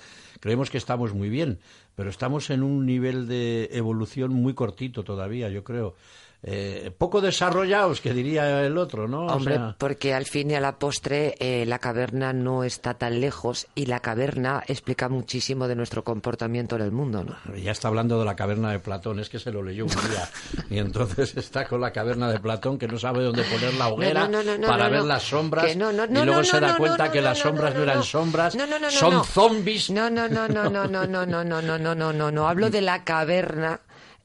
creemos 0.41 0.69
que 0.71 0.79
estamos 0.79 1.15
muy 1.15 1.29
bien, 1.31 1.59
pero 1.95 2.11
estamos 2.11 2.51
en 2.51 2.63
un 2.63 2.87
nivel 2.87 3.29
de 3.29 3.69
evolución 3.73 4.33
muy 4.33 4.55
cortito 4.55 5.05
todavía, 5.05 5.49
yo 5.51 5.65
creo. 5.65 5.95
Eh, 6.43 6.91
poco 6.97 7.21
desarrollados, 7.21 8.01
que 8.01 8.15
diría 8.15 8.65
el 8.65 8.79
otro, 8.79 9.07
¿no? 9.07 9.27
O 9.27 9.35
Hombre, 9.35 9.57
sea, 9.57 9.75
porque 9.77 10.15
al 10.15 10.25
fin 10.25 10.51
y 10.51 10.55
a 10.55 10.61
la 10.61 10.79
postre 10.79 11.35
eh, 11.39 11.67
la 11.67 11.79
caverna 11.79 12.33
no 12.33 12.65
está 12.65 12.95
tan 12.95 13.21
lejos 13.21 13.67
y 13.75 13.85
la 13.87 14.01
caverna 14.01 14.63
explica 14.67 15.11
muchísimo 15.11 15.69
de 15.69 15.77
nuestro 15.77 16.03
comportamiento 16.03 16.77
en 16.77 16.83
el 16.83 16.93
mundo, 16.93 17.25
¿no? 17.25 17.55
Ya 17.57 17.73
está 17.73 17.89
hablando 17.89 18.19
de 18.19 18.25
la 18.25 18.37
caverna 18.37 18.71
de 18.71 18.79
Platón, 18.79 19.21
es 19.21 19.29
que 19.29 19.39
se 19.39 19.53
lo 19.53 19.63
leyó 19.63 19.85
un 19.85 19.91
día. 19.91 20.31
Y 20.71 20.79
entonces 20.79 21.37
está 21.37 21.67
con 21.67 21.83
la 21.83 21.93
caverna 21.93 22.31
de 22.31 22.39
Platón 22.41 22.79
que 22.79 22.89
no 22.89 22.99
sabe 22.99 23.23
dónde 23.23 23.43
poner 23.43 23.75
la 23.75 23.89
hoguera 23.89 24.23
No, 24.27 24.43
no, 24.43 24.43
no, 24.43 24.57
no, 24.57 24.67
para 24.67 24.85
no, 24.85 24.91
ver 24.93 25.01
no. 25.01 25.07
las 25.09 25.23
sombras. 25.25 25.67
Que 25.67 25.77
no, 25.77 25.93
no, 25.93 26.05
y 26.05 26.25
luego 26.25 26.41
no, 26.41 26.45
se 26.45 26.59
da 26.61 26.69
no, 26.69 26.77
cuenta 26.79 27.07
no, 27.07 27.13
que 27.13 27.19
no, 27.19 27.25
las 27.25 27.39
no, 27.39 27.43
sombras 27.45 27.73
no, 27.75 27.79
no, 27.79 27.83
eran 27.85 27.97
no. 27.99 28.03
sombras, 28.03 28.55
No, 28.55 28.67
no, 28.67 28.79
no, 28.79 28.87
no, 28.87 28.91
son 28.91 29.13
no. 29.15 29.25
zombies. 29.25 29.91
No, 29.91 30.09
no, 30.09 30.27
no, 30.27 30.49
no, 30.49 30.71
no, 30.71 30.87
no, 30.87 31.07
no, 31.07 31.27
no, 31.27 31.45
no, 31.45 31.61
no, 31.61 31.79
no, 31.81 31.95
no, 31.95 32.13
no, 32.15 32.31
no. 32.31 32.49
Hablo 32.49 32.71
de 32.71 32.81
la 32.81 33.05
caverna. 33.05 33.81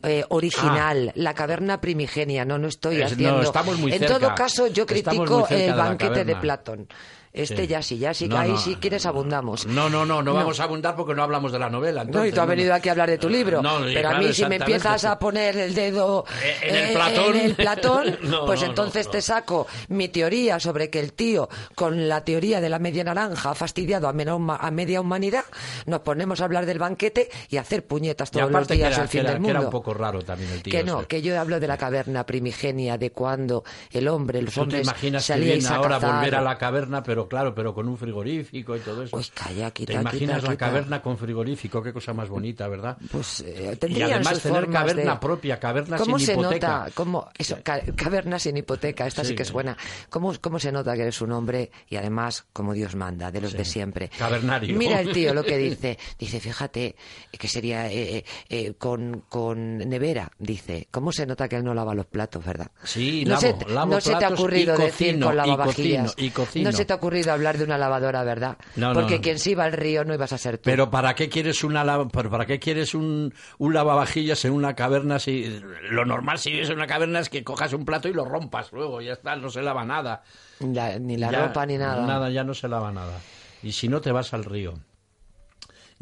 Eh, 0.06 0.24
original, 0.30 1.12
la 1.16 1.34
caverna 1.34 1.82
primigenia, 1.82 2.46
no, 2.46 2.58
no 2.58 2.68
estoy 2.68 3.02
Ah. 3.02 3.06
Es- 3.06 3.12
no, 3.12 3.16
haciendo. 3.16 3.42
estamos 3.42 3.78
muy 3.80 3.92
en 3.94 4.00
cerca. 4.00 4.20
todo 4.20 4.36
caso, 4.36 4.68
yo 4.68 4.86
critico 4.86 5.48
el 5.50 5.74
banquete 5.74 6.24
de. 6.26 6.36
Platón. 6.36 6.88
Este 7.36 7.64
Sí. 7.64 7.68
ya 7.68 7.82
sí, 7.82 7.98
ya 7.98 8.14
sí, 8.14 8.28
No, 8.28 8.38
ahí 8.38 8.52
no. 8.52 8.58
si 8.58 8.76
quieres 8.78 9.06
abundamos. 9.06 9.66
No, 9.68 9.90
no, 9.90 10.06
no, 10.06 10.22
no, 10.22 10.24
No. 10.24 10.34
vamos 10.34 10.60
a 10.60 10.64
abundar 10.64 10.96
porque 10.96 11.14
no 11.14 11.24
hablamos 11.24 11.52
de 11.52 11.60
la 11.60 11.70
novela. 11.70 12.04
No, 12.04 12.08
y 12.08 12.10
entonces, 12.10 12.34
tú 12.34 12.42
has 12.42 12.48
venido 12.48 12.74
aquí 12.74 12.90
a 12.90 12.94
hablar 12.94 13.10
de 13.10 13.18
tu 13.18 13.30
libro. 13.30 13.62
No, 13.62 13.88
y 13.90 13.94
pero 13.94 14.10
a 14.10 14.18
mí, 14.20 14.34
si 14.34 14.46
me 14.46 14.56
empiezas 14.56 15.04
a 15.06 15.20
poner 15.20 15.58
el 15.58 15.76
dedo 15.76 16.24
En 16.64 16.76
el 16.76 16.84
eh, 16.86 16.94
Platón. 16.94 17.36
en 17.36 17.46
el 17.46 17.56
Platón, 17.56 18.18
No, 18.24 18.46
pues 18.46 18.62
no, 18.62 18.68
entonces 18.68 19.06
no, 19.08 19.12
te 19.12 19.22
saco 19.22 19.68
mi 19.90 20.08
teoría 20.08 20.60
sobre 20.60 20.90
que 20.90 21.00
el 21.00 21.14
tío, 21.14 21.50
con 21.76 22.08
la 22.08 22.24
teoría 22.24 22.62
de 22.62 22.70
la 22.70 22.80
media 22.80 23.04
naranja, 23.04 23.52
ha 23.52 23.56
fastidiado 23.56 24.08
a, 24.08 24.14
mena- 24.14 24.36
a 24.60 24.72
media 24.72 25.02
humanidad. 25.02 25.44
Nos 25.86 26.00
ponemos 26.02 26.42
a 26.42 26.46
hablar 26.46 26.66
del 26.66 26.80
banquete 26.80 27.30
y 27.50 27.58
a 27.58 27.62
hacer 27.62 27.86
puñetas 27.86 28.32
todos 28.32 28.50
los 28.52 28.68
días 28.68 28.94
era, 28.94 29.04
el 29.04 29.10
fin 29.10 29.22
era- 29.22 29.34
del 29.34 29.42
que 29.42 29.50
era 29.50 29.60
mundo. 29.60 29.68
un 29.68 29.72
poco 29.72 29.94
raro 29.94 30.22
también 30.22 30.52
el 30.52 30.64
tío. 30.64 30.72
que 30.72 30.84
no, 30.84 31.00
ese. 31.00 31.08
que 31.08 31.22
yo 31.22 31.40
hablo 31.40 31.60
de 31.60 31.68
la 31.68 31.78
caverna 31.78 32.26
primigenia, 32.26 32.98
de 32.98 33.12
cuando 33.12 33.64
el 33.92 34.08
hombre, 34.08 34.42
los 34.42 34.54
¿Tú 34.54 34.62
te 34.68 34.78
hombres 34.82 35.02
viene 35.02 35.68
a 35.68 35.76
ahora 35.76 36.00
volver 36.00 36.36
a 36.36 36.42
la 36.42 36.58
caverna, 36.58 37.04
pero 37.04 37.25
claro, 37.28 37.54
pero 37.56 37.74
con 37.74 37.88
un 37.88 37.98
frigorífico 37.98 38.76
y 38.76 38.80
todo 38.80 39.04
eso? 39.04 39.12
Pues 39.12 39.32
calla, 39.32 39.72
quita, 39.72 39.94
¿Te 39.94 40.00
imaginas 40.02 40.38
quita, 40.38 40.48
la 40.48 40.54
quita. 40.54 40.66
caverna 40.68 41.02
con 41.02 41.18
frigorífico? 41.18 41.82
Qué 41.82 41.94
cosa 41.94 42.14
más 42.14 42.30
bonita, 42.30 42.68
¿verdad? 42.68 42.98
Pues 43.12 43.42
eh, 43.42 43.78
y 43.88 44.02
además 44.02 44.42
tener 44.42 44.70
caverna 44.70 45.14
de- 45.14 45.20
propia, 45.20 45.60
caverna 45.60 45.98
¿Cómo 45.98 46.18
sin 46.18 46.26
se 46.28 46.34
hipoteca. 46.34 46.68
nota? 46.80 46.92
¿Cómo, 46.94 47.30
eso, 47.38 47.58
ca- 47.64 47.82
caverna 47.96 48.40
sin 48.40 48.58
hipoteca, 48.58 49.08
esta 49.08 49.24
sí, 49.24 49.30
Sí. 49.30 49.36
que 49.36 49.44
es 49.44 49.52
buena. 49.52 49.78
¿Cómo, 50.10 50.34
¿Cómo 50.40 50.60
se 50.60 50.72
nota 50.72 50.94
que 50.96 51.02
eres 51.04 51.22
un 51.22 51.32
hombre 51.32 51.72
y 51.90 51.96
además 51.96 52.46
como 52.54 52.74
Dios 52.74 52.96
manda, 52.96 53.32
de 53.32 53.42
los 53.42 53.52
Sí. 53.52 53.58
de 53.58 53.66
siempre? 53.66 54.10
Cavernario. 54.18 54.78
Mira 54.78 55.00
el 55.02 55.12
tío 55.12 55.34
lo 55.34 55.44
que 55.44 55.58
dice. 55.58 55.98
Dice, 56.20 56.40
fíjate, 56.40 56.96
que 57.32 57.48
sería 57.48 57.92
eh, 57.92 58.18
eh, 58.18 58.26
eh, 58.50 58.74
con, 58.78 59.24
con 59.30 59.78
nevera, 59.78 60.32
dice. 60.40 60.88
¿Cómo 60.92 61.12
se 61.12 61.26
nota 61.26 61.48
que 61.48 61.56
él 61.58 61.64
no 61.64 61.74
lava 61.74 61.94
los 61.94 62.06
platos, 62.06 62.44
verdad? 62.46 62.72
Sí, 62.84 63.24
no 63.26 63.32
lavo, 63.32 63.42
se, 63.42 63.54
te- 63.54 63.70
lavo 63.74 63.94
no 63.96 64.02
se 64.02 64.10
te 64.10 64.16
ha 64.16 64.20
platos 64.20 64.40
ocurrido 64.40 64.76
y 64.76 64.82
decir 64.82 65.08
cocino, 65.08 65.26
con 65.28 65.34
y 65.34 65.38
lavavajillas. 65.38 66.12
cocino, 66.14 66.28
y 66.28 66.30
cocino. 66.32 66.72
No 66.72 66.78
se 66.78 66.86
te 66.86 66.94
ha 66.94 66.96
ocurrido 66.96 67.15
hablar 67.24 67.58
de 67.58 67.64
una 67.64 67.78
lavadora, 67.78 68.24
¿verdad? 68.24 68.58
No, 68.76 68.94
Porque 68.94 69.16
no. 69.16 69.22
quien 69.22 69.40
se 69.40 69.52
iba 69.52 69.64
al 69.64 69.74
río 69.74 70.04
no 70.04 70.14
ibas 70.14 70.34
a 70.34 70.38
ser 70.38 70.58
tú. 70.58 70.64
Pero 70.66 70.90
¿para 70.90 71.16
qué 71.16 71.30
quieres 71.30 71.64
una 71.64 71.84
lava- 71.84 72.08
para 72.10 72.46
qué 72.46 72.60
quieres 72.60 72.94
un, 72.94 73.34
un 73.58 73.74
lavavajillas 73.74 74.44
en 74.46 74.54
una 74.54 74.76
caverna 74.76 75.20
si 75.20 75.60
lo 75.90 76.06
normal 76.06 76.38
si 76.40 76.52
vives 76.52 76.70
en 76.70 76.76
una 76.78 76.88
caverna 76.88 77.20
es 77.20 77.30
que 77.30 77.44
cojas 77.44 77.74
un 77.74 77.86
plato 77.86 78.08
y 78.08 78.14
lo 78.14 78.26
rompas 78.26 78.72
luego, 78.72 79.02
ya 79.02 79.14
está, 79.14 79.36
no 79.36 79.50
se 79.50 79.62
lava 79.62 79.86
nada. 79.86 80.24
La- 80.60 80.98
ni 81.00 81.18
la 81.18 81.32
Ya- 81.32 81.48
ropa 81.48 81.66
ni 81.66 81.78
nada. 81.78 82.06
Nada, 82.06 82.30
ya 82.30 82.44
no 82.44 82.54
se 82.54 82.68
lava 82.68 82.92
nada. 82.92 83.20
Y 83.64 83.72
si 83.72 83.88
no 83.88 84.02
te 84.02 84.12
vas 84.12 84.34
al 84.34 84.44
río. 84.46 84.74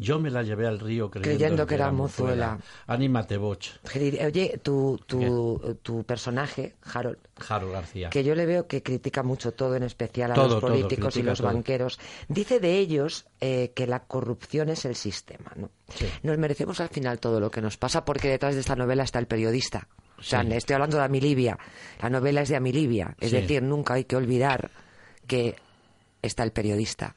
Yo 0.04 0.18
me 0.18 0.30
la 0.30 0.42
llevé 0.42 0.66
al 0.66 0.78
río 0.78 1.10
creyendo, 1.10 1.38
Creyendo 1.38 1.66
que 1.66 1.74
era 1.74 1.90
mozuela. 1.90 2.58
Anímate, 2.86 3.36
Boch. 3.38 3.64
Oye, 3.94 4.60
tu, 4.62 5.00
tu, 5.06 5.78
tu 5.82 6.04
personaje, 6.04 6.74
Harold, 6.92 7.18
Jaro 7.40 7.70
García. 7.70 8.10
que 8.10 8.22
yo 8.22 8.34
le 8.34 8.44
veo 8.44 8.66
que 8.66 8.82
critica 8.82 9.22
mucho 9.22 9.52
todo, 9.52 9.76
en 9.76 9.82
especial 9.84 10.32
a 10.32 10.34
Todo, 10.34 10.48
los 10.48 10.60
todo, 10.60 10.70
políticos 10.72 11.16
y 11.16 11.22
los 11.22 11.38
todo. 11.38 11.48
banqueros. 11.48 11.98
Dice 12.28 12.60
de 12.60 12.78
ellos 12.78 13.24
eh, 13.40 13.72
que 13.74 13.86
la 13.86 14.00
corrupción 14.00 14.68
es 14.68 14.84
el 14.84 14.94
sistema. 14.94 15.52
¿no? 15.56 15.70
Sí. 15.94 16.06
Nos 16.22 16.36
merecemos 16.38 16.80
al 16.80 16.88
final 16.90 17.18
todo 17.18 17.40
lo 17.40 17.50
que 17.50 17.60
nos 17.62 17.76
pasa 17.76 18.04
porque 18.04 18.28
detrás 18.28 18.54
de 18.54 18.60
esta 18.60 18.76
novela 18.76 19.04
está 19.04 19.18
el 19.18 19.26
periodista. 19.26 19.88
O 20.18 20.22
sea, 20.22 20.42
Sí. 20.42 20.52
estoy 20.52 20.74
hablando 20.74 20.98
de 20.98 21.04
Amilibia. 21.04 21.58
La 22.02 22.10
novela 22.10 22.42
es 22.42 22.48
de 22.50 22.56
Amilibia. 22.56 23.16
Es 23.20 23.30
Sí. 23.30 23.36
decir, 23.36 23.62
nunca 23.62 23.94
hay 23.94 24.04
que 24.04 24.16
olvidar 24.16 24.70
que 25.26 25.56
está 26.22 26.42
el 26.44 26.52
periodista 26.52 27.14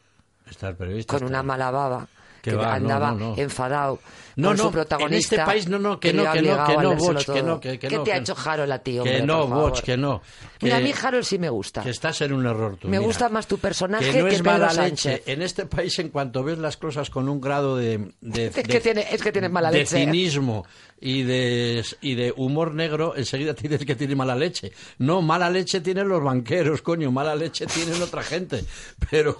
Está 0.49 0.69
el 0.69 0.75
periodista. 0.75 1.13
con 1.13 1.23
está- 1.25 1.27
una 1.27 1.43
mala 1.43 1.69
baba 1.71 2.07
Que 2.41 2.51
que 2.51 2.55
va, 2.55 2.65
no, 2.79 2.85
andaba 2.93 3.11
no, 3.11 3.35
no. 3.35 3.37
enfadado 3.37 3.99
No, 4.35 4.49
con 4.49 4.57
no, 4.57 4.63
su 4.63 4.71
protagonista. 4.71 5.15
en 5.35 5.41
este 5.41 5.45
país 5.51 5.67
no, 5.67 5.79
no, 5.79 5.99
que 5.99 6.13
no, 6.13 6.23
que 6.31 6.41
no, 6.41 6.43
que 6.43 6.49
a 6.49 6.53
no, 6.83 6.97
que 7.33 7.41
no, 7.43 7.59
que- 7.59 7.79
que 7.79 7.87
¿Qué 7.87 7.95
no, 7.97 8.03
te 8.03 8.11
ha 8.11 8.15
que- 8.15 8.21
hecho 8.21 8.35
Harold 8.45 8.71
a 8.71 8.79
ti, 8.79 8.91
Que 8.93 8.99
hombre, 8.99 9.21
no, 9.23 9.39
por 9.41 9.49
favor? 9.49 9.69
Boch, 9.71 9.81
que 9.81 9.97
no. 9.97 10.21
Mira, 10.61 10.75
a 10.77 10.79
Que- 10.79 10.85
mí 10.85 10.93
Harold 11.03 11.23
sí 11.25 11.39
me 11.39 11.49
gusta. 11.49 11.81
Que 11.83 11.89
estás 11.89 12.21
en 12.21 12.33
un 12.33 12.45
error 12.45 12.77
tú. 12.77 12.87
Me 12.87 12.97
mira. 12.97 13.07
gusta 13.07 13.29
más 13.29 13.47
tu 13.47 13.57
personaje 13.57 14.11
que 14.11 14.19
no 14.23 14.29
que 14.29 14.35
es 14.35 14.43
mala 14.43 14.71
leche. 14.73 15.23
En 15.25 15.41
este 15.41 15.65
país, 15.65 15.97
en 15.99 16.09
cuanto 16.09 16.43
ves 16.43 16.57
las 16.59 16.77
cosas 16.77 17.09
con 17.09 17.27
un 17.29 17.41
grado 17.41 17.75
de, 17.77 18.11
de, 18.21 18.45
Es 18.47 18.55
de- 18.55 18.63
que 18.63 18.79
tiene, 18.79 19.05
es 19.11 19.21
que 19.21 19.31
tiene 19.31 19.49
mala 19.49 19.71
de 19.71 19.79
leche. 19.79 19.97
cinismo 19.97 20.65
y 20.99 21.21
de, 21.23 21.85
y 22.01 22.15
de 22.15 22.33
humor 22.35 22.73
negro, 22.73 23.15
enseguida 23.15 23.53
tienes 23.55 23.85
que 23.85 23.95
tiene 23.95 24.15
mala 24.15 24.35
leche. 24.35 24.71
No, 24.99 25.21
mala 25.21 25.49
leche 25.49 25.81
tienen 25.81 26.07
los 26.07 26.23
banqueros, 26.23 26.81
coño, 26.81 27.11
mala 27.11 27.35
leche 27.35 27.65
tienen 27.65 28.01
otra 28.01 28.21
gente. 28.23 28.63
Pero 29.09 29.37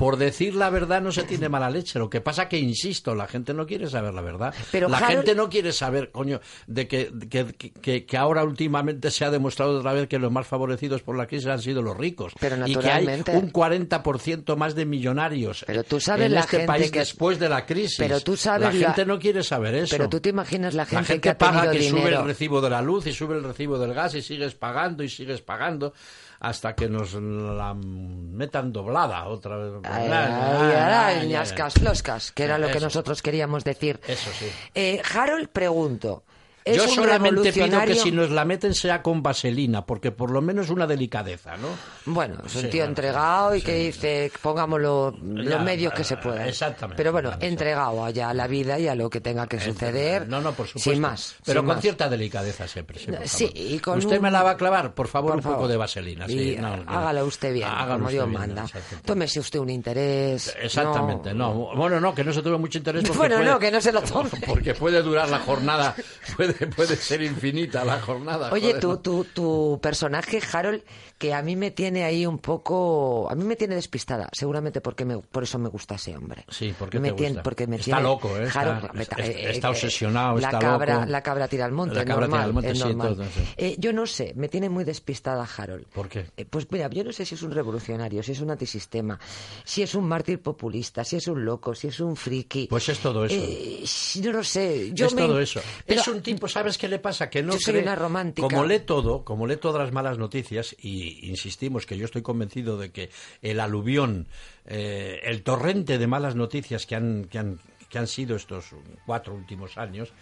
por 0.00 0.16
decir 0.16 0.54
la 0.54 0.70
verdad 0.70 1.02
no 1.02 1.12
se 1.12 1.24
tiene 1.24 1.50
mala 1.50 1.68
leche. 1.68 1.98
Lo 1.98 2.08
que 2.08 2.22
pasa 2.22 2.48
que, 2.48 2.58
insisto, 2.58 3.14
la 3.14 3.26
gente 3.26 3.52
no 3.52 3.66
quiere 3.66 3.86
saber 3.90 4.14
la 4.14 4.22
verdad. 4.22 4.54
Pero 4.72 4.88
la 4.88 4.96
Harold- 4.98 5.08
gente 5.16 5.34
no 5.34 5.50
quiere 5.50 5.72
saber, 5.72 6.10
coño, 6.10 6.40
de 6.66 6.88
que, 6.88 7.12
que, 7.28 7.44
que- 7.82 8.06
que 8.06 8.16
ahora 8.16 8.42
últimamente 8.42 9.10
se 9.10 9.26
ha 9.26 9.30
demostrado 9.30 9.78
otra 9.80 9.92
vez 9.92 10.08
que 10.08 10.18
los 10.18 10.32
más 10.32 10.46
favorecidos 10.46 11.02
por 11.02 11.18
la 11.18 11.26
crisis 11.26 11.48
han 11.48 11.60
sido 11.60 11.82
los 11.82 11.98
ricos. 11.98 12.32
Pero 12.40 12.56
y 12.66 12.74
que 12.76 12.90
hay 12.90 13.04
naturalmente. 13.04 13.36
un 13.36 13.52
40% 13.52 14.56
más 14.56 14.74
de 14.74 14.86
millonarios 14.86 15.64
Pero 15.66 15.84
tú 15.84 16.00
sabes 16.00 16.26
en 16.26 16.34
la 16.34 16.40
este 16.40 16.50
gente 16.58 16.66
país 16.66 16.90
que- 16.90 16.98
después 17.00 17.38
de 17.38 17.48
la 17.50 17.66
crisis. 17.66 17.96
Pero 17.98 18.20
tú 18.20 18.38
sabes 18.38 18.72
la 18.74 18.80
la- 18.80 18.86
gente 18.86 19.04
no 19.04 19.18
quiere 19.18 19.42
saber 19.42 19.74
eso. 19.74 19.96
Pero 19.96 20.08
tú 20.08 20.18
te 20.20 20.30
imaginas 20.30 20.72
la 20.72 20.86
gente, 20.86 20.94
la 21.02 21.04
gente 21.04 21.20
que 21.28 21.34
paga 21.34 21.70
que 21.70 21.82
sube 21.82 22.08
el 22.08 22.24
recibo 22.24 22.62
de 22.62 22.70
la 22.70 22.80
luz 22.80 23.06
y 23.06 23.12
sube 23.12 23.36
el 23.36 23.44
recibo 23.44 23.78
del 23.78 23.92
gas 23.92 24.14
y 24.14 24.22
sigues 24.22 24.54
pagando 24.54 25.02
y 25.02 25.10
sigues 25.10 25.42
pagando 25.42 25.92
hasta 26.40 26.74
que 26.74 26.88
nos 26.88 27.12
la 27.14 27.74
metan 27.74 28.72
doblada 28.72 29.26
otra 29.28 29.56
vez. 29.58 29.72
Ay, 29.84 30.08
Ay, 30.08 30.10
ay, 30.10 30.32
ay, 30.32 30.72
ay, 30.72 31.18
ay, 31.20 31.28
ñascas, 31.28 31.74
floscas, 31.74 32.32
que 32.32 32.44
era 32.44 32.56
lo 32.58 32.68
que 32.68 32.80
nosotros 32.80 33.20
queríamos 33.20 33.62
decir. 33.62 34.00
Eso 34.06 34.30
sí. 34.32 34.50
Eh, 34.74 35.02
Harold, 35.14 35.48
pregunto. 35.48 36.24
¿Es 36.64 36.76
Yo 36.76 36.88
solamente 36.88 37.52
pido 37.52 37.80
que 37.86 37.94
si 37.94 38.12
nos 38.12 38.30
la 38.30 38.44
meten 38.44 38.74
sea 38.74 39.02
con 39.02 39.22
vaselina, 39.22 39.86
porque 39.86 40.10
por 40.12 40.30
lo 40.30 40.42
menos 40.42 40.68
una 40.68 40.86
delicadeza, 40.86 41.56
¿no? 41.56 41.68
Bueno, 42.04 42.36
es 42.44 42.54
un 42.54 42.62
Sí, 42.62 42.68
tío 42.68 42.84
entregado 42.84 43.54
y 43.54 43.62
que 43.62 43.74
dice, 43.74 44.30
pongámoslo 44.42 45.14
los 45.22 45.46
Ya, 45.48 45.58
medios 45.58 45.92
que 45.94 46.04
se 46.04 46.18
puedan. 46.18 46.46
exactamente. 46.46 46.96
Pero 46.98 47.12
bueno, 47.12 47.32
entregado 47.40 48.04
allá 48.04 48.28
a 48.30 48.34
la 48.34 48.46
vida 48.46 48.78
y 48.78 48.88
a 48.88 48.94
lo 48.94 49.08
que 49.08 49.20
tenga 49.22 49.46
que 49.46 49.58
suceder. 49.58 50.28
No, 50.28 50.40
no, 50.42 50.52
por 50.52 50.66
supuesto. 50.66 50.90
Sin 50.90 51.00
más. 51.00 51.36
Pero 51.46 51.60
sin 51.60 51.66
con 51.66 51.76
más. 51.76 51.82
cierta 51.82 52.08
delicadeza 52.10 52.68
siempre. 52.68 52.98
sí, 52.98 53.06
por 53.06 53.26
Sí, 53.28 53.50
y 53.54 53.78
con 53.78 53.98
¿Usted 53.98 54.16
un- 54.16 54.22
me 54.22 54.30
la 54.30 54.42
va 54.42 54.50
a 54.50 54.56
clavar? 54.56 54.92
Por 54.92 55.08
favor, 55.08 55.40
Por 55.40 55.46
un 55.46 55.52
poco 55.54 55.66
de 55.68 55.76
vaselina. 55.78 56.26
Sí, 56.28 56.56
no, 56.60 56.76
no. 56.76 56.90
hágalo 56.90 57.24
usted 57.24 57.54
bien, 57.54 57.68
Hágalo 57.68 57.92
como 57.94 58.04
usted 58.06 58.12
Dios 58.18 58.28
bien, 58.28 58.40
manda. 58.40 58.66
Tómese 59.04 59.40
usted 59.40 59.58
un 59.60 59.70
interés. 59.70 60.54
Exactamente, 60.60 61.32
no. 61.32 61.52
Bueno, 61.74 61.98
no, 62.00 62.14
que 62.14 62.22
no 62.22 62.32
se 62.34 62.42
tuve 62.42 62.58
mucho 62.58 62.78
interés 62.78 63.02
porque 63.04 63.16
Bueno, 63.18 63.36
puede- 63.36 63.48
no, 63.50 63.58
que 63.58 63.70
no 63.70 63.80
se 63.80 63.92
lo 63.92 64.02
tome. 64.02 64.30
Porque 64.46 64.74
puede 64.74 65.02
durar 65.02 65.28
la 65.30 65.38
jornada, 65.38 65.94
puede, 66.36 66.49
puede 66.76 66.96
ser 66.96 67.22
infinita 67.22 67.84
la 67.84 68.00
jornada. 68.00 68.50
Oye, 68.52 68.68
joder, 68.68 68.80
tu, 68.80 68.88
¿no? 68.88 68.98
tu, 68.98 69.24
tu 69.24 69.78
personaje, 69.82 70.40
Harold, 70.52 70.82
que 71.18 71.34
a 71.34 71.42
mí 71.42 71.56
me 71.56 71.70
tiene 71.70 72.04
ahí 72.04 72.24
un 72.26 72.38
poco... 72.38 73.28
A 73.30 73.34
mí 73.34 73.44
me 73.44 73.56
tiene 73.56 73.74
despistada, 73.74 74.28
seguramente 74.32 74.80
porque 74.80 75.04
me, 75.04 75.18
por 75.18 75.42
eso 75.42 75.58
me 75.58 75.68
gusta 75.68 75.96
ese 75.96 76.16
hombre. 76.16 76.44
Sí, 76.48 76.74
¿por 76.78 76.88
qué 76.90 76.98
me 76.98 77.10
te 77.10 77.14
tiene, 77.16 77.30
gusta? 77.34 77.42
Porque 77.42 77.66
me 77.66 77.76
Está 77.76 77.84
tiene- 77.84 78.02
loco, 78.02 78.36
¿eh? 78.36 78.44
Está- 78.44 78.60
Harold, 78.60 79.00
está- 79.00 79.16
eh, 79.22 79.50
está 79.50 79.68
eh, 79.68 79.70
obsesionado, 79.70 80.38
la 80.38 80.46
está 80.48 80.58
cabra, 80.58 80.94
loco. 80.94 81.06
La 81.10 81.22
cabra 81.22 81.48
tira 81.48 81.64
al 81.66 81.72
monte, 81.72 81.94
La 81.96 82.02
tira 82.04 82.16
normal, 82.16 82.40
al 82.42 82.52
monte, 82.52 82.70
es 82.70 82.78
sí, 82.78 82.84
normal. 82.84 83.14
todo, 83.16 83.24
sí. 83.24 83.40
Eh, 83.56 83.76
yo 83.78 83.92
no 83.92 84.06
sé, 84.06 84.32
me 84.36 84.48
tiene 84.48 84.68
muy 84.70 84.84
despistada 84.84 85.46
Harold. 85.56 85.86
¿Por 85.88 86.08
qué? 86.08 86.26
Eh, 86.36 86.44
Pues 86.44 86.66
mira, 86.70 86.88
yo 86.88 87.04
no 87.04 87.12
sé 87.12 87.24
si 87.26 87.34
es 87.34 87.42
un 87.42 87.50
revolucionario, 87.50 88.22
si 88.22 88.32
es 88.32 88.40
un 88.40 88.50
antisistema, 88.50 89.18
si 89.64 89.82
es 89.82 89.94
un 89.94 90.06
mártir 90.08 90.40
populista, 90.40 91.04
si 91.04 91.16
es 91.16 91.26
un 91.28 91.44
loco, 91.44 91.74
si 91.74 91.88
es 91.88 92.00
un 92.00 92.16
friki. 92.16 92.66
Pues 92.68 92.88
es 92.88 92.98
todo 92.98 93.24
eso. 93.26 93.34
Eh, 93.36 93.84
no 94.32 94.42
sé. 94.44 94.90
Yo 94.94 95.06
es 95.06 95.14
me- 95.14 95.22
todo 95.22 95.40
eso. 95.40 95.60
Pero- 95.86 96.00
es 96.00 96.08
un 96.08 96.22
tipo, 96.22 96.39
¿sabes 96.48 96.78
qué 96.78 96.88
le 96.88 96.98
pasa? 96.98 97.28
Que 97.30 97.42
no 97.42 97.52
Yo 97.54 97.58
soy 97.60 97.74
cree- 97.74 97.82
una 97.82 97.94
romántica. 97.96 98.46
Como 98.48 98.64
lee 98.64 98.80
todo, 98.80 99.24
como 99.24 99.46
lee 99.46 99.56
todas 99.56 99.82
las 99.82 99.92
malas 99.92 100.18
noticias, 100.18 100.74
y 100.80 101.28
insistimos 101.28 101.86
que 101.86 101.96
yo 101.96 102.04
estoy 102.04 102.22
convencido 102.22 102.78
de 102.78 102.90
que 102.92 103.10
el 103.42 103.60
aluvión, 103.60 104.28
eh, 104.66 105.20
el 105.24 105.42
torrente 105.42 105.98
de 105.98 106.06
malas 106.06 106.34
noticias 106.36 106.86
que 106.86 106.96
han, 106.96 107.24
que 107.24 107.38
han, 107.38 107.58
que 107.88 107.98
han 107.98 108.06
sido 108.06 108.36
estos 108.36 108.66
cuatro 109.06 109.34
últimos 109.34 109.76
años, 109.78 110.12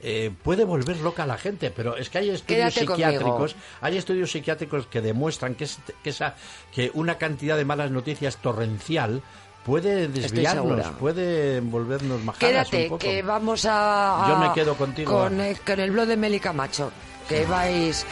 eh, 0.00 0.30
puede 0.44 0.64
volver 0.64 0.98
loca 1.00 1.24
a 1.24 1.26
la 1.26 1.36
gente, 1.38 1.72
pero 1.72 1.96
es 1.96 2.08
que 2.08 2.18
hay 2.18 2.30
estudios 2.30 2.72
Quédate 2.72 2.86
conmigo. 2.86 3.10
psiquiátricos, 3.10 3.56
hay 3.80 3.96
estudios 3.96 4.30
psiquiátricos 4.30 4.86
que 4.86 5.00
demuestran 5.00 5.56
que, 5.56 5.64
es- 5.64 5.80
que 6.04 6.10
esa, 6.10 6.36
que 6.72 6.92
una 6.94 7.18
cantidad 7.18 7.56
de 7.56 7.64
malas 7.64 7.90
noticias 7.90 8.36
torrencial 8.36 9.22
puede 9.68 10.08
desviarnos, 10.08 10.86
puede 10.98 11.60
volvernos 11.60 12.24
majadas 12.24 12.38
Quédate, 12.68 12.82
un 12.84 12.88
poco. 12.88 12.98
que 12.98 13.22
vamos 13.22 13.64
a, 13.66 14.24
a- 14.24 14.28
Yo 14.30 14.38
me 14.38 14.52
quedo 14.54 14.74
contigo. 14.74 15.12
Con, 15.12 15.40
eh, 15.40 15.56
con 15.64 15.78
el 15.78 15.90
blog 15.90 16.06
de 16.06 16.16
Meli 16.16 16.40
Camacho, 16.40 16.90
que 17.28 17.44
vais 17.44 18.04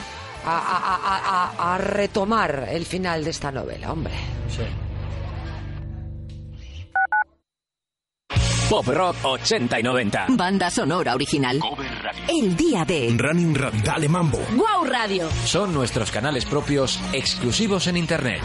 a, 0.45 0.51
a- 0.59 0.97
a- 0.97 1.73
a- 1.73 1.75
a 1.75 1.79
retomar 1.79 2.69
el 2.71 2.85
final 2.85 3.25
de 3.25 3.31
esta 3.31 3.51
novela, 3.51 3.91
hombre. 3.91 4.13
Sí. 4.49 4.63
Pop 8.69 8.87
Rock 8.89 9.17
80 9.23 9.79
y 9.79 9.83
90. 9.85 10.27
Banda 10.31 10.69
sonora 10.71 11.15
original. 11.15 11.61
El 12.29 12.57
día 12.57 12.85
de 12.85 13.15
Running 13.17 13.55
Radio. 13.55 13.81
Dale 13.85 14.09
Mambo. 14.09 14.39
Wow 14.57 14.85
Radio. 14.85 15.29
Son 15.45 15.73
nuestros 15.73 16.11
canales 16.11 16.45
propios 16.45 16.99
exclusivos 17.13 17.87
en 17.87 17.97
Internet. 17.97 18.41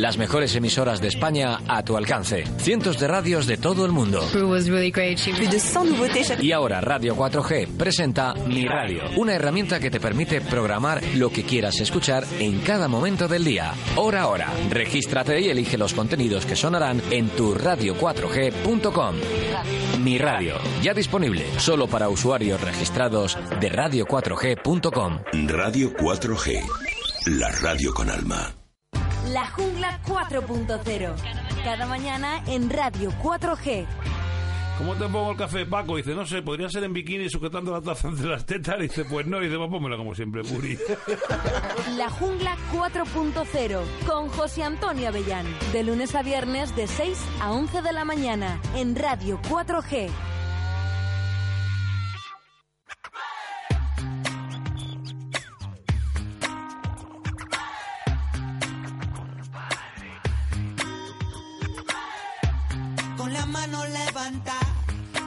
Las 0.00 0.16
mejores 0.16 0.56
emisoras 0.56 1.02
de 1.02 1.08
España 1.08 1.58
a 1.68 1.84
tu 1.84 1.94
alcance. 1.94 2.44
Cientos 2.56 2.98
de 2.98 3.06
radios 3.06 3.46
de 3.46 3.58
todo 3.58 3.84
el 3.84 3.92
mundo. 3.92 4.26
Y 6.40 6.52
ahora 6.52 6.80
Radio 6.80 7.14
4G 7.14 7.76
presenta 7.76 8.32
Mi 8.32 8.66
Radio, 8.66 9.02
una 9.18 9.34
herramienta 9.34 9.78
que 9.78 9.90
te 9.90 10.00
permite 10.00 10.40
programar 10.40 11.02
lo 11.16 11.28
que 11.28 11.42
quieras 11.42 11.80
escuchar 11.80 12.24
en 12.38 12.60
cada 12.60 12.88
momento 12.88 13.28
del 13.28 13.44
día. 13.44 13.74
Hora 13.96 14.22
a 14.22 14.28
hora. 14.28 14.48
Regístrate 14.70 15.38
y 15.38 15.50
elige 15.50 15.76
los 15.76 15.92
contenidos 15.92 16.46
que 16.46 16.56
sonarán 16.56 17.02
en 17.10 17.28
tu 17.28 17.54
radio4g.com. 17.54 19.16
Mi 20.02 20.16
Radio, 20.16 20.54
ya 20.80 20.94
disponible 20.94 21.44
solo 21.58 21.86
para 21.88 22.08
usuarios 22.08 22.58
registrados 22.62 23.36
de 23.60 23.70
radio4g.com. 23.70 25.18
Radio 25.46 25.92
4G, 25.92 26.62
la 27.38 27.50
radio 27.50 27.92
con 27.92 28.08
alma. 28.08 28.59
La 29.32 29.46
Jungla 29.46 30.00
4.0. 30.06 31.14
Cada 31.62 31.86
mañana 31.86 32.42
en 32.48 32.68
Radio 32.68 33.12
4G. 33.22 33.86
¿Cómo 34.78 34.94
te 34.94 35.04
pongo 35.04 35.30
el 35.32 35.36
café, 35.36 35.66
Paco? 35.66 35.96
Dice, 35.96 36.14
no 36.14 36.26
sé, 36.26 36.42
podría 36.42 36.68
ser 36.68 36.82
en 36.82 36.92
bikini 36.92 37.28
sujetando 37.28 37.70
la 37.70 37.80
taza 37.80 38.08
entre 38.08 38.26
las 38.26 38.44
tetas. 38.44 38.80
Dice, 38.80 39.04
pues 39.04 39.26
no. 39.26 39.38
Dice, 39.38 39.56
pues 39.56 39.70
pónmela 39.70 39.96
como 39.96 40.16
siempre, 40.16 40.42
Puri. 40.42 40.76
La 41.96 42.08
Jungla 42.10 42.56
4.0 42.72 43.80
con 44.06 44.28
José 44.30 44.64
Antonio 44.64 45.08
Avellán. 45.08 45.46
De 45.72 45.84
lunes 45.84 46.14
a 46.16 46.22
viernes 46.22 46.74
de 46.74 46.88
6 46.88 47.18
a 47.40 47.52
11 47.52 47.82
de 47.82 47.92
la 47.92 48.04
mañana 48.04 48.58
en 48.74 48.96
Radio 48.96 49.40
4G. 49.48 50.10
Mano 63.60 63.84
levanta, 63.84 64.58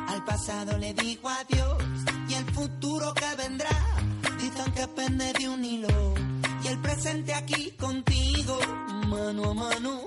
al 0.07 0.25
pasado 0.25 0.77
le 0.79 0.93
digo 0.95 1.29
adiós 1.29 1.83
y 2.29 2.33
el 2.33 2.45
futuro 2.45 3.13
que 3.13 3.35
vendrá. 3.37 3.77
Dicen 4.39 4.71
que 4.73 4.87
pende 4.87 5.33
de 5.33 5.49
un 5.49 5.63
hilo 5.63 6.13
y 6.63 6.67
el 6.67 6.79
presente 6.79 7.31
aquí 7.33 7.71
contigo, 7.79 8.57
mano 9.07 9.51
a 9.51 9.53
mano. 9.53 10.01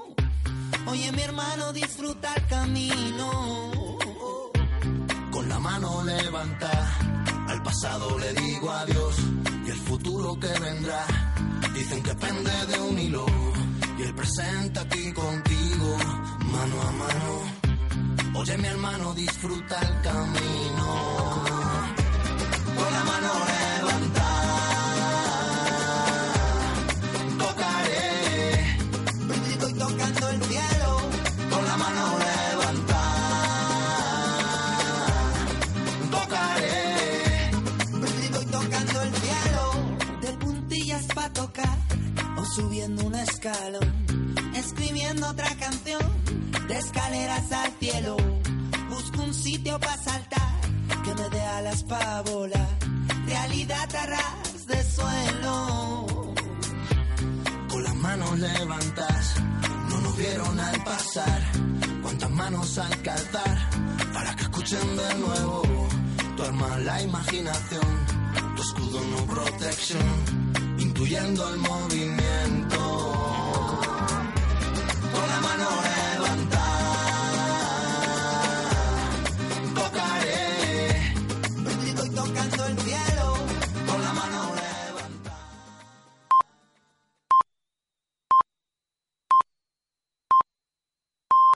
Oye 0.86 1.12
mi 1.12 1.22
hermano, 1.22 1.72
disfruta 1.72 2.34
el 2.34 2.46
camino. 2.46 3.28
Con 5.30 5.48
la 5.48 5.58
mano 5.60 6.02
levanta, 6.02 6.72
al 7.48 7.62
pasado 7.62 8.18
le 8.18 8.32
digo 8.32 8.70
adiós 8.70 9.14
y 9.66 9.70
el 9.70 9.80
futuro 9.88 10.36
que 10.40 10.52
vendrá. 10.66 11.06
Dicen 11.74 12.02
que 12.02 12.14
pende 12.14 12.66
de 12.70 12.80
un 12.80 12.98
hilo 12.98 13.26
y 13.98 14.02
el 14.02 14.14
presente 14.14 14.80
aquí 14.80 15.12
contigo, 15.12 15.96
mano 16.52 16.82
a 16.82 16.90
mano. 16.90 17.55
Oye 18.38 18.58
mi 18.58 18.68
hermano, 18.68 19.14
disfruta 19.14 19.80
el 19.80 20.00
camino. 20.02 20.88
Con 22.76 22.92
la 22.96 23.04
mano 23.10 23.32
levantada, 23.52 24.60
tocaré. 27.38 28.76
Estoy 29.52 29.72
tocando 29.72 30.28
el 30.28 30.42
cielo. 30.42 30.90
Con 31.50 31.64
la 31.64 31.76
mano 31.76 32.18
levantada, 32.26 33.38
tocaré. 36.10 37.50
Estoy 38.24 38.46
tocando 38.46 39.00
el 39.02 39.12
cielo. 39.14 39.64
de 40.20 40.32
puntillas 40.34 41.06
pa' 41.14 41.32
tocar 41.32 41.78
o 42.36 42.44
subiendo 42.44 43.06
un 43.06 43.14
escalón, 43.14 44.34
escribiendo 44.54 45.26
otra 45.28 45.54
canción 45.56 46.02
de 46.68 46.76
escaleras 46.78 47.50
al 47.52 47.72
cielo. 47.80 48.25
Sitio 49.46 49.78
pa' 49.78 49.96
saltar 49.96 50.54
que 51.04 51.14
me 51.14 51.28
dé 51.30 51.40
alas 51.40 51.84
pa' 51.84 52.20
volar, 52.22 52.72
realidad 53.26 53.94
a 53.94 54.06
ras 54.06 54.66
de 54.66 54.82
suelo. 54.82 56.06
Con 57.70 57.84
las 57.84 57.94
manos 57.94 58.38
levantas, 58.40 59.34
no 59.88 60.00
nos 60.00 60.16
vieron 60.16 60.58
al 60.58 60.82
pasar. 60.82 61.40
Cuántas 62.02 62.30
manos 62.30 62.76
al 62.76 63.02
calzar, 63.02 63.58
para 64.12 64.34
que 64.34 64.42
escuchen 64.42 64.96
de 64.96 65.14
nuevo. 65.14 65.62
Tu 66.36 66.42
arma 66.42 66.78
la 66.78 67.02
imaginación, 67.02 67.90
tu 68.56 68.62
escudo 68.62 69.00
no 69.12 69.18
protección, 69.32 70.10
intuyendo 70.80 71.48
el 71.54 71.58
movimiento. 71.58 72.65